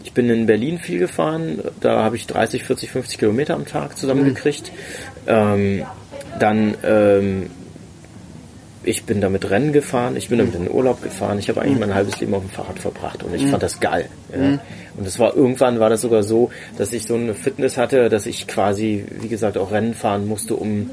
ich 0.04 0.12
bin 0.12 0.28
in 0.30 0.46
Berlin 0.46 0.78
viel 0.78 0.98
gefahren, 0.98 1.60
da 1.80 2.02
habe 2.02 2.16
ich 2.16 2.26
30, 2.26 2.64
40, 2.64 2.90
50 2.90 3.18
Kilometer 3.18 3.54
am 3.54 3.66
Tag 3.66 3.98
zusammengekriegt. 3.98 4.72
Ähm, 5.26 5.84
dann 6.38 6.74
ähm, 6.82 7.50
ich 8.84 9.04
bin 9.04 9.20
damit 9.20 9.48
Rennen 9.50 9.72
gefahren, 9.72 10.16
ich 10.16 10.28
bin 10.28 10.38
damit 10.38 10.54
in 10.54 10.64
den 10.64 10.72
Urlaub 10.72 11.02
gefahren, 11.02 11.38
ich 11.38 11.48
habe 11.48 11.60
eigentlich 11.60 11.78
mein 11.78 11.94
halbes 11.94 12.20
Leben 12.20 12.34
auf 12.34 12.42
dem 12.42 12.50
Fahrrad 12.50 12.78
verbracht 12.78 13.22
und 13.22 13.34
ich 13.34 13.46
fand 13.46 13.62
das 13.62 13.80
geil. 13.80 14.08
Ja. 14.32 14.58
Und 14.96 15.06
es 15.06 15.18
war 15.18 15.34
irgendwann 15.36 15.80
war 15.80 15.88
das 15.90 16.00
sogar 16.00 16.22
so, 16.22 16.50
dass 16.78 16.92
ich 16.92 17.04
so 17.04 17.14
eine 17.14 17.34
Fitness 17.34 17.76
hatte, 17.76 18.08
dass 18.08 18.26
ich 18.26 18.46
quasi, 18.46 19.04
wie 19.20 19.28
gesagt, 19.28 19.56
auch 19.56 19.70
Rennen 19.70 19.94
fahren 19.94 20.26
musste, 20.26 20.56
um 20.56 20.90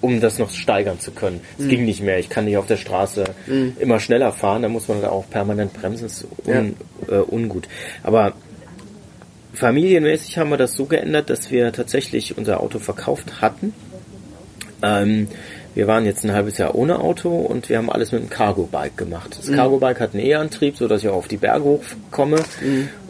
um 0.00 0.20
das 0.20 0.40
noch 0.40 0.50
steigern 0.50 0.98
zu 0.98 1.12
können. 1.12 1.40
Es 1.58 1.68
ging 1.68 1.84
nicht 1.84 2.02
mehr. 2.02 2.18
Ich 2.18 2.28
kann 2.28 2.44
nicht 2.44 2.56
auf 2.56 2.66
der 2.66 2.76
Straße 2.76 3.22
immer 3.78 4.00
schneller 4.00 4.32
fahren, 4.32 4.62
da 4.62 4.68
muss 4.68 4.88
man 4.88 5.00
da 5.00 5.10
auch 5.10 5.30
permanent 5.30 5.72
bremsen, 5.72 6.02
das 6.04 6.22
ist 6.22 6.26
un, 6.44 6.74
äh, 7.08 7.18
ungut. 7.18 7.68
Aber 8.02 8.34
familienmäßig 9.54 10.38
haben 10.38 10.50
wir 10.50 10.56
das 10.56 10.74
so 10.74 10.86
geändert, 10.86 11.30
dass 11.30 11.50
wir 11.52 11.72
tatsächlich 11.72 12.36
unser 12.36 12.60
Auto 12.60 12.80
verkauft 12.80 13.40
hatten. 13.40 13.72
Ähm, 14.82 15.28
wir 15.74 15.86
waren 15.86 16.04
jetzt 16.04 16.24
ein 16.24 16.32
halbes 16.32 16.58
Jahr 16.58 16.74
ohne 16.74 16.98
Auto 17.00 17.30
und 17.30 17.68
wir 17.68 17.78
haben 17.78 17.90
alles 17.90 18.12
mit 18.12 18.20
einem 18.20 18.30
Cargo-Bike 18.30 18.96
gemacht. 18.96 19.38
Das 19.38 19.50
Cargo-Bike 19.50 20.00
hat 20.00 20.14
einen 20.14 20.24
E-Antrieb, 20.24 20.76
so 20.76 20.88
dass 20.88 21.02
ich 21.02 21.08
auch 21.08 21.16
auf 21.16 21.28
die 21.28 21.38
Berge 21.38 21.64
hochkomme. 21.64 22.36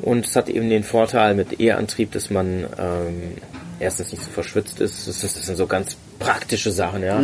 Und 0.02 0.26
es 0.26 0.36
hat 0.36 0.48
eben 0.48 0.68
den 0.70 0.84
Vorteil 0.84 1.34
mit 1.34 1.60
E-Antrieb, 1.60 2.12
dass 2.12 2.30
man 2.30 2.66
ähm, 2.78 3.32
erstens 3.80 4.12
nicht 4.12 4.24
so 4.24 4.30
verschwitzt 4.30 4.80
ist. 4.80 5.08
Das, 5.08 5.22
ist, 5.22 5.36
das 5.36 5.46
sind 5.46 5.56
so 5.56 5.66
ganz 5.66 5.96
praktische 6.18 6.70
Sachen, 6.70 7.02
ja. 7.02 7.22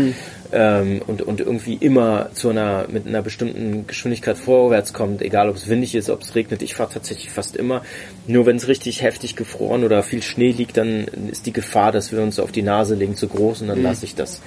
Ähm, 0.50 1.02
und, 1.06 1.20
und 1.20 1.40
irgendwie 1.40 1.74
immer 1.74 2.30
zu 2.32 2.48
einer, 2.48 2.86
mit 2.88 3.06
einer 3.06 3.20
bestimmten 3.20 3.86
Geschwindigkeit 3.86 4.38
vorwärts 4.38 4.94
kommt, 4.94 5.20
egal 5.20 5.50
ob 5.50 5.56
es 5.56 5.68
windig 5.68 5.94
ist, 5.94 6.08
ob 6.08 6.22
es 6.22 6.34
regnet. 6.34 6.62
Ich 6.62 6.74
fahre 6.74 6.90
tatsächlich 6.90 7.30
fast 7.30 7.54
immer. 7.54 7.82
Nur 8.26 8.46
wenn 8.46 8.56
es 8.56 8.66
richtig 8.66 9.02
heftig 9.02 9.36
gefroren 9.36 9.84
oder 9.84 10.02
viel 10.02 10.22
Schnee 10.22 10.52
liegt, 10.52 10.78
dann 10.78 11.04
ist 11.30 11.44
die 11.44 11.52
Gefahr, 11.52 11.92
dass 11.92 12.12
wir 12.12 12.22
uns 12.22 12.40
auf 12.40 12.50
die 12.50 12.62
Nase 12.62 12.94
legen, 12.94 13.14
zu 13.14 13.28
groß 13.28 13.60
und 13.60 13.68
dann 13.68 13.82
lasse 13.82 14.06
ich 14.06 14.14
das. 14.14 14.40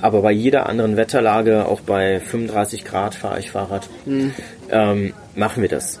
Aber 0.00 0.22
bei 0.22 0.30
jeder 0.30 0.68
anderen 0.68 0.96
Wetterlage, 0.96 1.66
auch 1.66 1.80
bei 1.80 2.20
35 2.20 2.84
Grad 2.84 3.16
fahre 3.16 3.40
ich 3.40 3.50
Fahrrad, 3.50 3.90
ähm, 4.70 5.14
machen 5.34 5.62
wir 5.62 5.68
das. 5.68 5.98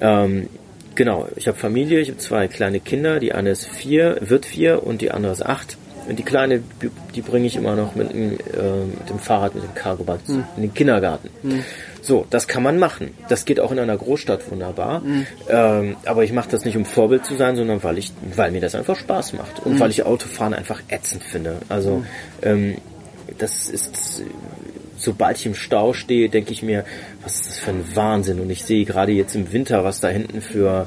Ähm, 0.00 0.48
genau, 0.94 1.28
ich 1.34 1.48
habe 1.48 1.58
Familie, 1.58 1.98
ich 2.00 2.08
habe 2.08 2.18
zwei 2.18 2.46
kleine 2.46 2.78
Kinder, 2.78 3.18
die 3.18 3.32
eine 3.32 3.50
ist 3.50 3.66
vier, 3.66 4.18
wird 4.20 4.46
vier 4.46 4.86
und 4.86 5.00
die 5.00 5.10
andere 5.10 5.32
ist 5.32 5.44
acht. 5.44 5.76
Und 6.08 6.18
die 6.18 6.22
Kleine, 6.22 6.62
die- 7.14 7.20
bringe 7.22 7.46
ich 7.46 7.56
immer 7.56 7.74
noch 7.76 7.94
mit 7.94 8.12
dem, 8.12 8.32
äh, 8.32 8.36
mit 8.98 9.08
dem 9.10 9.18
Fahrrad, 9.18 9.54
mit 9.54 9.62
dem 9.64 9.74
Cargo-Bike 9.74 10.20
in 10.56 10.62
den 10.62 10.74
Kindergarten. 10.74 11.28
So, 12.00 12.26
das 12.30 12.48
kann 12.48 12.62
man 12.64 12.78
machen. 12.78 13.14
Das 13.28 13.44
geht 13.44 13.60
auch 13.60 13.70
in 13.70 13.78
einer 13.78 13.96
Großstadt 13.96 14.50
wunderbar. 14.50 15.02
Ähm, 15.48 15.96
aber 16.04 16.24
ich 16.24 16.32
mache 16.32 16.48
das 16.50 16.64
nicht, 16.64 16.76
um 16.76 16.84
Vorbild 16.84 17.24
zu 17.24 17.36
sein, 17.36 17.54
sondern 17.56 17.82
weil 17.84 17.98
ich, 17.98 18.12
weil 18.34 18.50
mir 18.50 18.60
das 18.60 18.74
einfach 18.74 18.96
Spaß 18.96 19.34
macht 19.34 19.60
und 19.64 19.78
weil 19.78 19.90
ich 19.90 20.02
Autofahren 20.04 20.54
einfach 20.54 20.82
ätzend 20.88 21.22
finde. 21.22 21.56
Also 21.68 22.04
ähm, 22.42 22.76
das 23.38 23.68
ist 23.68 24.22
sobald 24.96 25.36
ich 25.36 25.46
im 25.46 25.54
Stau 25.54 25.92
stehe, 25.94 26.28
denke 26.28 26.52
ich 26.52 26.62
mir, 26.62 26.84
was 27.24 27.34
ist 27.40 27.48
das 27.48 27.58
für 27.58 27.70
ein 27.70 27.84
Wahnsinn? 27.94 28.38
Und 28.40 28.50
ich 28.50 28.64
sehe 28.64 28.84
gerade 28.84 29.10
jetzt 29.12 29.34
im 29.34 29.52
Winter, 29.52 29.82
was 29.84 29.98
da 30.00 30.08
hinten 30.08 30.40
für 30.40 30.86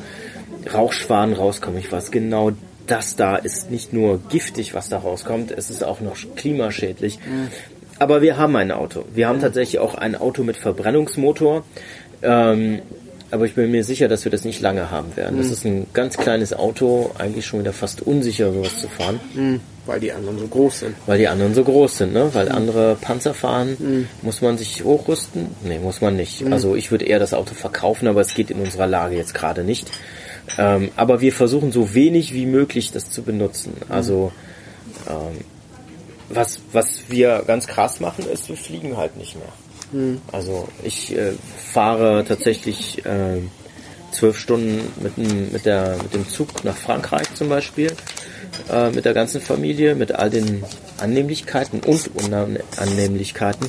Rauchschwaden 0.74 1.34
rauskommen. 1.34 1.80
Ich 1.80 1.92
weiß 1.92 2.12
genau, 2.12 2.52
das 2.88 3.16
da 3.16 3.36
ist 3.36 3.72
nicht 3.72 3.94
nur 3.94 4.20
giftig, 4.30 4.74
was 4.74 4.90
da 4.90 5.00
rauskommt, 5.00 5.52
es 5.52 5.70
ist 5.70 5.84
auch 5.84 6.02
noch 6.02 6.18
klimaschädlich. 6.36 7.20
Mhm. 7.20 7.50
Aber 7.98 8.22
wir 8.22 8.38
haben 8.38 8.56
ein 8.56 8.72
Auto. 8.72 9.06
Wir 9.14 9.28
haben 9.28 9.40
tatsächlich 9.40 9.80
auch 9.80 9.96
ein 9.96 10.16
Auto 10.16 10.44
mit 10.44 10.58
Verbrennungsmotor. 10.58 11.64
Ähm, 12.22 12.82
aber 13.32 13.46
ich 13.46 13.56
bin 13.56 13.72
mir 13.72 13.84
sicher, 13.84 14.08
dass 14.08 14.24
wir 14.24 14.32
das 14.32 14.46
nicht 14.46 14.62
lange 14.62 14.92
haben 14.92 15.16
werden. 15.16 15.36
Mhm. 15.36 15.42
Das 15.42 15.52
ist 15.52 15.66
ein 15.66 15.88
ganz 15.94 16.18
kleines 16.18 16.54
Auto, 16.54 17.12
eigentlich 17.18 17.46
schon 17.46 17.60
wieder 17.60 17.74
fast 17.74 18.02
unsicher, 18.02 18.54
sowas 18.54 18.80
zu 18.80 18.88
fahren. 18.88 19.20
Mhm. 19.34 19.62
Weil 19.86 20.00
die 20.00 20.12
anderen 20.12 20.40
so 20.40 20.48
groß 20.48 20.80
sind. 20.80 20.96
Weil 21.06 21.18
die 21.18 21.28
anderen 21.28 21.54
so 21.54 21.64
groß 21.64 21.98
sind, 21.98 22.14
ne? 22.14 22.30
Weil 22.34 22.48
mhm. 22.48 22.56
andere 22.56 22.96
Panzer 22.96 23.34
fahren, 23.34 23.78
mhm. 23.78 24.08
muss 24.22 24.42
man 24.42 24.58
sich 24.58 24.84
hochrüsten? 24.84 25.48
Nee, 25.64 25.80
muss 25.80 26.02
man 26.02 26.16
nicht. 26.16 26.42
Mhm. 26.42 26.54
Also 26.54 26.76
ich 26.76 26.92
würde 26.92 27.06
eher 27.06 27.20
das 27.20 27.34
Auto 27.34 27.54
verkaufen, 27.56 28.08
aber 28.08 28.22
es 28.22 28.34
geht 28.34 28.52
in 28.52 28.60
unserer 28.60 28.88
Lage 28.88 29.16
jetzt 29.16 29.34
gerade 29.34 29.64
nicht. 29.64 29.92
Ähm, 30.58 30.92
aber 30.96 31.22
wir 31.22 31.34
versuchen 31.34 31.72
so 31.72 31.94
wenig 31.94 32.34
wie 32.34 32.46
möglich 32.46 32.92
das 32.92 33.10
zu 33.10 33.24
benutzen. 33.24 33.74
Also 33.90 34.32
ähm, 35.10 35.42
was, 36.30 36.60
was 36.72 37.10
wir 37.10 37.44
ganz 37.46 37.68
krass 37.68 38.00
machen, 38.00 38.26
ist, 38.32 38.50
wir 38.50 38.58
fliegen 38.58 38.98
halt 38.98 39.18
nicht 39.18 39.36
mehr. 39.36 39.52
Mhm. 39.92 40.22
Also 40.32 40.68
ich 40.84 41.16
äh, 41.16 41.34
fahre 41.58 42.26
tatsächlich 42.28 43.06
äh, 43.06 43.42
zwölf 44.12 44.40
Stunden 44.40 44.82
mit, 45.02 45.18
mit, 45.18 45.66
der, 45.66 45.98
mit 46.02 46.14
dem 46.14 46.28
Zug 46.28 46.64
nach 46.64 46.76
Frankreich 46.76 47.34
zum 47.34 47.50
Beispiel, 47.50 47.92
äh, 48.72 48.90
mit 48.92 49.06
der 49.06 49.14
ganzen 49.14 49.42
Familie, 49.42 49.96
mit 49.96 50.14
all 50.14 50.30
den 50.30 50.64
Annehmlichkeiten 51.00 51.82
und 51.82 52.10
Unannehmlichkeiten. 52.16 53.68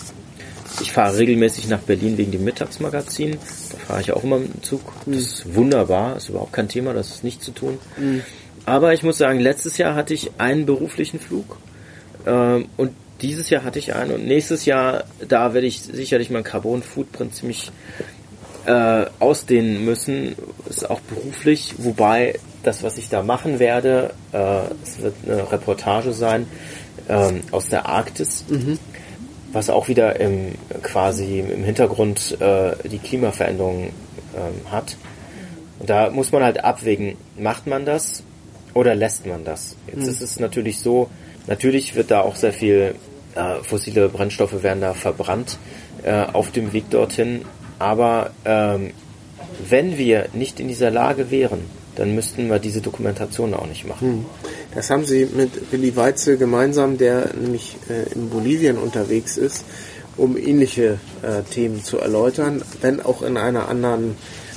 Ich 0.80 0.92
fahre 0.92 1.16
regelmäßig 1.16 1.68
nach 1.68 1.80
Berlin 1.80 2.18
wegen 2.18 2.32
dem 2.32 2.44
Mittagsmagazin. 2.44 3.38
Da 3.72 3.78
fahre 3.78 4.00
ich 4.00 4.12
auch 4.12 4.24
immer 4.24 4.38
mit 4.38 4.54
dem 4.54 4.62
Zug. 4.62 4.80
Das 4.98 5.06
mhm. 5.06 5.14
ist 5.14 5.54
wunderbar, 5.54 6.16
ist 6.16 6.28
überhaupt 6.28 6.52
kein 6.52 6.68
Thema, 6.68 6.92
das 6.92 7.10
ist 7.10 7.24
nicht 7.24 7.42
zu 7.42 7.52
tun. 7.52 7.78
Mhm. 7.96 8.22
Aber 8.66 8.92
ich 8.92 9.02
muss 9.02 9.18
sagen, 9.18 9.38
letztes 9.38 9.78
Jahr 9.78 9.94
hatte 9.94 10.12
ich 10.12 10.32
einen 10.38 10.66
beruflichen 10.66 11.20
Flug 11.20 11.56
ähm, 12.26 12.66
und 12.76 12.92
dieses 13.22 13.48
Jahr 13.48 13.64
hatte 13.64 13.78
ich 13.78 13.94
einen 13.94 14.12
und 14.12 14.26
nächstes 14.26 14.66
Jahr, 14.66 15.04
da 15.26 15.54
werde 15.54 15.66
ich 15.66 15.80
sicherlich 15.80 16.30
mein 16.30 16.44
Carbon 16.44 16.82
Footprint 16.82 17.34
ziemlich 17.34 17.70
äh, 18.66 19.06
ausdehnen 19.20 19.84
müssen, 19.84 20.34
ist 20.68 20.90
auch 20.90 21.00
beruflich, 21.00 21.74
wobei 21.78 22.38
das, 22.62 22.82
was 22.82 22.98
ich 22.98 23.08
da 23.08 23.22
machen 23.22 23.58
werde, 23.58 24.12
äh, 24.32 24.62
es 24.82 25.00
wird 25.00 25.14
eine 25.24 25.50
Reportage 25.50 26.12
sein 26.12 26.46
ähm, 27.08 27.42
aus 27.52 27.68
der 27.68 27.86
Arktis, 27.86 28.44
mhm. 28.48 28.78
Was 29.56 29.70
auch 29.70 29.88
wieder 29.88 30.20
im 30.20 30.52
quasi 30.82 31.40
im 31.40 31.64
Hintergrund 31.64 32.40
äh, 32.40 32.72
die 32.88 32.98
Klimaveränderung 32.98 33.88
ähm, 34.36 34.70
hat. 34.70 34.96
Und 35.78 35.90
da 35.90 36.10
muss 36.10 36.30
man 36.30 36.44
halt 36.44 36.62
abwägen, 36.62 37.16
macht 37.38 37.66
man 37.66 37.84
das 37.84 38.22
oder 38.74 38.94
lässt 38.94 39.26
man 39.26 39.44
das? 39.44 39.76
Jetzt 39.86 40.04
mhm. 40.04 40.08
ist 40.08 40.20
es 40.22 40.38
natürlich 40.38 40.78
so, 40.78 41.08
Natürlich 41.46 41.94
wird 41.94 42.10
da 42.10 42.20
auch 42.20 42.36
sehr 42.36 42.52
viel 42.52 42.94
äh, 43.34 43.62
fossile 43.62 44.08
Brennstoffe 44.08 44.62
werden 44.62 44.80
da 44.80 44.94
verbrannt 44.94 45.58
äh, 46.02 46.24
auf 46.24 46.50
dem 46.50 46.72
Weg 46.72 46.90
dorthin. 46.90 47.42
Aber 47.78 48.30
ähm, 48.44 48.90
wenn 49.68 49.98
wir 49.98 50.28
nicht 50.32 50.60
in 50.60 50.68
dieser 50.68 50.90
Lage 50.90 51.30
wären, 51.30 51.60
dann 51.94 52.14
müssten 52.14 52.48
wir 52.48 52.58
diese 52.58 52.80
Dokumentation 52.80 53.54
auch 53.54 53.66
nicht 53.66 53.86
machen. 53.86 54.08
Hm. 54.08 54.24
Das 54.76 54.90
haben 54.90 55.06
Sie 55.06 55.24
mit 55.24 55.72
Willi 55.72 55.96
Weitzel 55.96 56.36
gemeinsam, 56.36 56.98
der 56.98 57.30
nämlich 57.34 57.78
äh, 57.88 58.12
in 58.12 58.28
Bolivien 58.28 58.76
unterwegs 58.76 59.38
ist, 59.38 59.64
um 60.18 60.36
ähnliche 60.36 60.98
äh, 61.22 61.42
Themen 61.50 61.82
zu 61.82 61.96
erläutern, 61.96 62.62
wenn 62.82 63.00
auch 63.00 63.22
in 63.22 63.38
einer 63.38 63.70
anderen 63.70 64.16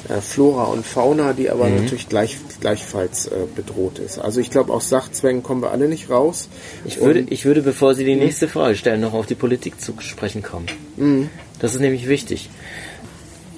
äh, 0.09 0.19
Flora 0.19 0.65
und 0.65 0.85
Fauna, 0.85 1.31
die 1.31 1.49
aber 1.49 1.69
mhm. 1.69 1.83
natürlich 1.83 2.09
gleich, 2.09 2.37
gleichfalls 2.59 3.27
äh, 3.27 3.45
bedroht 3.55 3.97
ist. 3.97 4.19
Also 4.19 4.41
ich 4.41 4.51
glaube, 4.51 4.73
aus 4.73 4.89
Sachzwängen 4.89 5.41
kommen 5.41 5.61
wir 5.61 5.71
alle 5.71 5.87
nicht 5.87 6.09
raus. 6.09 6.49
Ich 6.83 6.99
würde, 6.99 7.21
ich 7.21 7.45
würde, 7.45 7.61
bevor 7.61 7.95
Sie 7.95 8.03
die 8.03 8.15
mhm. 8.15 8.23
nächste 8.23 8.49
Frage 8.49 8.75
stellen, 8.75 8.99
noch 8.99 9.13
auf 9.13 9.25
die 9.25 9.35
Politik 9.35 9.79
zu 9.79 9.93
sprechen 9.99 10.43
kommen. 10.43 10.65
Mhm. 10.97 11.29
Das 11.59 11.75
ist 11.75 11.79
nämlich 11.79 12.09
wichtig. 12.09 12.49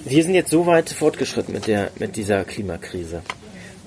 Wir 0.06 0.24
sind 0.24 0.36
jetzt 0.36 0.52
so 0.52 0.68
weit 0.68 0.92
fortgeschritten 0.92 1.56
mit 1.56 1.66
der, 1.66 1.90
mit 1.98 2.18
dieser 2.18 2.44
Klimakrise, 2.44 3.24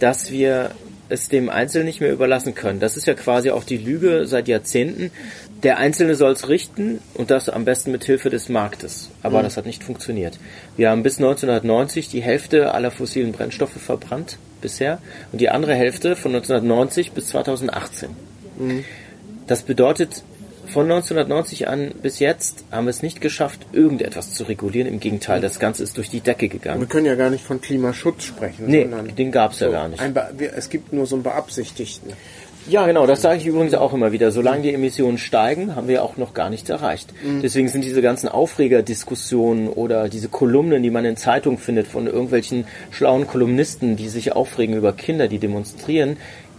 dass 0.00 0.32
wir 0.32 0.72
es 1.14 1.28
dem 1.28 1.48
Einzelnen 1.48 1.86
nicht 1.86 2.00
mehr 2.00 2.12
überlassen 2.12 2.54
können. 2.54 2.80
Das 2.80 2.96
ist 2.96 3.06
ja 3.06 3.14
quasi 3.14 3.50
auch 3.50 3.64
die 3.64 3.78
Lüge 3.78 4.26
seit 4.26 4.48
Jahrzehnten. 4.48 5.10
Der 5.62 5.78
Einzelne 5.78 6.14
soll 6.14 6.32
es 6.32 6.48
richten 6.48 7.00
und 7.14 7.30
das 7.30 7.48
am 7.48 7.64
besten 7.64 7.90
mit 7.90 8.04
Hilfe 8.04 8.28
des 8.28 8.48
Marktes. 8.48 9.10
Aber 9.22 9.38
mhm. 9.38 9.44
das 9.44 9.56
hat 9.56 9.66
nicht 9.66 9.82
funktioniert. 9.82 10.38
Wir 10.76 10.90
haben 10.90 11.02
bis 11.02 11.16
1990 11.16 12.10
die 12.10 12.20
Hälfte 12.20 12.74
aller 12.74 12.90
fossilen 12.90 13.32
Brennstoffe 13.32 13.72
verbrannt 13.72 14.38
bisher 14.60 14.98
und 15.32 15.40
die 15.40 15.48
andere 15.48 15.74
Hälfte 15.74 16.16
von 16.16 16.34
1990 16.34 17.12
bis 17.12 17.28
2018. 17.28 18.10
Mhm. 18.58 18.84
Das 19.46 19.62
bedeutet, 19.62 20.22
von 20.74 20.90
1990 20.90 21.68
an 21.68 21.92
bis 22.02 22.18
jetzt 22.18 22.64
haben 22.72 22.86
wir 22.86 22.90
es 22.90 23.00
nicht 23.00 23.20
geschafft, 23.20 23.64
irgendetwas 23.72 24.34
zu 24.34 24.42
regulieren. 24.42 24.88
Im 24.88 24.98
Gegenteil, 24.98 25.40
das 25.40 25.60
Ganze 25.60 25.84
ist 25.84 25.96
durch 25.96 26.10
die 26.10 26.20
Decke 26.20 26.48
gegangen. 26.48 26.80
Wir 26.80 26.88
können 26.88 27.06
ja 27.06 27.14
gar 27.14 27.30
nicht 27.30 27.44
von 27.44 27.60
Klimaschutz 27.60 28.24
sprechen. 28.24 28.66
Nee, 28.66 28.88
den 29.16 29.30
gab 29.30 29.52
es 29.52 29.60
so 29.60 29.66
ja 29.66 29.70
gar 29.70 29.88
nicht. 29.88 30.02
es 30.56 30.68
gibt 30.68 30.92
nur 30.92 31.06
so 31.06 31.14
einen 31.14 31.22
beabsichtigten. 31.22 32.12
Ja, 32.66 32.86
genau, 32.86 33.06
das 33.06 33.20
sage 33.20 33.38
ich 33.38 33.46
übrigens 33.46 33.74
auch 33.74 33.92
immer 33.92 34.10
wieder. 34.10 34.30
Solange 34.30 34.62
die 34.62 34.72
Emissionen 34.72 35.18
steigen, 35.18 35.76
haben 35.76 35.86
wir 35.86 36.02
auch 36.02 36.16
noch 36.16 36.32
gar 36.32 36.48
nichts 36.48 36.70
erreicht. 36.70 37.12
Mhm. 37.22 37.42
Deswegen 37.42 37.68
sind 37.68 37.84
diese 37.84 38.00
ganzen 38.00 38.28
Aufregerdiskussionen 38.28 39.68
oder 39.68 40.08
diese 40.08 40.28
Kolumnen, 40.28 40.82
die 40.82 40.90
man 40.90 41.04
in 41.04 41.18
Zeitungen 41.18 41.58
findet 41.58 41.86
von 41.86 42.06
irgendwelchen 42.06 42.66
schlauen 42.90 43.26
Kolumnisten, 43.26 43.96
die 43.96 44.08
sich 44.08 44.32
aufregen 44.32 44.74
über 44.74 44.94
Kinder, 44.94 45.28
die 45.28 45.38
demonstrieren, 45.38 46.16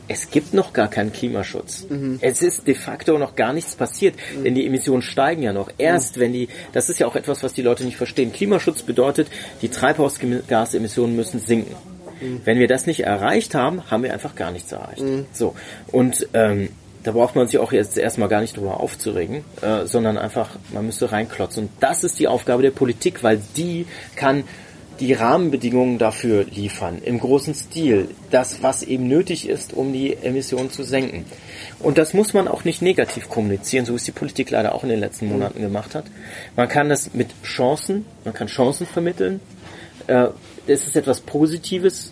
es 0.07 0.29
gibt 0.29 0.53
noch 0.53 0.73
gar 0.73 0.87
keinen 0.87 1.11
Klimaschutz. 1.11 1.85
Mhm. 1.89 2.19
Es 2.21 2.41
ist 2.41 2.67
de 2.67 2.75
facto 2.75 3.17
noch 3.17 3.35
gar 3.35 3.53
nichts 3.53 3.75
passiert, 3.75 4.15
mhm. 4.15 4.43
denn 4.43 4.55
die 4.55 4.65
Emissionen 4.65 5.01
steigen 5.01 5.41
ja 5.41 5.53
noch. 5.53 5.69
Erst 5.77 6.17
mhm. 6.17 6.21
wenn 6.21 6.33
die, 6.33 6.49
das 6.73 6.89
ist 6.89 6.99
ja 6.99 7.07
auch 7.07 7.15
etwas, 7.15 7.43
was 7.43 7.53
die 7.53 7.61
Leute 7.61 7.83
nicht 7.83 7.97
verstehen. 7.97 8.31
Klimaschutz 8.31 8.83
bedeutet, 8.83 9.27
die 9.61 9.69
Treibhausgasemissionen 9.69 11.15
müssen 11.15 11.39
sinken. 11.39 11.75
Wenn 12.45 12.59
wir 12.59 12.67
das 12.67 12.87
nicht 12.87 13.01
erreicht 13.01 13.55
haben, 13.55 13.91
haben 13.91 14.03
wir 14.03 14.13
einfach 14.13 14.35
gar 14.35 14.49
nichts 14.49 14.71
erreicht. 14.71 15.03
So. 15.33 15.53
Und 15.91 16.27
ähm, 16.33 16.69
da 17.03 17.11
braucht 17.11 17.35
man 17.35 17.45
sich 17.45 17.59
auch 17.59 17.71
jetzt 17.71 17.97
erstmal 17.97 18.29
gar 18.29 18.41
nicht 18.41 18.57
drüber 18.57 18.79
aufzuregen, 18.79 19.43
äh, 19.61 19.85
sondern 19.85 20.17
einfach, 20.17 20.49
man 20.73 20.85
müsste 20.87 21.11
reinklotzen. 21.11 21.65
Und 21.65 21.71
das 21.79 22.03
ist 22.03 22.17
die 22.17 22.27
Aufgabe 22.27 22.63
der 22.63 22.71
Politik, 22.71 23.21
weil 23.21 23.39
die 23.55 23.85
kann 24.15 24.43
die 24.99 25.13
Rahmenbedingungen 25.13 25.97
dafür 25.97 26.45
liefern, 26.45 27.01
im 27.03 27.19
großen 27.19 27.53
Stil, 27.53 28.09
das, 28.31 28.63
was 28.63 28.83
eben 28.83 29.07
nötig 29.07 29.49
ist, 29.49 29.73
um 29.73 29.91
die 29.93 30.15
Emissionen 30.15 30.71
zu 30.71 30.83
senken. 30.83 31.25
Und 31.79 31.97
das 31.97 32.13
muss 32.13 32.33
man 32.33 32.47
auch 32.47 32.63
nicht 32.63 32.81
negativ 32.81 33.29
kommunizieren, 33.29 33.85
so 33.85 33.93
wie 33.93 33.97
es 33.97 34.03
die 34.03 34.11
Politik 34.11 34.51
leider 34.51 34.73
auch 34.73 34.83
in 34.83 34.89
den 34.89 34.99
letzten 34.99 35.27
Monaten 35.27 35.61
gemacht 35.61 35.95
hat. 35.95 36.05
Man 36.55 36.67
kann 36.67 36.89
das 36.89 37.13
mit 37.13 37.29
Chancen, 37.43 38.05
man 38.23 38.33
kann 38.33 38.47
Chancen 38.47 38.85
vermitteln, 38.85 39.39
äh, 40.07 40.27
es 40.67 40.85
ist 40.87 40.95
etwas 40.95 41.21
Positives. 41.21 42.11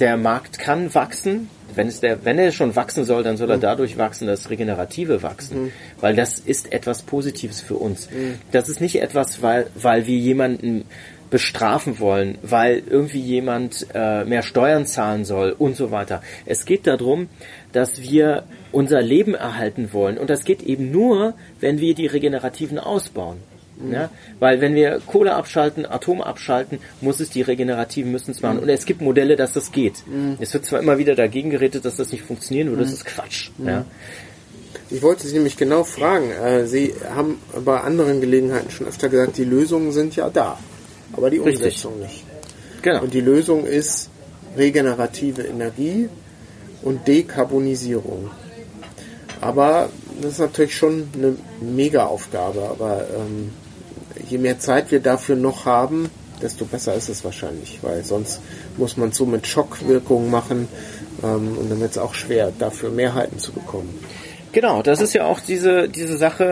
Der 0.00 0.16
Markt 0.16 0.58
kann 0.58 0.94
wachsen. 0.94 1.48
Wenn, 1.74 1.88
es 1.88 2.00
der, 2.00 2.24
wenn 2.24 2.38
er 2.38 2.52
schon 2.52 2.76
wachsen 2.76 3.04
soll, 3.04 3.22
dann 3.22 3.36
soll 3.36 3.50
er 3.50 3.56
mhm. 3.56 3.62
dadurch 3.62 3.96
wachsen, 3.96 4.26
dass 4.26 4.50
regenerative 4.50 5.22
wachsen. 5.22 5.64
Mhm. 5.64 5.72
Weil 6.00 6.14
das 6.14 6.38
ist 6.38 6.72
etwas 6.72 7.02
Positives 7.02 7.60
für 7.60 7.76
uns. 7.76 8.10
Mhm. 8.10 8.38
Das 8.50 8.68
ist 8.68 8.80
nicht 8.80 9.00
etwas, 9.00 9.42
weil, 9.42 9.66
weil 9.74 10.06
wir 10.06 10.16
jemanden 10.16 10.84
bestrafen 11.32 11.98
wollen, 11.98 12.36
weil 12.42 12.82
irgendwie 12.88 13.18
jemand 13.18 13.86
äh, 13.94 14.22
mehr 14.26 14.42
Steuern 14.42 14.84
zahlen 14.84 15.24
soll 15.24 15.56
und 15.58 15.76
so 15.76 15.90
weiter. 15.90 16.22
Es 16.44 16.66
geht 16.66 16.86
darum, 16.86 17.28
dass 17.72 18.02
wir 18.02 18.44
unser 18.70 19.00
Leben 19.00 19.34
erhalten 19.34 19.94
wollen. 19.94 20.18
Und 20.18 20.28
das 20.28 20.44
geht 20.44 20.62
eben 20.62 20.92
nur, 20.92 21.32
wenn 21.58 21.78
wir 21.78 21.94
die 21.94 22.06
Regenerativen 22.06 22.78
ausbauen. 22.78 23.38
Mhm. 23.78 23.92
Ja? 23.94 24.10
Weil 24.40 24.60
wenn 24.60 24.74
wir 24.74 25.00
Kohle 25.06 25.34
abschalten, 25.34 25.86
Atom 25.86 26.20
abschalten, 26.20 26.80
muss 27.00 27.18
es 27.18 27.30
die 27.30 27.40
Regenerativen 27.40 28.12
müssen 28.12 28.32
es 28.32 28.42
machen. 28.42 28.58
Mhm. 28.58 28.64
Und 28.64 28.68
es 28.68 28.84
gibt 28.84 29.00
Modelle, 29.00 29.34
dass 29.36 29.54
das 29.54 29.72
geht. 29.72 30.06
Mhm. 30.06 30.36
Es 30.38 30.52
wird 30.52 30.66
zwar 30.66 30.80
immer 30.80 30.98
wieder 30.98 31.14
dagegen 31.14 31.48
geredet, 31.48 31.86
dass 31.86 31.96
das 31.96 32.12
nicht 32.12 32.24
funktionieren 32.24 32.68
würde, 32.68 32.82
das 32.82 32.90
mhm. 32.90 32.96
ist 32.96 33.04
Quatsch. 33.06 33.50
Mhm. 33.56 33.68
Ja? 33.68 33.84
Ich 34.90 35.00
wollte 35.00 35.26
Sie 35.26 35.32
nämlich 35.32 35.56
genau 35.56 35.84
fragen. 35.84 36.30
Äh, 36.30 36.66
Sie 36.66 36.92
haben 37.14 37.38
bei 37.64 37.80
anderen 37.80 38.20
Gelegenheiten 38.20 38.70
schon 38.70 38.86
öfter 38.86 39.08
gesagt, 39.08 39.38
die 39.38 39.44
Lösungen 39.44 39.92
sind 39.92 40.14
ja 40.14 40.28
da, 40.28 40.58
aber 41.12 41.30
die 41.30 41.40
Umsetzung 41.40 42.00
Richtig. 42.00 42.24
nicht. 42.24 42.82
Genau. 42.82 43.02
Und 43.02 43.14
die 43.14 43.20
Lösung 43.20 43.64
ist 43.64 44.10
regenerative 44.56 45.42
Energie 45.42 46.08
und 46.82 47.06
Dekarbonisierung. 47.06 48.30
Aber 49.40 49.88
das 50.20 50.32
ist 50.32 50.38
natürlich 50.38 50.76
schon 50.76 51.08
eine 51.14 51.36
Mega-Aufgabe. 51.60 52.68
Aber 52.70 53.06
ähm, 53.16 53.50
je 54.28 54.38
mehr 54.38 54.58
Zeit 54.58 54.90
wir 54.90 55.00
dafür 55.00 55.36
noch 55.36 55.64
haben, 55.64 56.10
desto 56.40 56.64
besser 56.64 56.94
ist 56.94 57.08
es 57.08 57.24
wahrscheinlich, 57.24 57.78
weil 57.82 58.04
sonst 58.04 58.40
muss 58.76 58.96
man 58.96 59.12
so 59.12 59.26
mit 59.26 59.46
Schockwirkungen 59.46 60.30
machen 60.30 60.68
ähm, 61.22 61.56
und 61.56 61.70
dann 61.70 61.80
wird 61.80 61.92
es 61.92 61.98
auch 61.98 62.14
schwer, 62.14 62.52
dafür 62.58 62.90
Mehrheiten 62.90 63.38
zu 63.38 63.52
bekommen. 63.52 63.98
Genau, 64.52 64.82
das 64.82 65.00
ist 65.00 65.14
ja 65.14 65.24
auch 65.24 65.40
diese, 65.40 65.88
diese 65.88 66.16
Sache, 66.18 66.44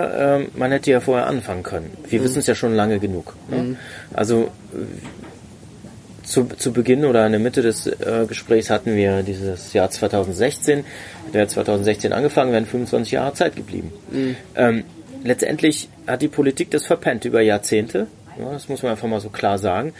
ähm, 0.42 0.48
man 0.55 0.72
hätte 0.72 0.90
ja 0.90 1.01
vorher 1.01 1.26
anfangen 1.26 1.62
können. 1.62 1.90
Wir 2.09 2.20
Mhm. 2.20 2.24
wissen 2.24 2.38
es 2.38 2.46
ja 2.46 2.55
schon 2.55 2.74
lange 2.74 2.98
genug. 2.98 3.36
Ne? 3.48 3.76
Also 4.14 4.44
äh, 4.72 6.26
zu, 6.26 6.44
zu 6.44 6.72
Beginn 6.72 7.05
oder 7.05 7.26
in 7.26 7.32
der 7.32 7.40
Mitte 7.40 7.61
des 7.62 7.86
äh, 7.86 8.24
Gesprächs 8.26 8.70
hatten 8.70 8.94
wir 8.96 9.22
dieses 9.22 9.72
Jahr 9.72 9.90
2016, 9.90 10.84
der 11.34 11.42
hat 11.42 11.51
2016 11.51 12.12
angefangen, 12.12 12.53
wären 12.53 12.66
25 12.66 13.12
Jahre 13.12 13.34
Zeit 13.34 13.57
geblieben. 13.57 13.92
Ähm, 14.55 14.84
letztendlich 15.24 15.88
hat 16.07 16.22
die 16.22 16.28
Politik 16.28 16.70
das 16.70 16.86
verpennt 16.86 17.24
über 17.24 17.40
Jahrzehnte, 17.42 18.07
ja, 18.38 18.53
das 18.53 18.68
muss 18.68 18.82
man 18.82 18.92
einfach 18.92 19.09
mal 19.09 19.20
so 19.20 19.28
klar 19.28 19.59
sagen. 19.59 19.92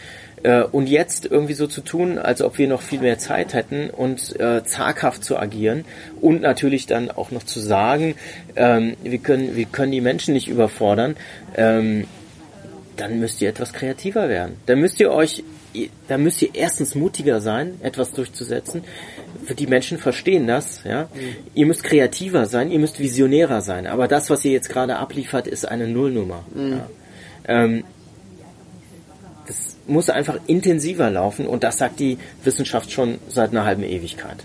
Äh, 0.43 0.63
und 0.63 0.87
jetzt 0.87 1.25
irgendwie 1.25 1.53
so 1.53 1.67
zu 1.67 1.81
tun, 1.81 2.17
als 2.17 2.41
ob 2.41 2.57
wir 2.57 2.67
noch 2.67 2.81
viel 2.81 2.99
mehr 2.99 3.19
Zeit 3.19 3.53
hätten 3.53 3.89
und 3.89 4.39
äh, 4.39 4.63
zaghaft 4.63 5.23
zu 5.23 5.37
agieren 5.37 5.85
und 6.19 6.41
natürlich 6.41 6.87
dann 6.87 7.11
auch 7.11 7.31
noch 7.31 7.43
zu 7.43 7.59
sagen, 7.59 8.15
ähm, 8.55 8.95
wir 9.03 9.19
können, 9.19 9.55
wir 9.55 9.65
können 9.65 9.91
die 9.91 10.01
Menschen 10.01 10.33
nicht 10.33 10.47
überfordern, 10.47 11.15
ähm, 11.55 12.05
dann 12.97 13.19
müsst 13.19 13.41
ihr 13.41 13.49
etwas 13.49 13.73
kreativer 13.73 14.29
werden. 14.29 14.57
Dann 14.65 14.79
müsst 14.79 14.99
ihr 14.99 15.11
euch, 15.11 15.43
dann 16.07 16.23
müsst 16.23 16.41
ihr 16.41 16.49
erstens 16.53 16.95
mutiger 16.95 17.39
sein, 17.39 17.79
etwas 17.81 18.11
durchzusetzen. 18.11 18.83
Die 19.57 19.67
Menschen 19.67 19.97
verstehen 19.97 20.45
das, 20.45 20.83
ja. 20.83 21.07
Ihr 21.53 21.65
müsst 21.65 21.83
kreativer 21.83 22.45
sein, 22.45 22.69
ihr 22.69 22.79
müsst 22.79 22.99
visionärer 22.99 23.61
sein. 23.61 23.87
Aber 23.87 24.07
das, 24.07 24.29
was 24.29 24.43
ihr 24.45 24.51
jetzt 24.51 24.69
gerade 24.69 24.97
abliefert, 24.97 25.47
ist 25.47 25.67
eine 25.67 25.87
Nullnummer. 25.87 26.43
Ja. 26.55 26.89
Ähm, 27.47 27.83
muss 29.91 30.09
einfach 30.09 30.37
intensiver 30.47 31.09
laufen 31.09 31.45
und 31.45 31.63
das 31.63 31.77
sagt 31.77 31.99
die 31.99 32.17
Wissenschaft 32.43 32.91
schon 32.91 33.19
seit 33.27 33.51
einer 33.51 33.65
halben 33.65 33.83
Ewigkeit. 33.83 34.37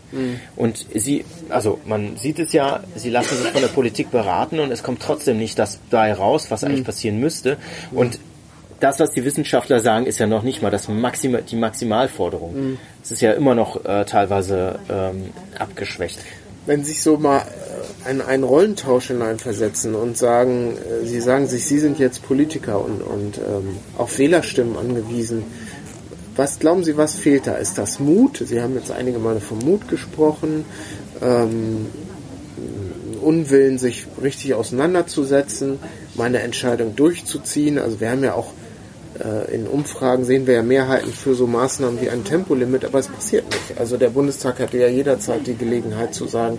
Und 0.56 0.86
sie, 0.94 1.24
also 1.48 1.78
man 1.86 2.16
sieht 2.16 2.38
es 2.38 2.52
ja, 2.52 2.80
sie 2.94 3.10
lassen 3.10 3.36
sich 3.36 3.48
von 3.48 3.62
der 3.62 3.68
Politik 3.68 4.10
beraten 4.10 4.60
und 4.60 4.70
es 4.72 4.82
kommt 4.82 5.00
trotzdem 5.00 5.38
nicht 5.38 5.58
das 5.58 5.78
dabei 5.90 6.12
raus, 6.12 6.50
was 6.50 6.64
eigentlich 6.64 6.84
passieren 6.84 7.20
müsste. 7.20 7.56
Und 7.92 8.18
das, 8.80 9.00
was 9.00 9.10
die 9.12 9.24
Wissenschaftler 9.24 9.80
sagen, 9.80 10.06
ist 10.06 10.18
ja 10.18 10.26
noch 10.26 10.42
nicht 10.42 10.62
mal 10.62 10.70
das 10.70 10.88
Maxima, 10.88 11.38
die 11.38 11.56
Maximalforderung. 11.56 12.78
Es 13.02 13.10
ist 13.10 13.22
ja 13.22 13.32
immer 13.32 13.54
noch 13.54 13.84
äh, 13.84 14.04
teilweise 14.04 14.78
ähm, 14.90 15.30
abgeschwächt. 15.58 16.18
Wenn 16.66 16.84
sich 16.84 17.02
so 17.02 17.16
mal 17.16 17.42
äh, 18.04 18.10
in 18.10 18.20
einen 18.20 18.44
Rollentausch 18.44 19.08
hineinversetzen 19.08 19.94
und 19.94 20.18
sagen, 20.18 20.76
äh, 20.76 21.06
Sie 21.06 21.20
sagen 21.20 21.46
sich, 21.46 21.64
Sie 21.64 21.78
sind 21.78 21.98
jetzt 21.98 22.22
Politiker 22.22 22.84
und, 22.84 23.00
und 23.00 23.38
ähm, 23.38 23.76
auf 23.96 24.18
Wählerstimmen 24.18 24.76
angewiesen. 24.76 25.44
Was 26.34 26.58
glauben 26.58 26.84
Sie, 26.84 26.96
was 26.96 27.14
fehlt 27.14 27.46
da? 27.46 27.54
Ist 27.54 27.78
das 27.78 27.98
Mut? 27.98 28.42
Sie 28.44 28.60
haben 28.60 28.74
jetzt 28.74 28.90
einige 28.90 29.18
Male 29.18 29.40
vom 29.40 29.60
Mut 29.60 29.88
gesprochen. 29.88 30.64
Ähm, 31.22 31.86
Unwillen, 33.22 33.78
sich 33.78 34.06
richtig 34.22 34.54
auseinanderzusetzen, 34.54 35.78
meine 36.14 36.40
Entscheidung 36.40 36.94
durchzuziehen. 36.94 37.78
Also 37.78 38.00
wir 38.00 38.10
haben 38.10 38.22
ja 38.22 38.34
auch 38.34 38.48
äh, 38.48 38.65
in 39.52 39.66
Umfragen 39.66 40.24
sehen 40.24 40.46
wir 40.46 40.54
ja 40.54 40.62
Mehrheiten 40.62 41.12
für 41.12 41.34
so 41.34 41.46
Maßnahmen 41.46 42.00
wie 42.00 42.10
ein 42.10 42.24
Tempolimit, 42.24 42.84
aber 42.84 42.98
es 42.98 43.08
passiert 43.08 43.46
nicht. 43.46 43.78
Also 43.78 43.96
der 43.96 44.10
Bundestag 44.10 44.60
hatte 44.60 44.78
ja 44.78 44.88
jederzeit 44.88 45.46
die 45.46 45.54
Gelegenheit 45.54 46.14
zu 46.14 46.26
sagen, 46.26 46.58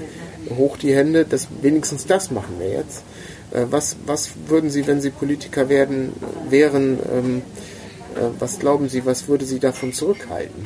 hoch 0.56 0.78
die 0.78 0.96
Hände, 0.96 1.26
das, 1.26 1.48
wenigstens 1.62 2.06
das 2.06 2.32
machen 2.32 2.56
wir 2.60 2.70
jetzt. 2.70 3.04
Äh, 3.52 3.66
was, 3.70 3.98
was 4.06 4.32
würden 4.48 4.70
Sie, 4.70 4.88
wenn 4.88 5.02
Sie 5.02 5.10
Politiker 5.10 5.70
werden, 5.70 6.14
wären, 6.50 7.00
ähm, 7.12 7.42
äh, 8.16 8.28
was 8.40 8.60
glauben 8.60 8.90
Sie, 8.90 9.06
was 9.06 9.28
würde 9.28 9.46
Sie 9.46 9.60
davon 9.60 9.94
zurückhalten? 9.94 10.66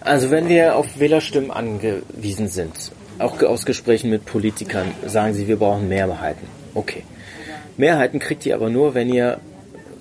Also 0.00 0.30
wenn 0.30 0.48
wir 0.48 0.76
auf 0.76 0.98
Wählerstimmen 0.98 1.50
angewiesen 1.50 2.48
sind, 2.48 2.92
auch 3.18 3.42
aus 3.42 3.66
Gesprächen 3.66 4.08
mit 4.08 4.24
Politikern, 4.24 4.94
sagen 5.06 5.34
sie, 5.34 5.46
wir 5.46 5.56
brauchen 5.56 5.88
Mehrheiten. 5.88 6.46
Okay. 6.74 7.04
Mehrheiten 7.76 8.18
kriegt 8.18 8.46
ihr 8.46 8.54
aber 8.54 8.70
nur, 8.70 8.94
wenn 8.94 9.12
ihr 9.12 9.40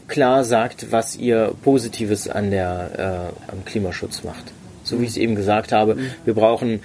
klar 0.10 0.43
sagt, 0.43 0.91
was 0.91 1.16
ihr 1.16 1.53
Positives 1.64 2.28
an 2.28 2.51
der, 2.51 3.32
äh, 3.47 3.51
am 3.51 3.64
Klimaschutz 3.66 4.24
macht. 4.24 4.51
So 4.84 4.99
wie 4.99 5.03
ich 5.05 5.12
es 5.12 5.18
eben 5.18 5.36
gesagt 5.36 5.72
habe, 5.72 5.97
wir 6.26 6.34
brauchen, 6.34 6.82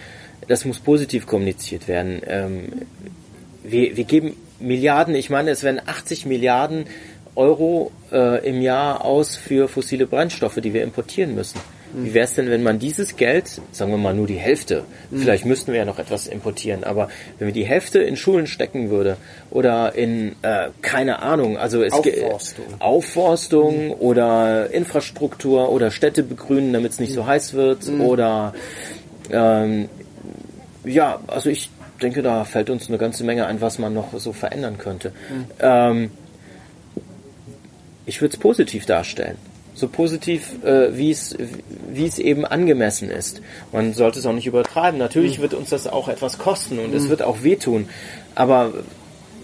das 0.46 0.64
muss 0.64 0.78
positiv 0.78 1.26
kommuniziert 1.26 1.88
werden. 1.88 2.20
Ähm, 2.26 2.68
wir, 3.62 3.96
wir 3.96 4.04
geben 4.04 4.36
Milliarden, 4.60 5.14
ich 5.14 5.30
meine, 5.30 5.50
es 5.50 5.62
werden 5.62 5.80
80 5.84 6.26
Milliarden 6.26 6.84
Euro 7.34 7.90
äh, 8.12 8.46
im 8.48 8.60
Jahr 8.60 9.04
aus 9.04 9.36
für 9.36 9.68
fossile 9.68 10.06
Brennstoffe, 10.06 10.60
die 10.62 10.72
wir 10.72 10.84
importieren 10.84 11.34
müssen. 11.34 11.60
Wie 11.96 12.14
wäre 12.14 12.24
es 12.24 12.34
denn, 12.34 12.50
wenn 12.50 12.62
man 12.62 12.78
dieses 12.78 13.16
Geld, 13.16 13.60
sagen 13.72 13.90
wir 13.90 13.98
mal 13.98 14.14
nur 14.14 14.26
die 14.26 14.36
Hälfte, 14.36 14.84
vielleicht 15.14 15.44
müssten 15.44 15.72
wir 15.72 15.78
ja 15.78 15.84
noch 15.84 15.98
etwas 15.98 16.26
importieren, 16.26 16.82
aber 16.82 17.08
wenn 17.38 17.46
wir 17.46 17.54
die 17.54 17.64
Hälfte 17.64 18.00
in 18.00 18.16
Schulen 18.16 18.46
stecken 18.46 18.90
würde 18.90 19.16
oder 19.50 19.94
in, 19.94 20.34
äh, 20.42 20.70
keine 20.82 21.20
Ahnung, 21.20 21.56
also 21.56 21.82
es 21.82 21.92
Aufforstung. 21.92 22.64
Aufforstung 22.80 23.90
oder 23.92 24.70
Infrastruktur 24.70 25.70
oder 25.70 25.90
Städte 25.90 26.22
begrünen, 26.22 26.72
damit 26.72 26.92
es 26.92 27.00
nicht 27.00 27.12
so 27.12 27.26
heiß 27.26 27.54
wird 27.54 27.88
oder 28.00 28.54
ähm, 29.30 29.88
ja, 30.84 31.20
also 31.28 31.48
ich 31.48 31.70
denke, 32.02 32.22
da 32.22 32.44
fällt 32.44 32.70
uns 32.70 32.88
eine 32.88 32.98
ganze 32.98 33.24
Menge 33.24 33.46
ein, 33.46 33.60
was 33.60 33.78
man 33.78 33.94
noch 33.94 34.18
so 34.18 34.32
verändern 34.32 34.78
könnte. 34.78 35.12
Ähm, 35.60 36.10
ich 38.06 38.20
würde 38.20 38.34
es 38.34 38.40
positiv 38.40 38.84
darstellen. 38.86 39.36
So 39.74 39.88
positiv, 39.88 40.62
äh, 40.64 40.96
wie 40.96 41.10
es 41.10 41.36
wie 41.90 42.06
es 42.06 42.18
eben 42.18 42.44
angemessen 42.44 43.10
ist. 43.10 43.40
Man 43.72 43.92
sollte 43.92 44.20
es 44.20 44.26
auch 44.26 44.32
nicht 44.32 44.46
übertreiben. 44.46 44.98
Natürlich 44.98 45.40
wird 45.40 45.54
uns 45.54 45.70
das 45.70 45.86
auch 45.86 46.08
etwas 46.08 46.38
kosten 46.38 46.78
und 46.78 46.94
es 46.94 47.08
wird 47.08 47.22
auch 47.22 47.42
wehtun. 47.42 47.88
Aber 48.34 48.72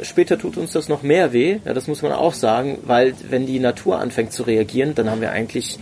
später 0.02 0.38
tut 0.38 0.56
uns 0.56 0.72
das 0.72 0.88
noch 0.88 1.02
mehr 1.02 1.32
weh, 1.32 1.58
ja, 1.64 1.74
das 1.74 1.86
muss 1.86 2.02
man 2.02 2.12
auch 2.12 2.34
sagen, 2.34 2.78
weil 2.82 3.14
wenn 3.28 3.46
die 3.46 3.58
Natur 3.58 3.98
anfängt 3.98 4.32
zu 4.32 4.42
reagieren, 4.42 4.94
dann 4.94 5.10
haben 5.10 5.20
wir 5.20 5.32
eigentlich, 5.32 5.78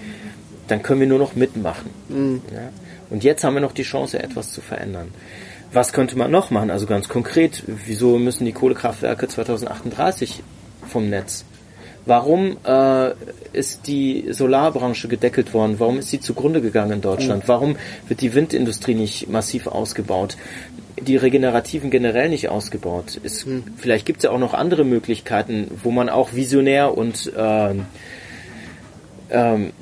dann 0.67 0.83
können 0.83 1.01
wir 1.01 1.07
nur 1.07 1.19
noch 1.19 1.35
mitmachen. 1.35 1.91
Ja. 2.53 2.71
Und 3.11 3.25
jetzt 3.25 3.45
haben 3.45 3.55
wir 3.55 3.61
noch 3.61 3.73
die 3.73 3.83
Chance, 3.83 4.23
etwas 4.23 4.53
zu 4.53 4.61
verändern. 4.61 5.09
Was 5.73 5.93
könnte 5.93 6.17
man 6.17 6.31
noch 6.31 6.51
machen? 6.51 6.71
Also 6.71 6.87
ganz 6.87 7.09
konkret, 7.09 7.63
wieso 7.67 8.19
müssen 8.19 8.45
die 8.45 8.53
Kohlekraftwerke 8.53 9.29
2038 9.29 10.43
vom 10.87 11.09
Netz? 11.11 11.45
Warum 12.09 12.57
äh, 12.65 13.11
ist 13.53 13.87
die 13.87 14.29
Solarbranche 14.31 15.09
gedeckelt 15.09 15.53
worden? 15.53 15.75
Warum 15.79 15.99
ist 15.99 16.09
sie 16.09 16.21
zugrunde 16.21 16.63
gegangen 16.63 16.93
in 16.93 17.01
Deutschland? 17.03 17.49
Warum 17.49 17.77
wird 18.09 18.23
die 18.23 18.33
Windindustrie 18.33 18.95
nicht 18.95 19.29
massiv 19.29 19.67
ausgebaut? 19.67 20.39
Die 20.99 21.17
Regenerativen 21.17 21.91
generell 21.91 22.31
nicht 22.31 22.49
ausgebaut? 22.49 23.21
Es, 23.23 23.47
Vielleicht 23.77 24.07
gibt 24.07 24.21
es 24.21 24.25
ja 24.25 24.31
auch 24.31 24.39
noch 24.39 24.55
andere 24.55 24.85
Möglichkeiten, 24.85 25.71
wo 25.83 25.91
man 25.91 26.09
auch 26.09 26.33
visionär 26.33 26.97
und 26.97 27.31
ähm, 27.37 27.85
ähm, 29.29 29.73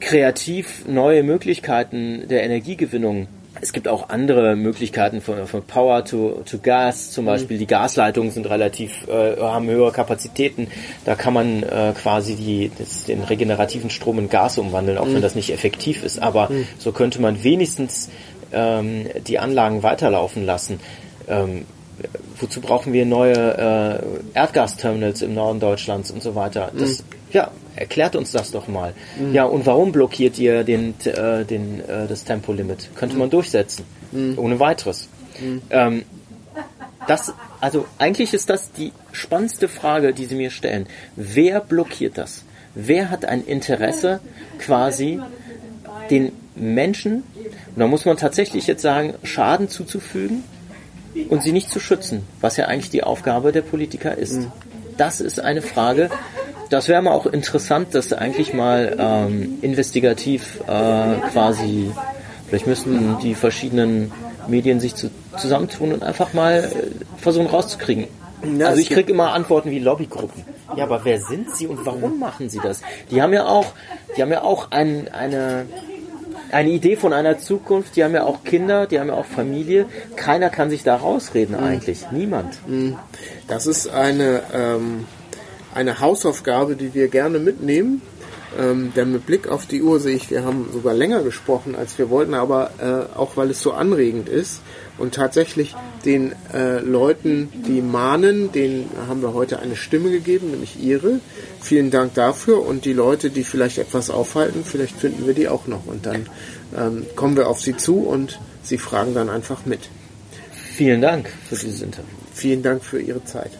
kreativ 0.00 0.86
neue 0.86 1.22
Möglichkeiten 1.22 2.28
der 2.28 2.44
Energiegewinnung. 2.44 3.26
Es 3.64 3.72
gibt 3.72 3.88
auch 3.88 4.10
andere 4.10 4.56
Möglichkeiten 4.56 5.22
von, 5.22 5.46
von 5.46 5.62
Power 5.62 6.04
to, 6.04 6.42
to 6.44 6.58
Gas, 6.58 7.12
zum 7.12 7.24
Beispiel 7.24 7.56
die 7.56 7.66
Gasleitungen 7.66 8.30
sind 8.30 8.44
relativ, 8.44 9.08
äh, 9.08 9.40
haben 9.40 9.66
höhere 9.70 9.90
Kapazitäten. 9.90 10.68
Da 11.06 11.14
kann 11.14 11.32
man 11.32 11.62
äh, 11.62 11.94
quasi 12.00 12.34
die, 12.34 12.70
das, 12.76 13.04
den 13.04 13.22
regenerativen 13.22 13.88
Strom 13.88 14.18
in 14.18 14.28
Gas 14.28 14.58
umwandeln, 14.58 14.98
auch 14.98 15.06
wenn 15.06 15.22
das 15.22 15.34
nicht 15.34 15.50
effektiv 15.50 16.04
ist. 16.04 16.18
Aber 16.18 16.50
so 16.78 16.92
könnte 16.92 17.22
man 17.22 17.42
wenigstens 17.42 18.10
ähm, 18.52 19.06
die 19.26 19.38
Anlagen 19.38 19.82
weiterlaufen 19.82 20.44
lassen. 20.44 20.78
Ähm, 21.26 21.64
wozu 22.38 22.60
brauchen 22.60 22.92
wir 22.92 23.06
neue 23.06 24.02
äh, 24.34 24.38
Erdgasterminals 24.38 25.22
im 25.22 25.32
Norden 25.32 25.58
Deutschlands 25.58 26.10
und 26.10 26.22
so 26.22 26.34
weiter? 26.34 26.70
Das, 26.76 27.02
Ja, 27.32 27.50
erklärt 27.76 28.16
uns 28.16 28.32
das 28.32 28.50
doch 28.50 28.68
mal. 28.68 28.94
Ja, 29.32 29.44
und 29.44 29.66
warum 29.66 29.92
blockiert 29.92 30.38
ihr 30.38 30.64
den, 30.64 30.94
äh, 31.04 31.44
den, 31.44 31.80
äh, 31.80 32.06
das 32.06 32.24
Tempolimit? 32.24 32.90
Könnte 32.94 33.16
man 33.16 33.30
durchsetzen, 33.30 33.84
ohne 34.36 34.60
weiteres. 34.60 35.08
Ähm, 35.70 36.04
das, 37.06 37.32
also 37.60 37.86
eigentlich 37.98 38.32
ist 38.32 38.50
das 38.50 38.72
die 38.72 38.92
spannendste 39.12 39.68
Frage, 39.68 40.12
die 40.14 40.26
Sie 40.26 40.36
mir 40.36 40.50
stellen. 40.50 40.86
Wer 41.16 41.60
blockiert 41.60 42.18
das? 42.18 42.44
Wer 42.74 43.10
hat 43.10 43.24
ein 43.24 43.44
Interesse, 43.44 44.20
quasi 44.58 45.20
den 46.10 46.32
Menschen, 46.54 47.24
und 47.74 47.78
da 47.78 47.86
muss 47.86 48.04
man 48.04 48.16
tatsächlich 48.16 48.66
jetzt 48.66 48.82
sagen, 48.82 49.14
Schaden 49.22 49.68
zuzufügen 49.68 50.44
und 51.28 51.42
sie 51.42 51.52
nicht 51.52 51.70
zu 51.70 51.80
schützen, 51.80 52.22
was 52.40 52.56
ja 52.56 52.66
eigentlich 52.66 52.90
die 52.90 53.02
Aufgabe 53.02 53.52
der 53.52 53.62
Politiker 53.62 54.16
ist. 54.16 54.48
Das 54.96 55.20
ist 55.20 55.40
eine 55.40 55.62
Frage, 55.62 56.10
das 56.70 56.88
wäre 56.88 57.02
mal 57.02 57.12
auch 57.12 57.26
interessant, 57.26 57.88
das 57.92 58.12
eigentlich 58.12 58.54
mal 58.54 58.96
ähm, 58.98 59.58
investigativ 59.62 60.60
äh, 60.66 61.16
quasi, 61.32 61.90
vielleicht 62.48 62.66
müssten 62.66 63.18
die 63.22 63.34
verschiedenen 63.34 64.12
Medien 64.48 64.80
sich 64.80 64.94
zu, 64.94 65.10
zusammentun 65.38 65.92
und 65.92 66.02
einfach 66.02 66.32
mal 66.32 66.64
äh, 66.64 67.20
versuchen 67.20 67.46
rauszukriegen. 67.46 68.06
Ja, 68.58 68.68
also 68.68 68.80
ich 68.80 68.90
kriege 68.90 69.10
immer 69.10 69.32
Antworten 69.32 69.70
wie 69.70 69.78
Lobbygruppen. 69.78 70.44
Ja, 70.76 70.84
aber 70.84 71.04
wer 71.04 71.20
sind 71.20 71.54
sie 71.54 71.66
und 71.66 71.84
warum 71.86 72.18
machen 72.18 72.48
sie 72.48 72.60
das? 72.62 72.82
Die 73.10 73.22
haben 73.22 73.32
ja 73.32 73.46
auch, 73.46 73.66
die 74.16 74.22
haben 74.22 74.32
ja 74.32 74.42
auch 74.42 74.70
ein, 74.70 75.08
eine, 75.08 75.66
eine 76.50 76.70
Idee 76.70 76.96
von 76.96 77.12
einer 77.12 77.38
Zukunft, 77.38 77.96
die 77.96 78.04
haben 78.04 78.14
ja 78.14 78.24
auch 78.24 78.44
Kinder, 78.44 78.86
die 78.86 79.00
haben 79.00 79.08
ja 79.08 79.14
auch 79.14 79.24
Familie. 79.24 79.86
Keiner 80.16 80.50
kann 80.50 80.70
sich 80.70 80.82
da 80.82 80.96
rausreden 80.96 81.56
mhm. 81.56 81.64
eigentlich. 81.64 82.10
Niemand. 82.10 82.58
Mhm. 82.68 82.96
Das 83.48 83.66
ist 83.66 83.88
eine, 83.88 84.42
ähm, 84.52 85.06
eine 85.74 86.00
Hausaufgabe, 86.00 86.76
die 86.76 86.94
wir 86.94 87.08
gerne 87.08 87.38
mitnehmen. 87.38 88.02
Ähm, 88.58 88.92
denn 88.94 89.10
mit 89.10 89.26
Blick 89.26 89.48
auf 89.48 89.66
die 89.66 89.82
Uhr 89.82 89.98
sehe 89.98 90.14
ich, 90.14 90.30
wir 90.30 90.44
haben 90.44 90.68
sogar 90.72 90.94
länger 90.94 91.22
gesprochen, 91.22 91.74
als 91.74 91.98
wir 91.98 92.08
wollten, 92.08 92.34
aber 92.34 92.70
äh, 92.78 93.18
auch 93.18 93.36
weil 93.36 93.50
es 93.50 93.60
so 93.60 93.72
anregend 93.72 94.28
ist. 94.28 94.60
Und 94.96 95.14
tatsächlich 95.14 95.74
den 96.04 96.34
äh, 96.52 96.78
Leuten, 96.78 97.50
die 97.66 97.82
mahnen, 97.82 98.52
denen 98.52 98.88
haben 99.08 99.22
wir 99.22 99.34
heute 99.34 99.58
eine 99.58 99.74
Stimme 99.74 100.10
gegeben, 100.10 100.52
nämlich 100.52 100.80
ihre. 100.80 101.18
Vielen 101.60 101.90
Dank 101.90 102.14
dafür. 102.14 102.64
Und 102.64 102.84
die 102.84 102.92
Leute, 102.92 103.30
die 103.30 103.42
vielleicht 103.42 103.78
etwas 103.78 104.08
aufhalten, 104.08 104.62
vielleicht 104.64 104.96
finden 104.96 105.26
wir 105.26 105.34
die 105.34 105.48
auch 105.48 105.66
noch. 105.66 105.86
Und 105.86 106.06
dann 106.06 106.26
ähm, 106.76 107.06
kommen 107.16 107.36
wir 107.36 107.48
auf 107.48 107.60
sie 107.60 107.76
zu 107.76 108.00
und 108.00 108.38
sie 108.62 108.78
fragen 108.78 109.14
dann 109.14 109.28
einfach 109.28 109.66
mit. 109.66 109.88
Vielen 110.52 111.00
Dank 111.00 111.28
für 111.48 111.56
dieses 111.56 111.82
Interview. 111.82 112.06
Vielen 112.32 112.62
Dank 112.62 112.84
für 112.84 113.00
Ihre 113.00 113.24
Zeit. 113.24 113.50